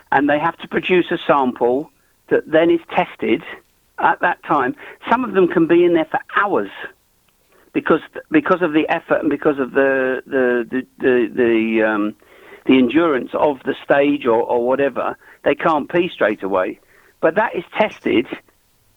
And 0.09 0.29
they 0.29 0.39
have 0.39 0.57
to 0.59 0.69
produce 0.69 1.11
a 1.11 1.17
sample 1.17 1.91
that 2.29 2.49
then 2.49 2.71
is 2.71 2.79
tested 2.91 3.43
at 3.97 4.21
that 4.21 4.41
time. 4.43 4.77
Some 5.09 5.25
of 5.25 5.33
them 5.33 5.49
can 5.49 5.67
be 5.67 5.83
in 5.83 5.95
there 5.95 6.05
for 6.05 6.21
hours 6.37 6.71
because 7.73 8.01
because 8.29 8.61
of 8.61 8.73
the 8.73 8.87
effort 8.89 9.21
and 9.21 9.29
because 9.29 9.59
of 9.59 9.71
the 9.71 10.23
the 10.25 10.67
the 10.69 10.87
the, 10.99 11.31
the, 11.33 11.83
um, 11.83 12.15
the 12.65 12.77
endurance 12.77 13.31
of 13.33 13.61
the 13.63 13.75
stage 13.83 14.25
or, 14.25 14.41
or 14.41 14.65
whatever, 14.65 15.17
they 15.43 15.55
can't 15.55 15.91
pee 15.91 16.09
straight 16.09 16.43
away. 16.43 16.79
But 17.21 17.35
that 17.35 17.55
is 17.55 17.63
tested 17.77 18.27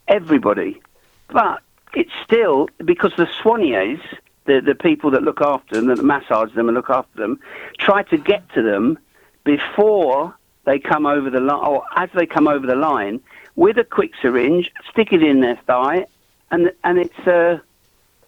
everybody. 0.09 0.81
But 1.29 1.63
it's 1.95 2.13
still 2.25 2.69
because 2.85 3.13
the 3.17 3.27
soigneurs, 3.43 4.01
the 4.47 4.61
the 4.61 4.75
people 4.75 5.11
that 5.13 5.23
look 5.23 5.41
after 5.41 5.77
them, 5.77 5.87
that 5.87 6.03
massage 6.03 6.53
them 6.55 6.69
and 6.69 6.75
look 6.75 6.91
after 6.91 7.21
them, 7.21 7.39
try 7.79 8.03
to 8.05 8.19
get 8.19 8.49
to 8.55 8.63
them 8.63 8.99
before 9.45 10.35
they 10.65 10.79
come 10.79 11.07
over 11.07 11.31
the 11.31 11.41
line, 11.41 11.65
or 11.65 11.85
as 11.97 12.09
they 12.15 12.27
come 12.27 12.49
over 12.49 12.67
the 12.67 12.75
line, 12.75 13.21
with 13.55 13.77
a 13.79 13.85
quick 13.85 14.13
syringe, 14.21 14.73
stick 14.91 15.13
it 15.13 15.23
in 15.23 15.41
their 15.41 15.57
thigh, 15.67 16.07
and 16.51 16.73
and 16.83 16.99
it's 16.99 17.19
uh, 17.27 17.59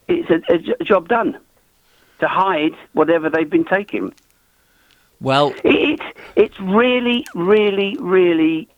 it's 0.09 0.31
a, 0.31 0.55
a 0.81 0.85
job 0.85 1.09
done 1.09 1.39
to 2.21 2.29
hide 2.29 2.75
whatever 2.93 3.29
they've 3.29 3.51
been 3.51 3.65
taking. 3.65 4.13
Well, 5.21 5.55
it's 5.65 6.03
it's 6.35 6.59
really, 6.61 7.27
really, 7.35 7.97
really 7.99 8.69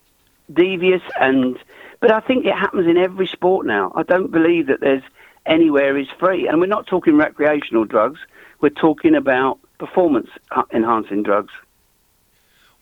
devious, 0.52 1.02
and 1.20 1.58
but 2.00 2.12
I 2.12 2.20
think 2.20 2.46
it 2.46 2.54
happens 2.54 2.86
in 2.86 2.96
every 2.96 3.26
sport 3.26 3.66
now. 3.66 3.92
I 3.96 4.02
don't 4.04 4.30
believe 4.30 4.68
that 4.68 4.80
there's 4.80 5.02
anywhere 5.46 5.96
is 5.96 6.08
free, 6.18 6.46
and 6.46 6.60
we're 6.60 6.66
not 6.66 6.86
talking 6.86 7.16
recreational 7.16 7.84
drugs. 7.84 8.20
We're 8.60 8.70
talking 8.70 9.14
about 9.14 9.58
performance 9.78 10.30
enhancing 10.72 11.22
drugs. 11.22 11.52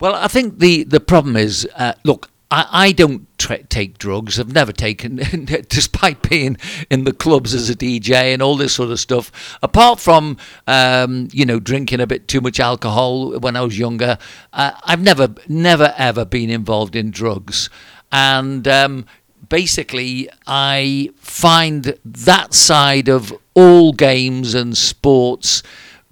Well, 0.00 0.14
I 0.14 0.28
think 0.28 0.58
the 0.58 0.84
the 0.84 1.00
problem 1.00 1.36
is, 1.36 1.66
uh, 1.76 1.94
look, 2.04 2.28
I, 2.50 2.66
I 2.70 2.92
don't 2.92 3.26
tra- 3.38 3.64
take 3.64 3.98
drugs. 3.98 4.38
I've 4.38 4.52
never 4.52 4.72
taken, 4.72 5.16
despite 5.68 6.28
being 6.28 6.56
in 6.90 7.04
the 7.04 7.12
clubs 7.12 7.54
as 7.54 7.68
a 7.68 7.74
DJ 7.74 8.32
and 8.32 8.42
all 8.42 8.56
this 8.56 8.74
sort 8.74 8.90
of 8.90 9.00
stuff. 9.00 9.58
Apart 9.62 9.98
from, 10.00 10.36
um, 10.66 11.28
you 11.32 11.44
know, 11.44 11.58
drinking 11.58 12.00
a 12.00 12.06
bit 12.06 12.28
too 12.28 12.40
much 12.40 12.60
alcohol 12.60 13.38
when 13.38 13.56
I 13.56 13.62
was 13.62 13.78
younger, 13.78 14.18
uh, 14.52 14.72
I've 14.84 15.02
never, 15.02 15.34
never, 15.48 15.92
ever 15.96 16.24
been 16.24 16.50
involved 16.50 16.94
in 16.94 17.10
drugs. 17.10 17.68
And 18.12 18.68
um, 18.68 19.06
basically, 19.48 20.28
I 20.46 21.10
find 21.16 21.98
that 22.04 22.54
side 22.54 23.08
of 23.08 23.36
all 23.54 23.92
games 23.92 24.54
and 24.54 24.76
sports 24.76 25.62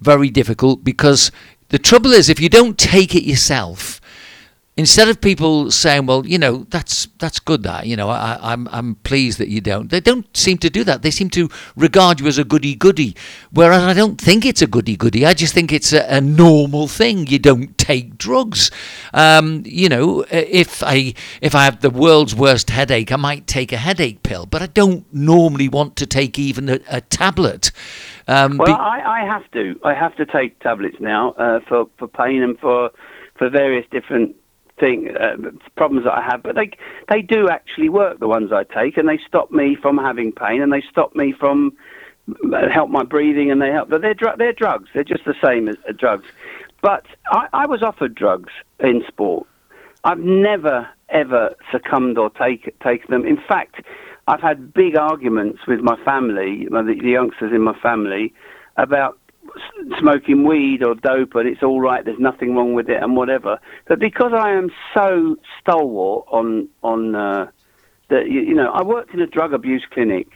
very 0.01 0.29
difficult 0.29 0.83
because 0.83 1.31
the 1.69 1.79
trouble 1.79 2.11
is, 2.11 2.29
if 2.29 2.39
you 2.39 2.49
don't 2.49 2.77
take 2.77 3.15
it 3.15 3.23
yourself, 3.23 4.01
instead 4.77 5.07
of 5.07 5.21
people 5.21 5.71
saying, 5.71 6.05
"Well, 6.05 6.25
you 6.25 6.37
know, 6.37 6.65
that's 6.69 7.07
that's 7.19 7.39
good," 7.39 7.63
that 7.63 7.87
you 7.87 7.95
know, 7.95 8.09
I, 8.09 8.37
I'm 8.41 8.67
I'm 8.71 8.95
pleased 8.95 9.37
that 9.39 9.47
you 9.47 9.61
don't. 9.61 9.89
They 9.89 9.99
don't 9.99 10.25
seem 10.35 10.57
to 10.59 10.69
do 10.69 10.83
that. 10.83 11.01
They 11.01 11.11
seem 11.11 11.29
to 11.31 11.49
regard 11.75 12.19
you 12.19 12.27
as 12.27 12.37
a 12.37 12.43
goody 12.43 12.75
goody, 12.75 13.15
whereas 13.51 13.83
I 13.83 13.93
don't 13.93 14.19
think 14.19 14.45
it's 14.45 14.61
a 14.61 14.67
goody 14.67 14.95
goody. 14.95 15.25
I 15.25 15.33
just 15.33 15.53
think 15.53 15.71
it's 15.71 15.93
a, 15.93 16.05
a 16.09 16.21
normal 16.21 16.87
thing. 16.87 17.27
You 17.27 17.39
don't 17.39 17.77
take 17.77 18.17
drugs. 18.17 18.71
Um, 19.13 19.63
you 19.65 19.89
know, 19.89 20.25
if 20.31 20.83
I 20.83 21.13
if 21.41 21.55
I 21.55 21.65
have 21.65 21.81
the 21.81 21.89
world's 21.89 22.35
worst 22.35 22.69
headache, 22.69 23.11
I 23.11 23.17
might 23.17 23.47
take 23.47 23.71
a 23.71 23.77
headache 23.77 24.23
pill, 24.23 24.45
but 24.45 24.61
I 24.61 24.67
don't 24.67 25.05
normally 25.13 25.69
want 25.69 25.95
to 25.97 26.05
take 26.05 26.37
even 26.37 26.69
a, 26.69 26.79
a 26.89 27.01
tablet. 27.01 27.71
Um, 28.27 28.57
well, 28.57 28.67
be- 28.67 28.73
I, 28.73 29.21
I 29.21 29.25
have 29.25 29.49
to. 29.51 29.79
I 29.83 29.93
have 29.93 30.15
to 30.17 30.25
take 30.25 30.59
tablets 30.59 30.97
now 30.99 31.31
uh, 31.31 31.59
for 31.67 31.87
for 31.97 32.07
pain 32.07 32.41
and 32.43 32.59
for 32.59 32.89
for 33.37 33.49
various 33.49 33.85
different 33.91 34.35
thing 34.79 35.09
uh, 35.15 35.35
problems 35.75 36.05
that 36.05 36.13
I 36.13 36.21
have, 36.21 36.43
but 36.43 36.55
they 36.55 36.71
they 37.09 37.21
do 37.21 37.47
actually 37.49 37.89
work. 37.89 38.19
The 38.19 38.27
ones 38.27 38.51
I 38.51 38.63
take, 38.63 38.97
and 38.97 39.07
they 39.07 39.19
stop 39.27 39.51
me 39.51 39.77
from 39.81 39.97
having 39.97 40.31
pain, 40.31 40.61
and 40.61 40.71
they 40.71 40.83
stop 40.89 41.15
me 41.15 41.33
from 41.37 41.75
uh, 42.29 42.69
help 42.73 42.89
my 42.89 43.03
breathing, 43.03 43.51
and 43.51 43.61
they 43.61 43.71
help. 43.71 43.89
But 43.89 44.01
they're 44.01 44.13
dr- 44.13 44.37
they're 44.37 44.53
drugs. 44.53 44.89
They're 44.93 45.03
just 45.03 45.25
the 45.25 45.35
same 45.43 45.67
as 45.67 45.75
uh, 45.87 45.93
drugs. 45.97 46.25
But 46.81 47.05
I, 47.27 47.47
I 47.53 47.65
was 47.65 47.81
offered 47.81 48.15
drugs 48.15 48.51
in 48.79 49.03
sport. 49.07 49.47
I've 50.03 50.19
never 50.19 50.87
ever 51.09 51.55
succumbed 51.71 52.17
or 52.17 52.29
take 52.31 52.77
taken 52.79 53.11
them. 53.11 53.25
In 53.25 53.37
fact, 53.47 53.81
I've 54.27 54.41
had 54.41 54.73
big 54.73 54.97
arguments 54.97 55.59
with 55.67 55.81
my 55.81 55.95
family, 56.03 56.67
the, 56.69 56.97
the 57.01 57.09
youngsters 57.09 57.51
in 57.53 57.61
my 57.61 57.77
family, 57.79 58.33
about 58.77 59.17
smoking 59.99 60.43
weed 60.43 60.83
or 60.83 60.95
dope 60.95 61.35
and 61.35 61.47
it's 61.47 61.63
all 61.63 61.79
right, 61.79 62.03
there's 62.05 62.19
nothing 62.19 62.55
wrong 62.55 62.73
with 62.73 62.89
it 62.89 63.01
and 63.01 63.15
whatever. 63.15 63.59
But 63.87 63.99
because 63.99 64.33
I 64.33 64.51
am 64.51 64.69
so 64.93 65.37
stalwart 65.59 66.25
on 66.29 66.67
on 66.83 67.15
uh, 67.15 67.47
that, 68.09 68.29
you, 68.29 68.41
you 68.41 68.53
know, 68.53 68.71
I 68.71 68.83
worked 68.83 69.13
in 69.13 69.21
a 69.21 69.27
drug 69.27 69.53
abuse 69.53 69.85
clinic. 69.89 70.27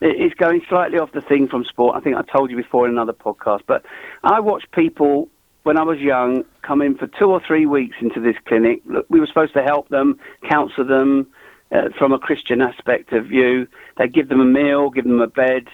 It's 0.00 0.34
going 0.34 0.60
slightly 0.68 0.98
off 0.98 1.12
the 1.12 1.20
thing 1.20 1.48
from 1.48 1.64
sport. 1.64 1.96
I 1.96 2.00
think 2.00 2.16
I 2.16 2.22
told 2.22 2.50
you 2.50 2.56
before 2.56 2.86
in 2.86 2.92
another 2.92 3.12
podcast, 3.12 3.60
but 3.66 3.84
I 4.22 4.40
watched 4.40 4.70
people 4.72 5.28
when 5.62 5.78
I 5.78 5.82
was 5.82 5.98
young 5.98 6.44
come 6.62 6.82
in 6.82 6.96
for 6.96 7.06
two 7.06 7.30
or 7.30 7.40
three 7.46 7.64
weeks 7.64 7.96
into 8.00 8.20
this 8.20 8.36
clinic. 8.46 8.82
We 9.08 9.20
were 9.20 9.26
supposed 9.26 9.54
to 9.54 9.62
help 9.62 9.88
them, 9.88 10.18
counsel 10.48 10.84
them 10.84 11.26
uh, 11.72 11.88
from 11.96 12.12
a 12.12 12.18
Christian 12.18 12.60
aspect 12.60 13.12
of 13.12 13.26
view. 13.26 13.66
They 13.96 14.08
give 14.08 14.28
them 14.28 14.40
a 14.40 14.44
meal, 14.44 14.90
give 14.90 15.04
them 15.04 15.20
a 15.20 15.26
bed 15.26 15.68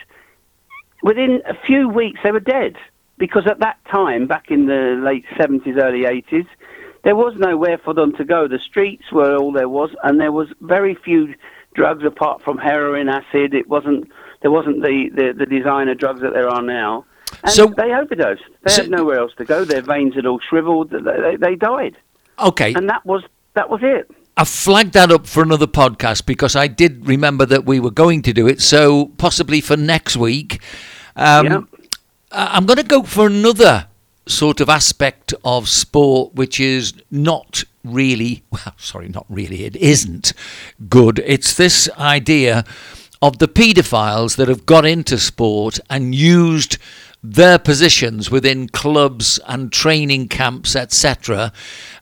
within 1.03 1.42
a 1.46 1.55
few 1.66 1.88
weeks 1.88 2.20
they 2.22 2.32
were 2.32 2.40
dead 2.40 2.76
because 3.18 3.46
at 3.46 3.61
that 3.61 3.78
time, 3.84 4.26
back 4.26 4.51
in 4.51 4.66
the 4.66 5.01
late 5.03 5.24
70s, 5.36 5.76
early 5.76 6.01
80s, 6.01 6.46
there 7.05 7.14
was 7.14 7.34
nowhere 7.36 7.78
for 7.78 7.94
them 7.94 8.14
to 8.16 8.24
go. 8.24 8.48
The 8.48 8.59
streets 8.59 9.12
were 9.12 9.36
all 9.36 9.53
there 9.53 9.68
was, 9.68 9.90
and 10.03 10.20
there 10.20 10.32
was 10.32 10.48
very 10.61 10.94
few 10.94 11.34
drugs 11.74 12.05
apart 12.05 12.42
from 12.42 12.59
heroin, 12.59 13.09
acid. 13.09 13.55
It 13.55 13.68
wasn't 13.68 14.11
there 14.42 14.51
wasn't 14.51 14.82
the, 14.82 15.11
the, 15.14 15.34
the 15.36 15.46
designer 15.46 15.94
drugs 15.94 16.22
that 16.22 16.32
there 16.32 16.48
are 16.48 16.62
now. 16.62 17.05
And 17.42 17.53
so, 17.53 17.66
they 17.66 17.92
overdosed. 17.92 18.42
They 18.62 18.72
so, 18.72 18.82
had 18.82 18.90
nowhere 18.90 19.18
else 19.18 19.32
to 19.36 19.44
go. 19.44 19.64
Their 19.64 19.82
veins 19.82 20.14
had 20.14 20.26
all 20.26 20.40
shriveled. 20.40 20.90
They, 20.90 21.36
they 21.36 21.55
died. 21.55 21.96
Okay. 22.38 22.72
And 22.74 22.88
that 22.88 23.05
was 23.05 23.22
that 23.55 23.68
was 23.70 23.80
it. 23.82 24.11
I 24.36 24.44
flagged 24.44 24.94
that 24.94 25.10
up 25.10 25.26
for 25.26 25.42
another 25.42 25.66
podcast 25.66 26.24
because 26.24 26.56
I 26.56 26.66
did 26.66 27.06
remember 27.06 27.44
that 27.46 27.64
we 27.64 27.80
were 27.80 27.90
going 27.90 28.22
to 28.22 28.32
do 28.32 28.46
it. 28.46 28.60
So 28.60 29.06
possibly 29.18 29.60
for 29.60 29.76
next 29.76 30.16
week, 30.16 30.60
um, 31.16 31.46
yeah. 31.46 31.60
I'm 32.32 32.64
going 32.64 32.78
to 32.78 32.84
go 32.84 33.02
for 33.02 33.26
another 33.26 33.88
sort 34.26 34.60
of 34.60 34.68
aspect 34.68 35.34
of 35.44 35.68
sport 35.68 36.34
which 36.34 36.60
is 36.60 36.94
not 37.10 37.64
really, 37.84 38.42
well, 38.50 38.74
sorry, 38.76 39.08
not 39.08 39.26
really, 39.28 39.64
it 39.64 39.76
isn't 39.76 40.32
good. 40.88 41.22
It's 41.26 41.54
this 41.54 41.88
idea 41.98 42.64
of 43.22 43.38
the 43.38 43.48
paedophiles 43.48 44.36
that 44.36 44.48
have 44.48 44.64
got 44.64 44.86
into 44.86 45.18
sport 45.18 45.78
and 45.90 46.14
used 46.14 46.78
their 47.22 47.58
positions 47.58 48.30
within 48.30 48.68
clubs 48.68 49.38
and 49.46 49.70
training 49.70 50.28
camps, 50.28 50.74
etc. 50.74 51.52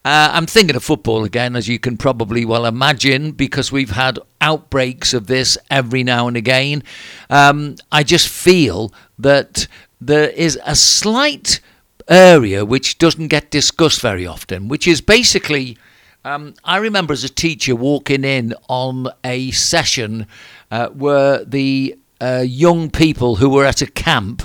Uh, 0.05 0.29
I'm 0.31 0.45
thinking 0.45 0.75
of 0.75 0.83
football 0.83 1.25
again, 1.25 1.55
as 1.55 1.67
you 1.67 1.77
can 1.77 1.97
probably 1.97 2.45
well 2.45 2.65
imagine, 2.65 3.31
because 3.31 3.71
we've 3.71 3.91
had 3.91 4.19
outbreaks 4.39 5.13
of 5.13 5.27
this 5.27 5.57
every 5.69 6.03
now 6.03 6.27
and 6.27 6.37
again. 6.37 6.83
Um, 7.29 7.75
I 7.91 8.03
just 8.03 8.29
feel 8.29 8.93
that 9.17 9.67
there 9.99 10.29
is 10.29 10.57
a 10.65 10.75
slight 10.75 11.59
area 12.07 12.63
which 12.63 12.97
doesn't 12.97 13.27
get 13.27 13.51
discussed 13.51 14.01
very 14.01 14.25
often, 14.25 14.67
which 14.67 14.87
is 14.87 15.01
basically. 15.01 15.77
Um, 16.25 16.53
I 16.65 16.77
remember 16.77 17.13
as 17.13 17.23
a 17.23 17.29
teacher 17.29 17.77
walking 17.77 18.25
in 18.25 18.53
on 18.67 19.07
a 19.23 19.51
session 19.51 20.27
uh, 20.69 20.89
where 20.89 21.45
the 21.45 21.97
uh, 22.19 22.43
young 22.45 22.89
people 22.89 23.37
who 23.37 23.49
were 23.49 23.63
at 23.63 23.81
a 23.81 23.89
camp 23.89 24.43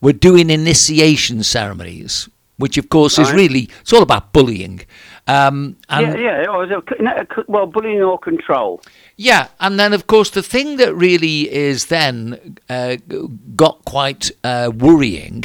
were 0.00 0.12
doing 0.12 0.50
initiation 0.50 1.42
ceremonies, 1.42 2.28
which 2.56 2.78
of 2.78 2.88
course 2.88 3.18
right. 3.18 3.26
is 3.26 3.32
really 3.32 3.68
it's 3.80 3.92
all 3.92 4.02
about 4.02 4.32
bullying. 4.32 4.80
Um, 5.26 5.76
yeah, 5.90 6.16
yeah. 6.16 7.24
Well, 7.48 7.66
bullying 7.66 8.02
or 8.02 8.18
control. 8.18 8.80
Yeah, 9.16 9.48
and 9.60 9.78
then 9.78 9.92
of 9.92 10.06
course 10.06 10.30
the 10.30 10.42
thing 10.42 10.76
that 10.76 10.94
really 10.94 11.52
is 11.52 11.86
then 11.86 12.56
uh, 12.68 12.96
got 13.54 13.84
quite 13.84 14.30
uh, 14.42 14.70
worrying 14.74 15.44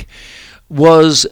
was 0.70 1.28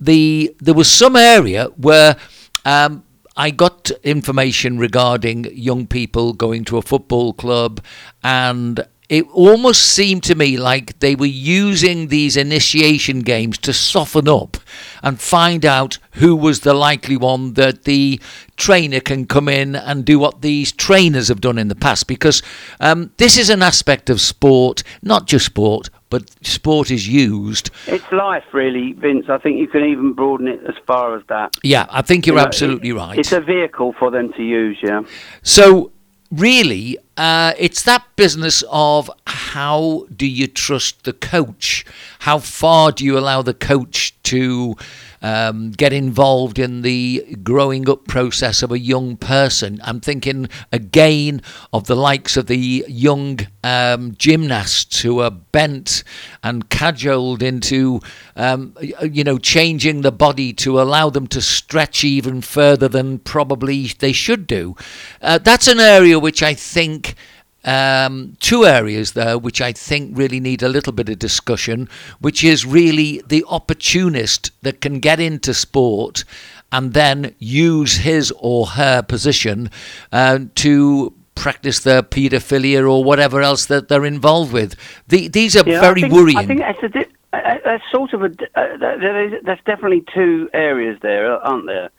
the 0.00 0.54
there 0.60 0.74
was 0.74 0.90
some 0.90 1.16
area 1.16 1.66
where. 1.76 2.16
Um, 2.64 3.04
I 3.34 3.50
got 3.50 3.90
information 4.02 4.78
regarding 4.78 5.46
young 5.56 5.86
people 5.86 6.34
going 6.34 6.64
to 6.66 6.76
a 6.76 6.82
football 6.82 7.32
club 7.32 7.80
and 8.22 8.86
it 9.12 9.28
almost 9.34 9.82
seemed 9.82 10.22
to 10.22 10.34
me 10.34 10.56
like 10.56 10.98
they 11.00 11.14
were 11.14 11.26
using 11.26 12.08
these 12.08 12.34
initiation 12.34 13.20
games 13.20 13.58
to 13.58 13.70
soften 13.70 14.26
up 14.26 14.56
and 15.02 15.20
find 15.20 15.66
out 15.66 15.98
who 16.12 16.34
was 16.34 16.60
the 16.60 16.72
likely 16.72 17.18
one 17.18 17.52
that 17.52 17.84
the 17.84 18.18
trainer 18.56 19.00
can 19.00 19.26
come 19.26 19.50
in 19.50 19.76
and 19.76 20.06
do 20.06 20.18
what 20.18 20.40
these 20.40 20.72
trainers 20.72 21.28
have 21.28 21.42
done 21.42 21.58
in 21.58 21.68
the 21.68 21.74
past. 21.74 22.06
Because 22.06 22.42
um, 22.80 23.10
this 23.18 23.36
is 23.36 23.50
an 23.50 23.60
aspect 23.60 24.08
of 24.08 24.18
sport, 24.18 24.82
not 25.02 25.26
just 25.26 25.44
sport, 25.44 25.90
but 26.08 26.30
sport 26.42 26.90
is 26.90 27.06
used. 27.06 27.70
It's 27.88 28.10
life, 28.12 28.44
really, 28.54 28.94
Vince. 28.94 29.26
I 29.28 29.36
think 29.36 29.58
you 29.58 29.68
can 29.68 29.84
even 29.84 30.14
broaden 30.14 30.48
it 30.48 30.60
as 30.66 30.76
far 30.86 31.18
as 31.18 31.22
that. 31.28 31.54
Yeah, 31.62 31.84
I 31.90 32.00
think 32.00 32.26
you're 32.26 32.36
you 32.36 32.40
know, 32.40 32.46
absolutely 32.46 32.92
right. 32.92 33.18
It's 33.18 33.32
a 33.32 33.42
vehicle 33.42 33.92
for 33.98 34.10
them 34.10 34.32
to 34.32 34.42
use, 34.42 34.78
yeah. 34.82 35.02
So 35.42 35.92
really, 36.30 36.96
uh, 37.16 37.52
it's 37.58 37.82
that 37.82 38.04
business 38.16 38.64
of 38.70 39.10
how 39.26 40.06
do 40.14 40.26
you 40.26 40.46
trust 40.46 41.04
the 41.04 41.12
coach? 41.12 41.84
How 42.20 42.38
far 42.38 42.92
do 42.92 43.04
you 43.04 43.18
allow 43.18 43.42
the 43.42 43.54
coach 43.54 44.14
to 44.24 44.76
um, 45.22 45.70
get 45.70 45.92
involved 45.92 46.58
in 46.58 46.82
the 46.82 47.36
growing 47.42 47.88
up 47.88 48.06
process 48.06 48.62
of 48.62 48.72
a 48.72 48.78
young 48.78 49.16
person. 49.16 49.80
I'm 49.84 50.00
thinking 50.00 50.48
again 50.72 51.42
of 51.72 51.86
the 51.86 51.96
likes 51.96 52.36
of 52.36 52.46
the 52.46 52.84
young 52.88 53.40
um, 53.62 54.14
gymnasts 54.18 55.00
who 55.00 55.20
are 55.20 55.30
bent 55.30 56.02
and 56.42 56.68
cajoled 56.68 57.42
into, 57.42 58.00
um, 58.36 58.76
you 59.02 59.24
know, 59.24 59.38
changing 59.38 60.02
the 60.02 60.12
body 60.12 60.52
to 60.54 60.80
allow 60.80 61.10
them 61.10 61.26
to 61.28 61.40
stretch 61.40 62.04
even 62.04 62.40
further 62.40 62.88
than 62.88 63.18
probably 63.20 63.86
they 63.86 64.12
should 64.12 64.46
do. 64.46 64.76
Uh, 65.20 65.38
that's 65.38 65.68
an 65.68 65.80
area 65.80 66.18
which 66.18 66.42
I 66.42 66.54
think 66.54 67.14
um, 67.64 68.36
two 68.40 68.64
areas 68.64 69.12
there 69.12 69.38
which 69.38 69.60
I 69.60 69.72
think 69.72 70.16
really 70.16 70.40
need 70.40 70.62
a 70.62 70.68
little 70.68 70.92
bit 70.92 71.08
of 71.08 71.18
discussion, 71.18 71.88
which 72.20 72.42
is 72.44 72.66
really 72.66 73.22
the 73.26 73.44
opportunist 73.48 74.50
that 74.62 74.80
can 74.80 74.98
get 74.98 75.20
into 75.20 75.54
sport 75.54 76.24
and 76.70 76.94
then 76.94 77.34
use 77.38 77.98
his 77.98 78.32
or 78.38 78.66
her 78.66 79.02
position 79.02 79.70
uh, 80.10 80.40
to 80.56 81.12
practice 81.34 81.80
their 81.80 82.02
paedophilia 82.02 82.88
or 82.90 83.04
whatever 83.04 83.40
else 83.40 83.66
that 83.66 83.88
they're 83.88 84.04
involved 84.04 84.52
with. 84.52 84.74
The, 85.08 85.28
these 85.28 85.56
are 85.56 85.68
yeah, 85.68 85.80
very 85.80 86.04
I 86.04 86.08
think, 86.08 86.12
worrying. 86.12 86.38
I 86.38 86.46
think 86.46 86.60
that's, 86.60 86.82
a 86.82 86.88
di- 86.88 87.12
uh, 87.32 87.58
that's 87.64 87.84
sort 87.90 88.12
of 88.12 88.22
a. 88.22 88.26
Uh, 88.54 88.76
there 88.78 89.26
is, 89.26 89.42
that's 89.44 89.62
definitely 89.64 90.04
two 90.14 90.48
areas 90.52 90.98
there, 91.02 91.32
aren't 91.32 91.66
there? 91.66 91.90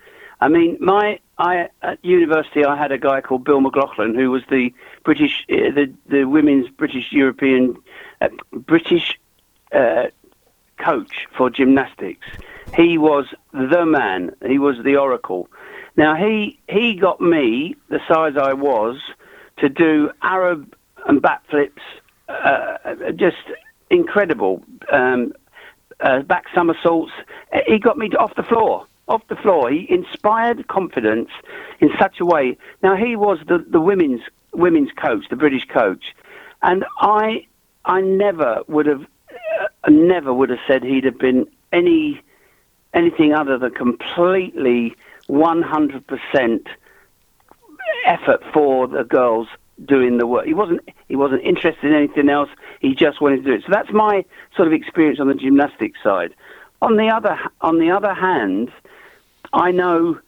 I 0.42 0.50
mean, 0.50 0.78
my 0.82 1.20
I 1.38 1.70
at 1.82 2.04
university 2.04 2.66
I 2.66 2.78
had 2.78 2.92
a 2.92 2.98
guy 2.98 3.22
called 3.22 3.44
Bill 3.44 3.62
McLaughlin 3.62 4.14
who 4.14 4.30
was 4.30 4.44
the 4.50 4.72
British 5.04 5.46
uh, 5.52 5.72
the 5.76 5.94
the 6.08 6.24
women's 6.26 6.70
British 6.70 7.12
European 7.12 7.76
uh, 8.22 8.30
British 8.52 9.20
uh, 9.72 10.06
coach 10.78 11.28
for 11.38 11.50
gymnastics. 11.50 12.26
He 12.76 12.98
was 12.98 13.26
the 13.52 13.86
man. 13.86 14.36
He 14.46 14.58
was 14.60 14.78
the 14.84 14.96
oracle. 14.96 15.50
Now 15.96 16.16
he 16.16 16.60
he 16.70 16.96
got 16.96 17.22
me 17.22 17.76
the 17.90 18.00
size 18.08 18.36
I 18.38 18.54
was 18.54 18.98
to 19.58 19.70
do 19.70 20.12
Arab 20.22 20.76
and 21.06 21.22
backflips, 21.22 21.82
uh, 22.28 23.12
just 23.16 23.38
incredible 23.90 24.64
um, 24.92 25.34
uh, 26.00 26.22
back 26.22 26.46
somersaults. 26.56 27.12
He 27.68 27.78
got 27.78 27.98
me 27.98 28.10
off 28.18 28.36
the 28.36 28.44
floor 28.44 28.88
off 29.08 29.22
the 29.28 29.36
floor. 29.36 29.70
He 29.70 29.86
inspired 29.90 30.68
confidence 30.68 31.30
in 31.80 31.90
such 32.00 32.20
a 32.20 32.26
way. 32.26 32.58
Now 32.82 32.96
he 32.96 33.16
was 33.16 33.40
the, 33.48 33.66
the 33.70 33.82
women's 33.82 34.22
women's 34.54 34.92
coach, 34.92 35.26
the 35.30 35.36
British 35.36 35.66
coach, 35.66 36.14
and 36.62 36.86
I 37.00 37.46
I 37.86 38.02
never 38.02 38.62
would 38.68 38.86
have 38.86 39.06
uh, 39.84 39.90
never 39.90 40.34
would 40.34 40.50
have 40.50 40.60
said 40.68 40.84
he'd 40.84 41.06
have 41.06 41.18
been 41.18 41.48
any 41.72 42.22
anything 42.94 43.34
other 43.34 43.58
than 43.58 43.72
completely 43.72 44.96
100% 45.28 46.68
effort 48.06 48.44
for 48.54 48.88
the 48.88 49.04
girls 49.04 49.48
doing 49.84 50.18
the 50.18 50.28
work. 50.28 50.46
He 50.46 50.54
wasn't 50.54 50.82
he 51.08 51.16
wasn't 51.16 51.44
interested 51.44 51.86
in 51.86 51.96
anything 51.96 52.30
else. 52.30 52.50
He 52.80 52.94
just 52.94 53.22
wanted 53.22 53.38
to 53.38 53.44
do 53.44 53.54
it. 53.54 53.64
So 53.66 53.72
that's 53.72 53.92
my 53.92 54.24
sort 54.56 54.68
of 54.68 54.74
experience 54.74 55.20
on 55.20 55.28
the 55.28 55.34
gymnastics 55.34 56.00
side. 56.04 56.34
On 56.82 56.98
the 56.98 57.10
other 57.10 57.40
on 57.62 57.80
the 57.80 57.92
other 57.92 58.14
hand, 58.14 58.72
I 59.52 59.72
know 59.72 60.20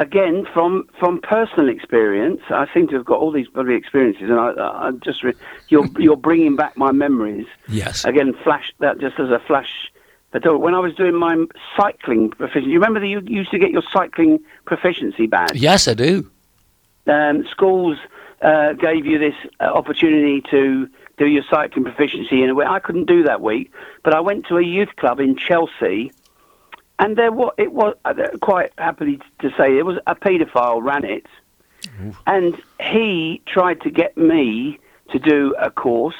again 0.00 0.46
from 0.52 0.88
from 0.98 1.20
personal 1.20 1.68
experience. 1.68 2.40
I 2.48 2.66
seem 2.74 2.88
to 2.88 2.96
have 2.96 3.04
got 3.04 3.18
all 3.20 3.30
these 3.30 3.46
bloody 3.46 3.74
experiences, 3.74 4.28
and 4.28 4.40
I, 4.40 4.52
I 4.58 4.90
just 5.04 5.22
re- 5.22 5.34
you're 5.68 5.86
you're 5.98 6.16
bringing 6.16 6.56
back 6.56 6.76
my 6.76 6.90
memories. 6.90 7.46
Yes. 7.68 8.04
Again, 8.04 8.34
flash 8.42 8.72
that 8.80 8.98
just 8.98 9.20
as 9.20 9.30
a 9.30 9.38
flash. 9.46 9.70
But 10.32 10.46
uh, 10.46 10.56
when 10.56 10.74
I 10.74 10.78
was 10.78 10.94
doing 10.94 11.14
my 11.14 11.44
cycling 11.76 12.30
proficiency, 12.30 12.70
you 12.70 12.78
remember 12.78 13.00
that 13.00 13.06
you 13.06 13.20
used 13.26 13.50
to 13.50 13.58
get 13.58 13.70
your 13.70 13.82
cycling 13.92 14.38
proficiency 14.64 15.26
badge. 15.26 15.54
Yes, 15.54 15.86
I 15.86 15.94
do. 15.94 16.30
Um, 17.06 17.44
schools 17.50 17.98
uh, 18.40 18.74
gave 18.74 19.06
you 19.06 19.18
this 19.18 19.34
uh, 19.58 19.64
opportunity 19.64 20.40
to 20.50 20.88
do 21.18 21.26
your 21.26 21.42
cycling 21.50 21.84
proficiency 21.84 22.42
in 22.42 22.50
a 22.50 22.54
way. 22.54 22.64
I 22.64 22.78
couldn't 22.78 23.06
do 23.06 23.24
that 23.24 23.40
week, 23.40 23.72
but 24.04 24.14
I 24.14 24.20
went 24.20 24.46
to 24.46 24.56
a 24.56 24.62
youth 24.62 24.94
club 24.96 25.18
in 25.18 25.36
Chelsea, 25.36 26.12
and 27.00 27.16
there 27.16 27.32
was 27.32 27.52
it 27.58 27.72
was 27.72 27.96
uh, 28.04 28.14
quite 28.40 28.72
happily 28.78 29.18
to 29.40 29.50
say 29.56 29.76
it 29.76 29.86
was 29.86 29.98
a 30.06 30.14
paedophile 30.14 30.82
ran 30.82 31.04
it, 31.04 31.26
and 32.26 32.54
he 32.80 33.42
tried 33.46 33.80
to 33.80 33.90
get 33.90 34.16
me 34.16 34.78
to 35.10 35.18
do 35.18 35.54
a 35.58 35.70
course 35.70 36.14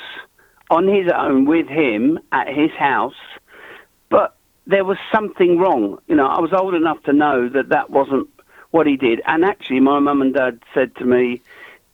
on 0.71 0.89
his 0.89 1.07
own 1.15 1.45
with 1.45 1.69
him 1.69 2.19
at 2.33 2.49
his 2.49 2.71
house, 2.73 3.21
but 4.09 4.35
there 4.67 4.85
was 4.85 4.97
something 5.13 5.59
wrong. 5.59 5.99
You 6.09 6.17
know, 6.17 6.27
I 6.27 6.41
was 6.41 6.53
old 6.53 6.75
enough 6.75 7.03
to 7.05 7.13
know 7.13 7.49
that 7.51 7.69
that 7.69 7.91
wasn't 7.91 8.29
what 8.71 8.87
he 8.87 8.97
did, 8.97 9.21
and 9.27 9.45
actually, 9.45 9.81
my 9.81 9.99
mum 9.99 10.23
and 10.23 10.35
dad 10.35 10.61
said 10.75 10.97
to 10.97 11.05
me 11.05 11.43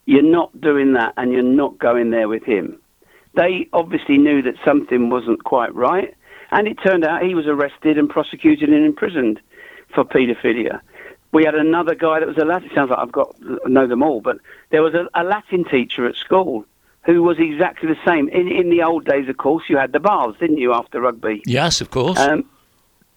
you're 0.05 0.23
not 0.23 0.59
doing 0.61 0.93
that 0.93 1.13
and 1.17 1.33
you're 1.33 1.43
not 1.43 1.77
going 1.77 2.11
there 2.11 2.29
with 2.29 2.43
him. 2.43 2.79
They 3.35 3.67
obviously 3.73 4.17
knew 4.17 4.41
that 4.43 4.55
something 4.63 5.09
wasn't 5.09 5.43
quite 5.43 5.75
right, 5.75 6.15
and 6.51 6.67
it 6.67 6.77
turned 6.81 7.03
out 7.03 7.23
he 7.23 7.35
was 7.35 7.47
arrested 7.47 7.97
and 7.97 8.09
prosecuted 8.09 8.69
and 8.69 8.85
imprisoned 8.85 9.39
for 9.93 10.03
paedophilia. 10.03 10.79
We 11.31 11.43
had 11.43 11.55
another 11.55 11.95
guy 11.95 12.19
that 12.19 12.27
was 12.27 12.37
a 12.37 12.45
Latin. 12.45 12.69
It 12.69 12.75
sounds 12.75 12.89
like 12.89 12.99
I've 12.99 13.11
got 13.11 13.35
know 13.67 13.87
them 13.87 14.01
all, 14.01 14.21
but 14.21 14.37
there 14.69 14.81
was 14.81 14.93
a, 14.93 15.07
a 15.13 15.23
Latin 15.23 15.65
teacher 15.65 16.05
at 16.05 16.15
school 16.15 16.65
who 17.03 17.23
was 17.23 17.37
exactly 17.39 17.87
the 17.89 17.99
same. 18.05 18.29
In 18.29 18.47
in 18.47 18.69
the 18.69 18.83
old 18.83 19.05
days, 19.05 19.27
of 19.29 19.37
course, 19.37 19.65
you 19.67 19.77
had 19.77 19.91
the 19.91 19.99
baths, 19.99 20.39
didn't 20.39 20.57
you, 20.57 20.73
after 20.73 21.01
rugby? 21.01 21.41
Yes, 21.45 21.81
of 21.81 21.91
course. 21.91 22.19
Um, 22.19 22.49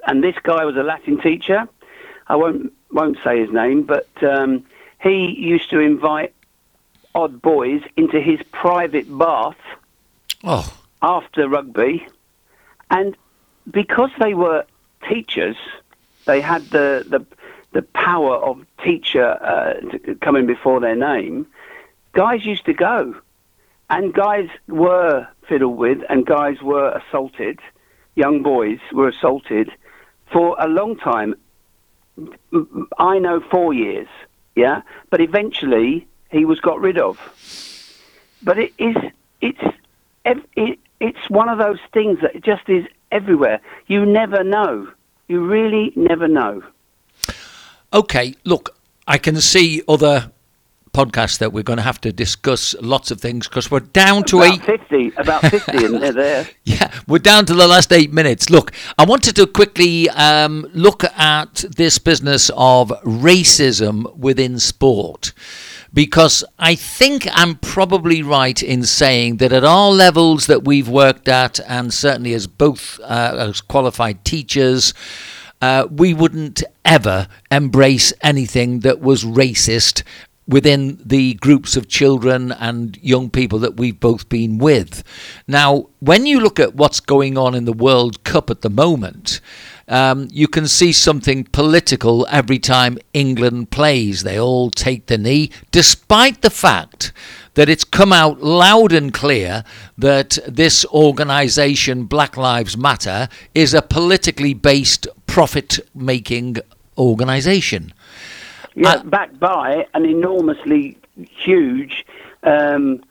and 0.07 0.23
this 0.25 0.37
guy 0.43 0.65
was 0.65 0.77
a 0.77 0.83
Latin 0.83 1.21
teacher. 1.21 1.69
I 2.27 2.37
won't 2.37 2.73
won't 2.93 3.19
say 3.23 3.41
his 3.41 3.53
name, 3.53 3.83
but 3.83 4.09
um, 4.23 4.65
he 5.01 5.35
used 5.39 5.71
to 5.71 5.79
invite 5.79 6.35
odd 7.15 7.41
boys 7.43 7.83
into 7.97 8.21
his 8.21 8.41
private 8.53 9.07
bath 9.19 9.57
oh, 10.45 10.73
after 11.03 11.49
rugby, 11.49 12.07
and 12.91 13.17
because 13.71 14.11
they 14.19 14.35
were 14.35 14.65
teachers, 15.09 15.57
they 16.27 16.41
had 16.41 16.63
the 16.71 17.05
the, 17.09 17.27
the 17.73 17.83
power 17.83 18.37
of 18.37 18.65
teacher 18.85 19.25
uh, 19.25 19.75
coming 20.21 20.47
before 20.47 20.81
their 20.81 20.97
name. 20.97 21.47
Guys 22.13 22.45
used 22.45 22.65
to 22.67 22.75
go, 22.75 23.15
and 23.89 24.13
guys 24.13 24.49
were 24.69 25.27
fiddled 25.49 25.77
with, 25.77 25.99
and 26.09 26.27
guys 26.27 26.61
were 26.61 26.91
assaulted. 26.91 27.61
Young 28.17 28.43
boys 28.43 28.81
were 28.93 29.09
assaulted 29.09 29.71
for 30.33 30.57
a 30.59 30.69
long 30.69 30.97
time. 30.97 31.35
I 32.99 33.19
know 33.19 33.41
four 33.41 33.73
years, 33.73 34.09
yeah, 34.57 34.83
but 35.11 35.21
eventually 35.21 36.07
he 36.31 36.45
was 36.45 36.61
got 36.61 36.81
rid 36.81 36.99
of. 36.99 37.19
But 38.43 38.59
it 38.59 38.73
is 38.79 38.97
it's 39.41 39.63
it, 40.25 40.79
it's 41.01 41.29
one 41.29 41.49
of 41.49 41.59
those 41.59 41.79
things 41.93 42.19
that 42.21 42.43
just 42.45 42.69
is 42.69 42.85
everywhere. 43.11 43.61
You 43.87 44.07
never 44.07 44.45
know. 44.45 44.89
You 45.29 45.45
really 45.47 45.93
never 45.97 46.29
know. 46.29 46.63
Okay, 47.93 48.35
look, 48.45 48.77
I 49.07 49.19
can 49.19 49.41
see 49.41 49.83
other 49.89 50.31
podcasts 50.93 51.39
that 51.39 51.53
we're 51.53 51.63
going 51.63 51.77
to 51.77 51.83
have 51.83 52.01
to 52.01 52.13
discuss 52.13 52.75
lots 52.81 53.11
of 53.11 53.21
things 53.21 53.49
because 53.49 53.71
we're 53.71 53.81
down 53.81 54.25
to 54.25 54.43
about 54.43 54.69
eight. 54.69 54.81
50, 54.81 55.13
about 55.17 55.43
50 55.43 55.85
in 55.85 56.01
there, 56.01 56.13
there. 56.13 56.49
Yeah, 56.65 56.93
we're 57.07 57.19
down 57.19 57.47
to 57.47 57.55
the 57.55 57.67
last 57.67 57.93
eight 57.93 58.13
minutes. 58.13 58.51
Look, 58.51 58.73
I 58.99 59.05
wanted 59.05 59.37
to 59.37 59.47
quickly 59.47 60.09
um, 60.11 60.67
look 60.75 61.05
at 61.05 61.65
this 61.77 61.99
business 61.99 62.51
of 62.57 62.91
racism 63.05 64.17
within 64.17 64.59
sport 64.59 65.33
because 65.93 66.45
I 66.59 66.75
think 66.75 67.27
I'm 67.33 67.57
probably 67.57 68.23
right 68.23 68.63
in 68.63 68.85
saying 68.85 69.39
that 69.39 69.53
at 69.53 69.65
all 69.65 69.93
levels 69.93 70.47
that 70.47 70.65
we've 70.65 70.89
worked 70.89 71.29
at, 71.29 71.61
and 71.69 71.93
certainly 71.93 72.35
as 72.35 72.47
both 72.47 73.01
uh, 73.01 73.37
as 73.39 73.61
qualified 73.61 74.25
teachers, 74.25 74.95
uh, 75.61 75.87
we 75.91 76.15
wouldn't 76.15 76.63
ever 76.85 77.29
embrace 77.51 78.13
anything 78.23 78.81
that 78.81 79.01
was 79.01 79.25
racist 79.25 80.03
within 80.51 81.01
the 81.05 81.35
groups 81.35 81.77
of 81.77 81.89
children 81.89 82.51
and 82.53 82.99
young 83.03 83.31
people 83.31 83.59
that 83.61 83.77
we've 83.77 84.01
both 84.01 84.29
been 84.29 84.59
with. 84.59 85.05
Now, 85.47 85.89
when 86.01 86.27
you 86.27 86.41
look 86.41 86.59
at 86.59 86.75
what's 86.75 86.99
going 86.99 87.39
on 87.39 87.55
in 87.55 87.67
the 87.67 87.73
World 87.73 88.25
Cup 88.25 88.51
at 88.51 88.63
the 88.63 88.71
moment, 88.71 89.41
um, 89.91 90.29
you 90.31 90.49
can 90.49 90.67
see 90.67 90.93
something 90.93 91.45
political 91.45 92.27
every 92.31 92.59
time 92.59 92.97
England 93.13 93.71
plays. 93.71 94.23
They 94.23 94.39
all 94.39 94.71
take 94.71 95.07
the 95.07 95.19
knee, 95.19 95.51
despite 95.73 96.41
the 96.41 96.49
fact 96.51 97.13
that 97.55 97.69
it's 97.69 97.85
come 97.85 98.13
out 98.13 98.41
loud 98.41 98.93
and 98.93 99.13
clear 99.13 99.65
that 99.99 100.39
this 100.47 100.87
organisation, 100.87 102.05
Black 102.05 102.37
Lives 102.37 102.77
Matter, 102.77 103.29
is 103.55 103.75
a 103.75 103.83
politically 103.83 104.55
based 104.55 105.09
profit 105.27 105.81
making 105.95 106.57
organisation. 106.97 107.93
Yeah, 108.77 108.91
Uh, 108.91 109.03
backed 109.03 109.41
by 109.41 109.87
an 109.95 110.07
enormously 110.07 110.97
huge, 111.29 112.07
um, 112.45 113.03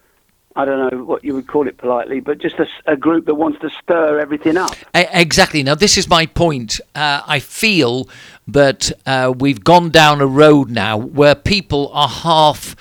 I 0.60 0.66
don't 0.66 0.92
know 0.92 1.06
what 1.06 1.24
you 1.24 1.36
would 1.36 1.48
call 1.48 1.70
it 1.70 1.78
politely, 1.78 2.20
but 2.20 2.38
just 2.38 2.56
a 2.86 2.98
group 2.98 3.26
that 3.28 3.36
wants 3.36 3.60
to 3.62 3.70
stir 3.82 4.20
everything 4.20 4.58
up. 4.58 4.76
Exactly. 4.94 5.64
Now, 5.64 5.76
this 5.76 5.98
is 5.98 6.10
my 6.10 6.26
point. 6.26 6.82
Uh, 6.94 7.22
I 7.26 7.40
feel 7.40 8.10
that 8.46 8.92
uh, 9.06 9.34
we've 9.40 9.64
gone 9.64 9.90
down 9.90 10.20
a 10.20 10.28
road 10.28 10.70
now 10.70 10.98
where 10.98 11.34
people 11.34 11.90
are 11.94 12.10
half. 12.10 12.76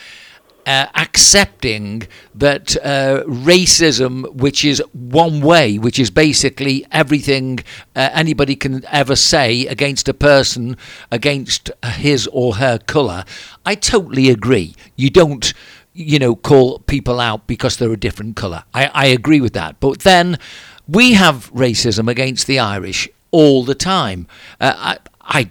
Uh, 0.66 0.86
accepting 0.96 2.06
that 2.34 2.76
uh, 2.84 3.22
racism, 3.24 4.30
which 4.34 4.66
is 4.66 4.82
one 4.92 5.40
way, 5.40 5.78
which 5.78 5.98
is 5.98 6.10
basically 6.10 6.84
everything 6.92 7.58
uh, 7.96 8.10
anybody 8.12 8.54
can 8.54 8.84
ever 8.92 9.16
say 9.16 9.66
against 9.66 10.10
a 10.10 10.12
person, 10.12 10.76
against 11.10 11.70
his 11.82 12.26
or 12.34 12.56
her 12.56 12.76
colour, 12.76 13.24
I 13.64 13.76
totally 13.76 14.28
agree. 14.28 14.74
You 14.94 15.08
don't 15.08 15.54
you 15.99 16.18
know, 16.20 16.36
call 16.36 16.78
people 16.80 17.18
out 17.18 17.49
because 17.49 17.76
they're 17.76 17.92
a 17.92 17.96
different 17.96 18.36
colour. 18.36 18.62
I, 18.72 18.86
I 18.94 19.07
agree 19.07 19.40
with 19.40 19.53
that. 19.55 19.80
But 19.80 20.01
then 20.01 20.38
we 20.86 21.14
have 21.14 21.53
racism 21.53 22.09
against 22.09 22.46
the 22.46 22.61
Irish 22.61 23.09
all 23.32 23.64
the 23.64 23.74
time. 23.74 24.28
Uh, 24.61 24.74
I, 24.76 25.40
I 25.40 25.51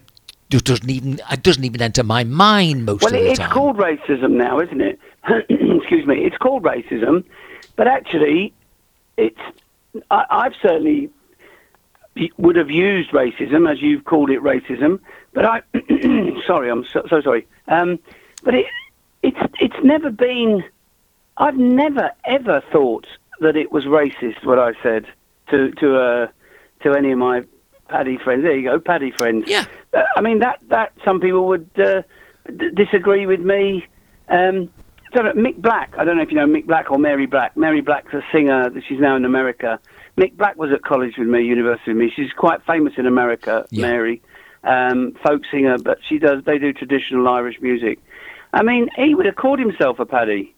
it 0.50 0.64
doesn't 0.64 0.90
even 0.90 1.20
it 1.30 1.44
doesn't 1.44 1.66
even 1.66 1.82
enter 1.82 2.02
my 2.02 2.24
mind 2.24 2.86
most 2.86 3.04
Well, 3.04 3.14
of 3.14 3.20
the 3.20 3.36
time. 3.36 3.38
Well, 3.38 3.46
it's 3.46 3.54
called 3.54 3.78
racism 3.78 4.32
now, 4.32 4.62
isn't 4.62 4.80
it? 4.80 5.00
Excuse 5.50 6.06
me. 6.06 6.24
It's 6.24 6.38
called 6.38 6.64
racism, 6.64 7.26
but 7.76 7.88
actually, 7.88 8.54
it's. 9.18 9.40
I, 10.10 10.26
I've 10.30 10.54
certainly 10.62 11.10
would 12.38 12.56
have 12.56 12.72
used 12.72 13.12
racism 13.12 13.70
as 13.70 13.82
you've 13.82 14.06
called 14.06 14.30
it 14.30 14.40
racism, 14.42 15.02
but 15.34 15.44
I. 15.44 15.62
sorry, 16.48 16.70
I'm 16.70 16.86
so, 16.86 17.06
so 17.10 17.22
sorry. 17.22 17.46
Um, 17.68 18.00
but 18.44 18.56
it, 18.56 18.66
it's 19.24 19.38
it's 19.60 19.76
never 19.84 20.10
been. 20.10 20.64
I've 21.38 21.58
never 21.58 22.12
ever 22.26 22.62
thought 22.72 23.06
that 23.42 23.56
it 23.56 23.72
was 23.72 23.86
racist 23.86 24.44
what 24.46 24.60
I 24.60 24.72
said 24.82 25.06
to 25.50 25.72
to 25.72 25.98
uh, 25.98 26.28
to 26.84 26.94
any 26.98 27.12
of 27.12 27.20
my 27.20 27.44
Paddy 27.90 28.18
friends. 28.18 28.44
There 28.44 28.56
you 28.58 28.70
go, 28.70 28.80
Paddy 28.80 29.12
friends. 29.12 29.46
Yeah. 29.48 29.66
Uh, 29.94 30.04
I 30.16 30.22
mean 30.22 30.40
that 30.40 30.60
that 30.70 30.94
some 31.06 31.20
people 31.20 31.48
would 31.48 31.70
uh, 31.78 32.02
d- 32.56 32.72
disagree 32.74 33.26
with 33.26 33.40
me. 33.42 33.86
Um, 34.30 34.70
so 35.16 35.22
Mick 35.22 35.58
Black, 35.62 35.94
I 35.98 36.04
don't 36.04 36.18
know 36.18 36.24
if 36.24 36.32
you 36.32 36.36
know 36.38 36.46
Mick 36.48 36.66
Black 36.68 36.92
or 36.92 36.98
Mary 37.00 37.26
Black. 37.28 37.56
Mary 37.56 37.82
Black's 37.82 38.14
a 38.14 38.22
singer. 38.32 38.70
that 38.70 38.84
She's 38.88 39.00
now 39.00 39.16
in 39.16 39.24
America. 39.26 39.80
Mick 40.18 40.36
Black 40.36 40.58
was 40.58 40.72
at 40.72 40.82
college 40.84 41.14
with 41.18 41.28
me, 41.28 41.44
university 41.44 41.92
with 41.92 41.98
me. 41.98 42.12
She's 42.14 42.34
quite 42.34 42.62
famous 42.66 42.94
in 42.98 43.06
America, 43.06 43.66
Yeah. 43.70 43.84
Mary. 43.88 44.22
um, 44.64 45.14
folk 45.24 45.44
singer, 45.52 45.78
but 45.78 46.00
she 46.10 46.18
does. 46.18 46.44
They 46.44 46.58
do 46.58 46.74
traditional 46.74 47.28
Irish 47.30 47.62
music. 47.62 48.00
I 48.58 48.64
mean, 48.64 48.90
he 48.96 49.14
would 49.14 49.28
have 49.28 49.36
called 49.36 49.60
himself 49.60 50.00
a 50.00 50.06
Paddy. 50.06 50.56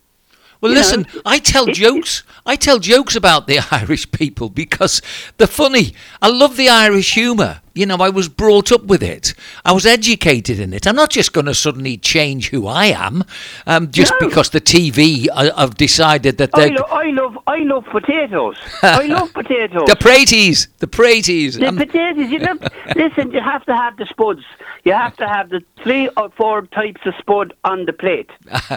Well, 0.61 0.71
You 0.73 0.77
listen, 0.77 1.01
know, 1.13 1.21
I 1.25 1.39
tell 1.39 1.69
it- 1.69 1.75
jokes. 1.85 2.23
I 2.45 2.55
tell 2.55 2.79
jokes 2.79 3.15
about 3.15 3.47
the 3.47 3.59
Irish 3.71 4.09
people 4.11 4.49
because 4.49 5.01
they're 5.37 5.47
funny. 5.47 5.93
I 6.21 6.29
love 6.29 6.57
the 6.57 6.69
Irish 6.69 7.13
humour. 7.13 7.61
You 7.75 7.85
know, 7.85 7.95
I 7.97 8.09
was 8.09 8.27
brought 8.27 8.71
up 8.73 8.83
with 8.85 9.01
it. 9.01 9.33
I 9.63 9.71
was 9.71 9.85
educated 9.85 10.59
in 10.59 10.73
it. 10.73 10.85
I'm 10.85 10.97
not 10.97 11.11
just 11.11 11.31
going 11.31 11.45
to 11.45 11.53
suddenly 11.53 11.95
change 11.95 12.49
who 12.49 12.67
I 12.67 12.87
am 12.87 13.23
um, 13.67 13.89
just 13.89 14.11
No. 14.19 14.27
because 14.27 14.49
the 14.49 14.59
TV 14.59 15.27
uh, 15.31 15.55
have 15.55 15.75
decided 15.75 16.39
that 16.39 16.49
I, 16.53 16.59
they're 16.69 16.77
lo- 16.77 16.87
I 16.89 17.05
love, 17.11 17.37
I 17.47 17.57
love 17.59 17.85
potatoes. 17.85 18.57
I 18.83 19.05
love 19.17 19.31
potatoes. 19.33 19.83
the 19.87 19.95
praties, 19.95 20.67
the 20.79 20.87
praties. 20.87 21.57
The 21.57 21.67
Um, 21.67 21.77
potatoes, 21.77 22.29
you 22.29 22.39
know, 22.39 22.57
listen, 22.97 23.31
you 23.31 23.39
have 23.39 23.63
to 23.67 23.75
have 23.75 23.95
the 23.95 24.05
spuds. 24.07 24.43
You 24.83 24.91
have 24.93 25.15
to 25.17 25.27
have 25.27 25.49
the 25.49 25.61
three 25.81 26.09
or 26.17 26.31
four 26.31 26.63
types 26.67 27.01
of 27.05 27.13
spud 27.19 27.53
on 27.63 27.85
the 27.85 27.93
plate. 27.93 28.29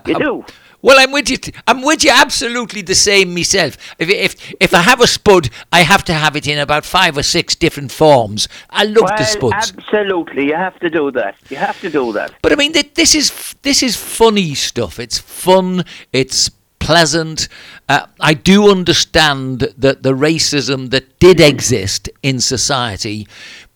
You 0.06 0.14
do. 0.18 0.44
Well, 0.82 0.98
I'm 0.98 1.12
with 1.12 1.30
you. 1.30 1.36
t- 1.36 1.54
I'm 1.66 1.82
with 1.82 2.02
you. 2.04 2.10
Absolutely 2.10 2.82
the 2.82 2.96
same 2.96 3.32
myself. 3.32 3.76
If 3.98 4.08
if 4.10 4.54
if 4.60 4.74
I 4.74 4.82
have 4.82 5.00
a 5.00 5.06
spud, 5.06 5.48
I 5.72 5.82
have 5.82 6.04
to 6.04 6.12
have 6.12 6.34
it 6.36 6.46
in 6.48 6.58
about 6.58 6.84
five 6.84 7.16
or 7.16 7.22
six 7.22 7.54
different 7.54 7.92
forms. 7.92 8.48
I 8.68 8.84
love 8.84 9.10
the 9.16 9.24
spuds. 9.24 9.72
absolutely, 9.72 10.46
you 10.46 10.56
have 10.56 10.78
to 10.80 10.90
do 10.90 11.12
that. 11.12 11.36
You 11.48 11.56
have 11.56 11.80
to 11.80 11.90
do 11.90 12.12
that. 12.12 12.32
But 12.42 12.52
I 12.52 12.56
mean, 12.56 12.72
th- 12.72 12.94
this 12.94 13.14
is 13.14 13.54
this 13.62 13.82
is 13.82 13.96
funny 13.96 14.54
stuff. 14.54 14.98
It's 14.98 15.18
fun. 15.18 15.84
It's 16.12 16.50
pleasant. 16.80 17.48
Uh, 17.88 18.06
I 18.18 18.34
do 18.34 18.68
understand 18.68 19.60
that 19.78 20.02
the 20.02 20.14
racism 20.14 20.90
that 20.90 21.18
did 21.20 21.40
exist 21.40 22.10
in 22.24 22.40
society, 22.40 23.28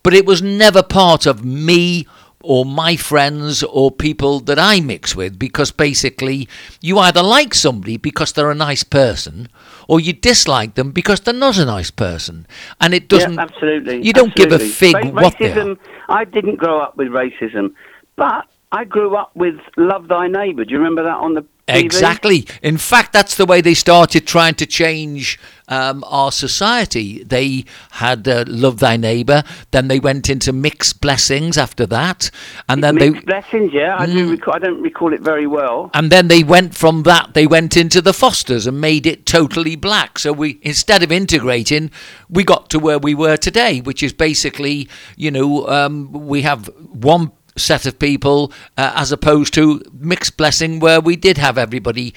but 0.03 0.13
it 0.13 0.25
was 0.25 0.41
never 0.41 0.83
part 0.83 1.25
of 1.25 1.45
me 1.45 2.05
or 2.43 2.65
my 2.65 2.95
friends 2.95 3.63
or 3.63 3.91
people 3.91 4.39
that 4.41 4.59
I 4.59 4.79
mix 4.79 5.15
with 5.15 5.39
because 5.39 5.71
basically 5.71 6.47
you 6.81 6.99
either 6.99 7.23
like 7.23 7.53
somebody 7.53 7.97
because 7.97 8.31
they're 8.31 8.51
a 8.51 8.55
nice 8.55 8.83
person 8.83 9.49
or 9.87 9.99
you 9.99 10.13
dislike 10.13 10.75
them 10.75 10.91
because 10.91 11.21
they're 11.21 11.33
not 11.33 11.57
a 11.57 11.65
nice 11.65 11.91
person 11.91 12.45
and 12.79 12.93
it 12.93 13.07
doesn't 13.07 13.33
yeah, 13.33 13.41
absolutely. 13.41 14.01
you 14.03 14.13
don't 14.13 14.35
give 14.35 14.51
a 14.51 14.55
absolutely. 14.55 14.69
fig 14.69 14.95
Ra- 14.95 15.23
what 15.23 15.35
racism. 15.37 15.79
I 16.09 16.25
didn't 16.25 16.55
grow 16.57 16.79
up 16.79 16.95
with 16.95 17.07
racism, 17.07 17.73
but 18.15 18.45
I 18.71 18.83
grew 18.83 19.15
up 19.15 19.35
with 19.35 19.59
"Love 19.77 20.07
Thy 20.07 20.27
neighbor 20.27 20.65
Do 20.65 20.71
you 20.71 20.77
remember 20.77 21.03
that 21.03 21.17
on 21.17 21.33
the 21.33 21.41
TV? 21.41 21.83
Exactly. 21.83 22.47
In 22.61 22.77
fact, 22.77 23.13
that's 23.13 23.35
the 23.35 23.45
way 23.45 23.61
they 23.61 23.73
started 23.73 24.27
trying 24.27 24.55
to 24.55 24.65
change 24.65 25.39
um, 25.67 26.03
our 26.07 26.31
society. 26.31 27.23
They 27.23 27.65
had 27.91 28.27
uh, 28.27 28.45
"Love 28.47 28.79
Thy 28.79 28.97
Neighbor," 28.97 29.43
then 29.71 29.87
they 29.87 29.99
went 29.99 30.29
into 30.29 30.53
mixed 30.53 31.01
blessings 31.01 31.57
after 31.57 31.85
that, 31.87 32.31
and 32.69 32.83
then 32.83 32.95
Mixed 32.95 33.13
they. 33.13 33.19
Mm. 33.19 33.25
blessings, 33.25 33.73
yeah. 33.73 33.95
I 33.97 34.05
do. 34.05 34.31
Recall, 34.31 34.53
I 34.55 34.59
don't 34.59 34.81
recall 34.81 35.13
it 35.13 35.21
very 35.21 35.47
well. 35.47 35.91
And 35.93 36.11
then 36.11 36.27
they 36.27 36.43
went 36.43 36.75
from 36.75 37.03
that, 37.03 37.33
they 37.33 37.47
went 37.47 37.77
into 37.77 38.01
the 38.01 38.13
Fosters 38.13 38.67
and 38.67 38.79
made 38.79 39.05
it 39.05 39.25
totally 39.25 39.75
black. 39.75 40.19
So 40.19 40.33
we, 40.33 40.59
instead 40.61 41.03
of 41.03 41.11
integrating, 41.11 41.91
we 42.29 42.43
got 42.43 42.69
to 42.71 42.79
where 42.79 42.99
we 42.99 43.15
were 43.15 43.37
today, 43.37 43.81
which 43.81 44.03
is 44.03 44.13
basically, 44.13 44.89
you 45.15 45.31
know, 45.31 45.67
um, 45.67 46.11
we 46.11 46.41
have 46.43 46.67
one 46.91 47.31
set 47.57 47.85
of 47.85 47.99
people 47.99 48.51
uh, 48.77 48.93
as 48.95 49.11
opposed 49.11 49.53
to 49.55 49.81
mixed 49.93 50.37
blessing 50.37 50.79
where 50.79 51.01
we 51.01 51.15
did 51.15 51.37
have 51.37 51.57
everybody 51.57 52.13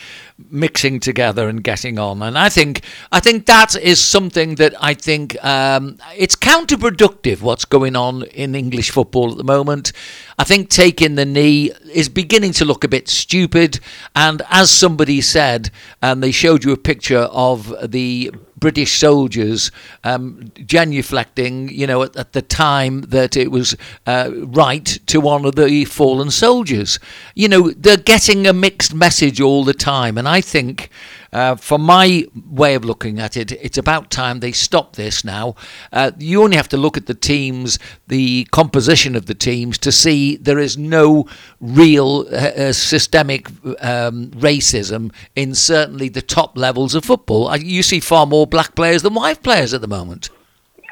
mixing 0.51 1.01
together 1.01 1.49
and 1.49 1.62
getting 1.64 1.99
on. 1.99 2.22
And 2.22 2.38
i 2.38 2.49
think 2.49 2.82
i 3.12 3.20
think 3.20 3.47
that 3.47 3.76
is 3.76 4.03
something 4.03 4.57
that 4.57 4.74
i 4.80 4.95
think 4.95 5.43
um, 5.45 5.99
it's 6.16 6.36
counterproductive 6.36 7.41
what's 7.41 7.64
going 7.64 7.97
on 7.97 8.22
in 8.24 8.55
english 8.55 8.91
football 8.91 9.30
at 9.32 9.36
the 9.36 9.45
moment. 9.45 9.93
I 10.38 10.45
think 10.45 10.70
taking 10.70 11.16
the 11.16 11.26
knee 11.26 11.70
is 11.93 12.09
beginning 12.09 12.53
to 12.55 12.64
look 12.64 12.82
a 12.82 12.88
bit 12.88 13.09
stupid. 13.09 13.78
And 14.16 14.41
as 14.49 14.70
somebody 14.70 15.20
said 15.20 15.70
and 16.01 16.22
they 16.22 16.30
showed 16.30 16.64
you 16.64 16.72
a 16.72 16.78
picture 16.78 17.28
of 17.30 17.74
the 17.91 18.32
British 18.61 18.99
soldiers 18.99 19.73
um, 20.05 20.53
genuflecting, 20.57 21.71
you 21.73 21.87
know, 21.87 22.03
at, 22.03 22.17
at 22.17 22.33
the 22.33 22.43
time 22.43 23.03
that 23.03 23.37
it 23.37 23.51
was 23.51 23.77
uh, 24.07 24.31
right 24.35 24.99
to 25.07 25.27
honour 25.29 25.51
the 25.51 25.85
fallen 25.87 26.31
soldiers. 26.31 26.99
You 27.35 27.49
know, 27.49 27.71
they're 27.71 27.97
getting 27.97 28.47
a 28.47 28.53
mixed 28.53 28.95
message 28.95 29.41
all 29.41 29.65
the 29.65 29.75
time, 29.75 30.17
and 30.19 30.29
I 30.29 30.41
think. 30.41 30.91
Uh, 31.33 31.55
from 31.55 31.81
my 31.81 32.26
way 32.51 32.74
of 32.74 32.85
looking 32.85 33.20
at 33.20 33.37
it, 33.37 33.53
it's 33.53 33.78
about 33.78 34.11
time 34.11 34.41
they 34.41 34.53
stop 34.53 34.97
this 34.97 35.24
now. 35.24 35.55
Uh, 35.93 36.11
you 36.18 36.43
only 36.43 36.57
have 36.57 36.68
to 36.68 36.76
look 36.76 36.97
at 36.97 37.07
the 37.07 37.14
teams, 37.14 37.78
the 38.09 38.45
composition 38.51 39.14
of 39.14 39.26
the 39.26 39.35
teams, 39.35 39.78
to 39.78 39.93
see 39.93 40.37
there 40.37 40.59
is 40.59 40.76
no 40.76 41.26
real 41.61 42.26
uh, 42.33 42.37
uh, 42.37 42.72
systemic 42.72 43.49
um, 43.81 44.31
racism 44.33 45.12
in 45.37 45.55
certainly 45.55 46.09
the 46.09 46.22
top 46.22 46.59
levels 46.59 46.95
of 46.95 47.05
football. 47.05 47.49
Uh, 47.49 47.57
You 47.57 47.83
see 47.83 48.01
far 48.01 48.26
more 48.26 48.47
black 48.47 48.74
players 48.74 49.03
than 49.03 49.14
white 49.14 49.43
players 49.43 49.72
at 49.72 49.81
the 49.81 49.89
moment. 49.89 50.31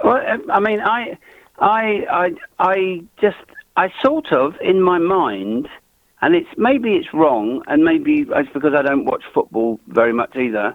Well, 0.05 0.25
um, 0.27 0.45
I 0.51 0.61
mean, 0.61 0.81
I, 0.81 1.19
I, 1.59 2.07
I, 2.11 2.35
I 2.61 3.03
just, 3.21 3.37
I 3.77 3.93
sort 4.01 4.33
of, 4.33 4.55
in 4.61 4.81
my 4.81 4.99
mind, 4.99 5.69
and 6.21 6.35
it's 6.35 6.49
maybe 6.57 6.95
it's 6.95 7.13
wrong, 7.15 7.63
and 7.69 7.85
maybe 7.85 8.27
it's 8.29 8.51
because 8.53 8.75
I 8.75 8.83
don't 8.83 9.05
watch 9.05 9.23
football 9.33 9.79
very 9.89 10.13
much 10.13 10.37
either. 10.37 10.75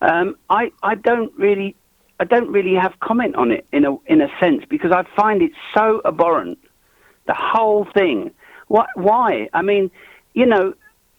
Um, 0.00 0.36
I, 0.48 0.70
I 0.82 0.94
don't 0.94 1.32
really, 1.36 1.74
I 2.20 2.24
don't 2.24 2.50
really 2.50 2.74
have 2.74 2.98
comment 3.00 3.34
on 3.36 3.50
it 3.50 3.66
in 3.72 3.84
a, 3.84 3.96
in 4.06 4.20
a 4.20 4.28
sense 4.40 4.64
because 4.68 4.92
I 4.92 5.04
find 5.16 5.42
it 5.42 5.50
so 5.74 6.00
abhorrent, 6.04 6.58
the 7.26 7.34
whole 7.34 7.84
thing. 7.92 8.30
What, 8.68 8.88
why? 8.94 9.48
I 9.52 9.62
mean, 9.62 9.90
you 10.34 10.46
know, 10.46 10.74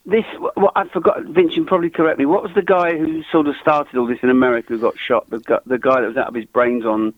this. 0.05 0.23
What 0.55 0.71
I 0.75 0.87
forgot, 0.87 1.23
Vince, 1.25 1.55
you 1.57 1.65
probably 1.65 1.89
correct 1.89 2.19
me. 2.19 2.25
What 2.25 2.41
was 2.43 2.51
the 2.55 2.61
guy 2.61 2.97
who 2.97 3.21
sort 3.31 3.47
of 3.47 3.55
started 3.61 3.97
all 3.97 4.07
this 4.07 4.19
in 4.23 4.29
America 4.29 4.69
who 4.69 4.79
got 4.79 4.95
shot? 4.97 5.29
The, 5.29 5.39
gu- 5.39 5.59
the 5.65 5.77
guy 5.77 6.01
that 6.01 6.07
was 6.07 6.17
out 6.17 6.29
of 6.29 6.35
his 6.35 6.45
brains 6.45 6.85
on 6.85 7.13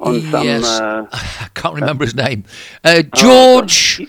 on 0.00 0.20
some. 0.30 0.44
yes, 0.44 0.64
Uh, 0.66 1.06
I 1.12 1.48
can't 1.54 1.74
remember 1.74 2.04
his 2.04 2.14
name. 2.14 2.44
Uh, 2.84 3.02
oh, 3.04 3.08
George, 3.14 4.06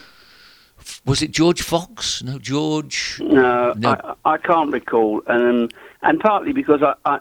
was 1.08 1.22
it 1.22 1.32
George 1.32 1.62
Fox? 1.62 2.22
No, 2.22 2.38
George. 2.38 3.20
no, 3.22 3.74
No. 3.74 4.16
I, 4.26 4.34
I 4.34 4.38
can't 4.38 4.72
recall, 4.72 5.24
and 5.28 5.64
um, 5.64 5.80
and 6.04 6.20
partly 6.20 6.54
because 6.54 6.84
I, 6.84 6.94
I, 7.06 7.20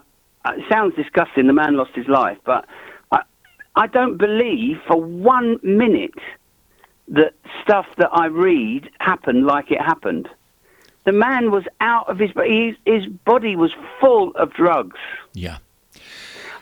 it 0.53 0.65
sounds 0.69 0.95
disgusting. 0.95 1.47
The 1.47 1.53
man 1.53 1.77
lost 1.77 1.91
his 1.95 2.07
life, 2.07 2.37
but 2.43 2.65
I, 3.11 3.21
I 3.75 3.87
don't 3.87 4.17
believe 4.17 4.79
for 4.85 5.01
one 5.01 5.59
minute 5.63 6.19
that 7.07 7.33
stuff 7.63 7.87
that 7.97 8.09
I 8.11 8.25
read 8.25 8.89
happened 8.99 9.45
like 9.45 9.71
it 9.71 9.81
happened. 9.81 10.27
The 11.05 11.13
man 11.13 11.51
was 11.51 11.63
out 11.79 12.09
of 12.09 12.19
his, 12.19 12.31
his 12.45 12.75
his 12.85 13.05
body 13.07 13.55
was 13.55 13.71
full 14.01 14.35
of 14.35 14.53
drugs. 14.53 14.97
Yeah. 15.33 15.59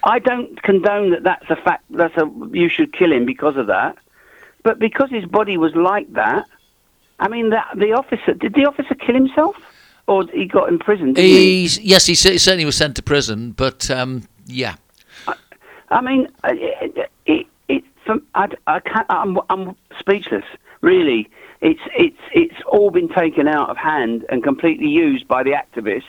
I 0.04 0.20
don't 0.20 0.62
condone 0.62 1.10
that. 1.10 1.24
That's 1.24 1.50
a 1.50 1.56
fact. 1.56 1.86
That's 1.90 2.16
a 2.18 2.32
you 2.52 2.70
should 2.70 2.94
kill 2.94 3.12
him 3.12 3.26
because 3.26 3.58
of 3.58 3.66
that. 3.68 3.98
But 4.62 4.78
because 4.78 5.10
his 5.10 5.26
body 5.26 5.58
was 5.58 5.76
like 5.76 6.14
that, 6.14 6.46
I 7.20 7.28
mean, 7.28 7.50
that 7.52 7.68
the 7.76 7.94
officer 7.94 8.34
did 8.34 8.54
the 8.54 8.66
officer 8.66 8.96
kill 8.96 9.16
himself, 9.16 9.56
or 10.08 10.26
he 10.28 10.46
got 10.46 10.70
imprisoned? 10.70 11.16
Didn't 11.16 11.30
he? 11.30 11.66
Yes, 11.82 12.06
he 12.06 12.16
certainly 12.16 12.66
was 12.66 12.76
sent 12.76 12.96
to 12.98 13.04
prison, 13.04 13.52
but 13.52 13.90
um, 13.90 14.24
yeah. 14.46 14.76
I 15.90 16.02
mean, 16.02 16.28
uh, 16.44 16.50
it, 16.54 17.12
it, 17.26 17.48
it, 17.68 17.84
from, 18.06 18.24
I, 18.34 18.50
I 18.68 18.80
can't, 18.80 19.06
I'm, 19.10 19.40
I'm 19.50 19.76
speechless. 20.00 20.46
Really, 20.82 21.30
it's 21.62 21.82
it's 21.98 22.20
it's 22.34 22.56
all 22.68 22.92
been 22.92 23.10
taken 23.10 23.48
out 23.48 23.70
of 23.70 23.78
hand 23.78 24.26
and 24.30 24.44
completely 24.44 24.88
used 24.88 25.28
by 25.28 25.42
the 25.44 25.52
activists, 25.52 26.04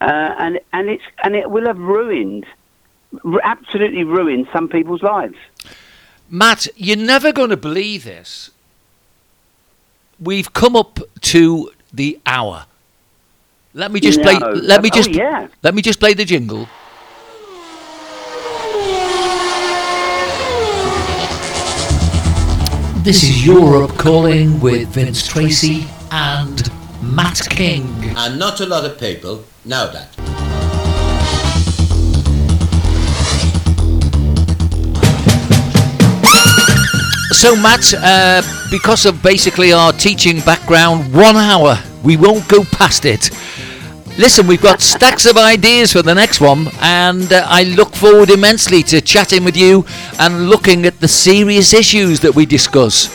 uh, 0.00 0.34
and 0.38 0.60
and 0.72 0.88
it's 0.88 1.02
and 1.24 1.34
it 1.34 1.50
will 1.50 1.66
have 1.66 1.78
ruined, 1.78 2.46
absolutely 3.42 4.04
ruined 4.04 4.46
some 4.52 4.68
people's 4.68 5.02
lives. 5.02 5.36
Matt, 6.30 6.68
you're 6.76 6.96
never 6.96 7.32
going 7.32 7.50
to 7.50 7.56
believe 7.56 8.04
this. 8.04 8.50
We've 10.20 10.52
come 10.52 10.74
up 10.76 10.98
to 11.32 11.70
the 11.92 12.18
hour. 12.26 12.66
Let 13.74 13.92
me 13.92 14.00
just 14.00 14.20
play. 14.20 14.38
Let 14.38 14.82
me 14.82 14.90
Oh, 14.92 14.96
just. 14.96 15.10
yeah. 15.10 15.48
Let 15.62 15.74
me 15.74 15.82
just 15.82 16.00
play 16.00 16.14
the 16.14 16.24
jingle. 16.24 16.68
This 23.04 23.22
is 23.22 23.46
Europe 23.46 23.92
calling 23.96 24.60
with 24.60 24.88
Vince 24.88 25.26
Tracy 25.26 25.86
and 26.10 26.70
Matt 27.02 27.40
King. 27.48 27.86
And 28.18 28.38
not 28.38 28.60
a 28.60 28.66
lot 28.66 28.84
of 28.84 29.00
people 29.00 29.44
know 29.64 29.90
that. 29.92 30.27
So, 37.38 37.54
Matt, 37.54 37.94
uh, 37.94 38.42
because 38.68 39.06
of 39.06 39.22
basically 39.22 39.72
our 39.72 39.92
teaching 39.92 40.40
background, 40.40 41.14
one 41.14 41.36
hour, 41.36 41.78
we 42.02 42.16
won't 42.16 42.48
go 42.48 42.64
past 42.64 43.04
it. 43.04 43.30
Listen, 44.18 44.48
we've 44.48 44.60
got 44.60 44.80
stacks 44.80 45.24
of 45.24 45.36
ideas 45.36 45.92
for 45.92 46.02
the 46.02 46.16
next 46.16 46.40
one, 46.40 46.66
and 46.80 47.32
uh, 47.32 47.46
I 47.46 47.62
look 47.62 47.94
forward 47.94 48.30
immensely 48.30 48.82
to 48.82 49.00
chatting 49.00 49.44
with 49.44 49.56
you 49.56 49.86
and 50.18 50.50
looking 50.50 50.84
at 50.84 50.98
the 50.98 51.06
serious 51.06 51.72
issues 51.72 52.18
that 52.22 52.34
we 52.34 52.44
discuss. 52.44 53.06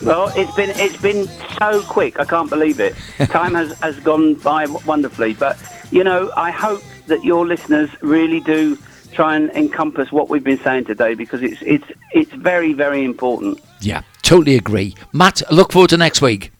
Well, 0.00 0.32
it's 0.34 0.54
been 0.54 0.70
it's 0.70 0.96
been 0.96 1.28
so 1.58 1.82
quick. 1.82 2.18
I 2.18 2.24
can't 2.24 2.48
believe 2.48 2.80
it. 2.80 2.94
Time 3.26 3.52
has, 3.52 3.78
has 3.80 4.00
gone 4.00 4.36
by 4.36 4.64
wonderfully. 4.86 5.34
But 5.34 5.58
you 5.90 6.02
know, 6.02 6.32
I 6.34 6.50
hope 6.50 6.82
that 7.08 7.22
your 7.22 7.46
listeners 7.46 7.90
really 8.00 8.40
do 8.40 8.78
try 9.12 9.36
and 9.36 9.50
encompass 9.50 10.10
what 10.10 10.28
we've 10.28 10.44
been 10.44 10.58
saying 10.60 10.84
today 10.86 11.14
because 11.14 11.42
it's 11.42 11.62
it's 11.62 11.84
it's 12.12 12.32
very 12.32 12.72
very 12.72 13.04
important. 13.04 13.60
Yeah, 13.80 14.02
totally 14.22 14.56
agree. 14.56 14.94
Matt, 15.12 15.42
look 15.50 15.72
forward 15.72 15.90
to 15.90 15.96
next 15.96 16.22
week. 16.22 16.52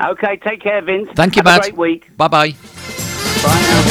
Okay, 0.00 0.36
take 0.36 0.60
care, 0.60 0.82
Vince. 0.82 1.08
Thank 1.14 1.36
you, 1.36 1.40
Have 1.40 1.46
Matt. 1.46 1.58
A 1.58 1.70
great 1.70 1.76
week. 1.76 2.16
Bye 2.16 2.28
bye. 2.28 2.50
Bye 2.50 3.60
now. 3.60 3.90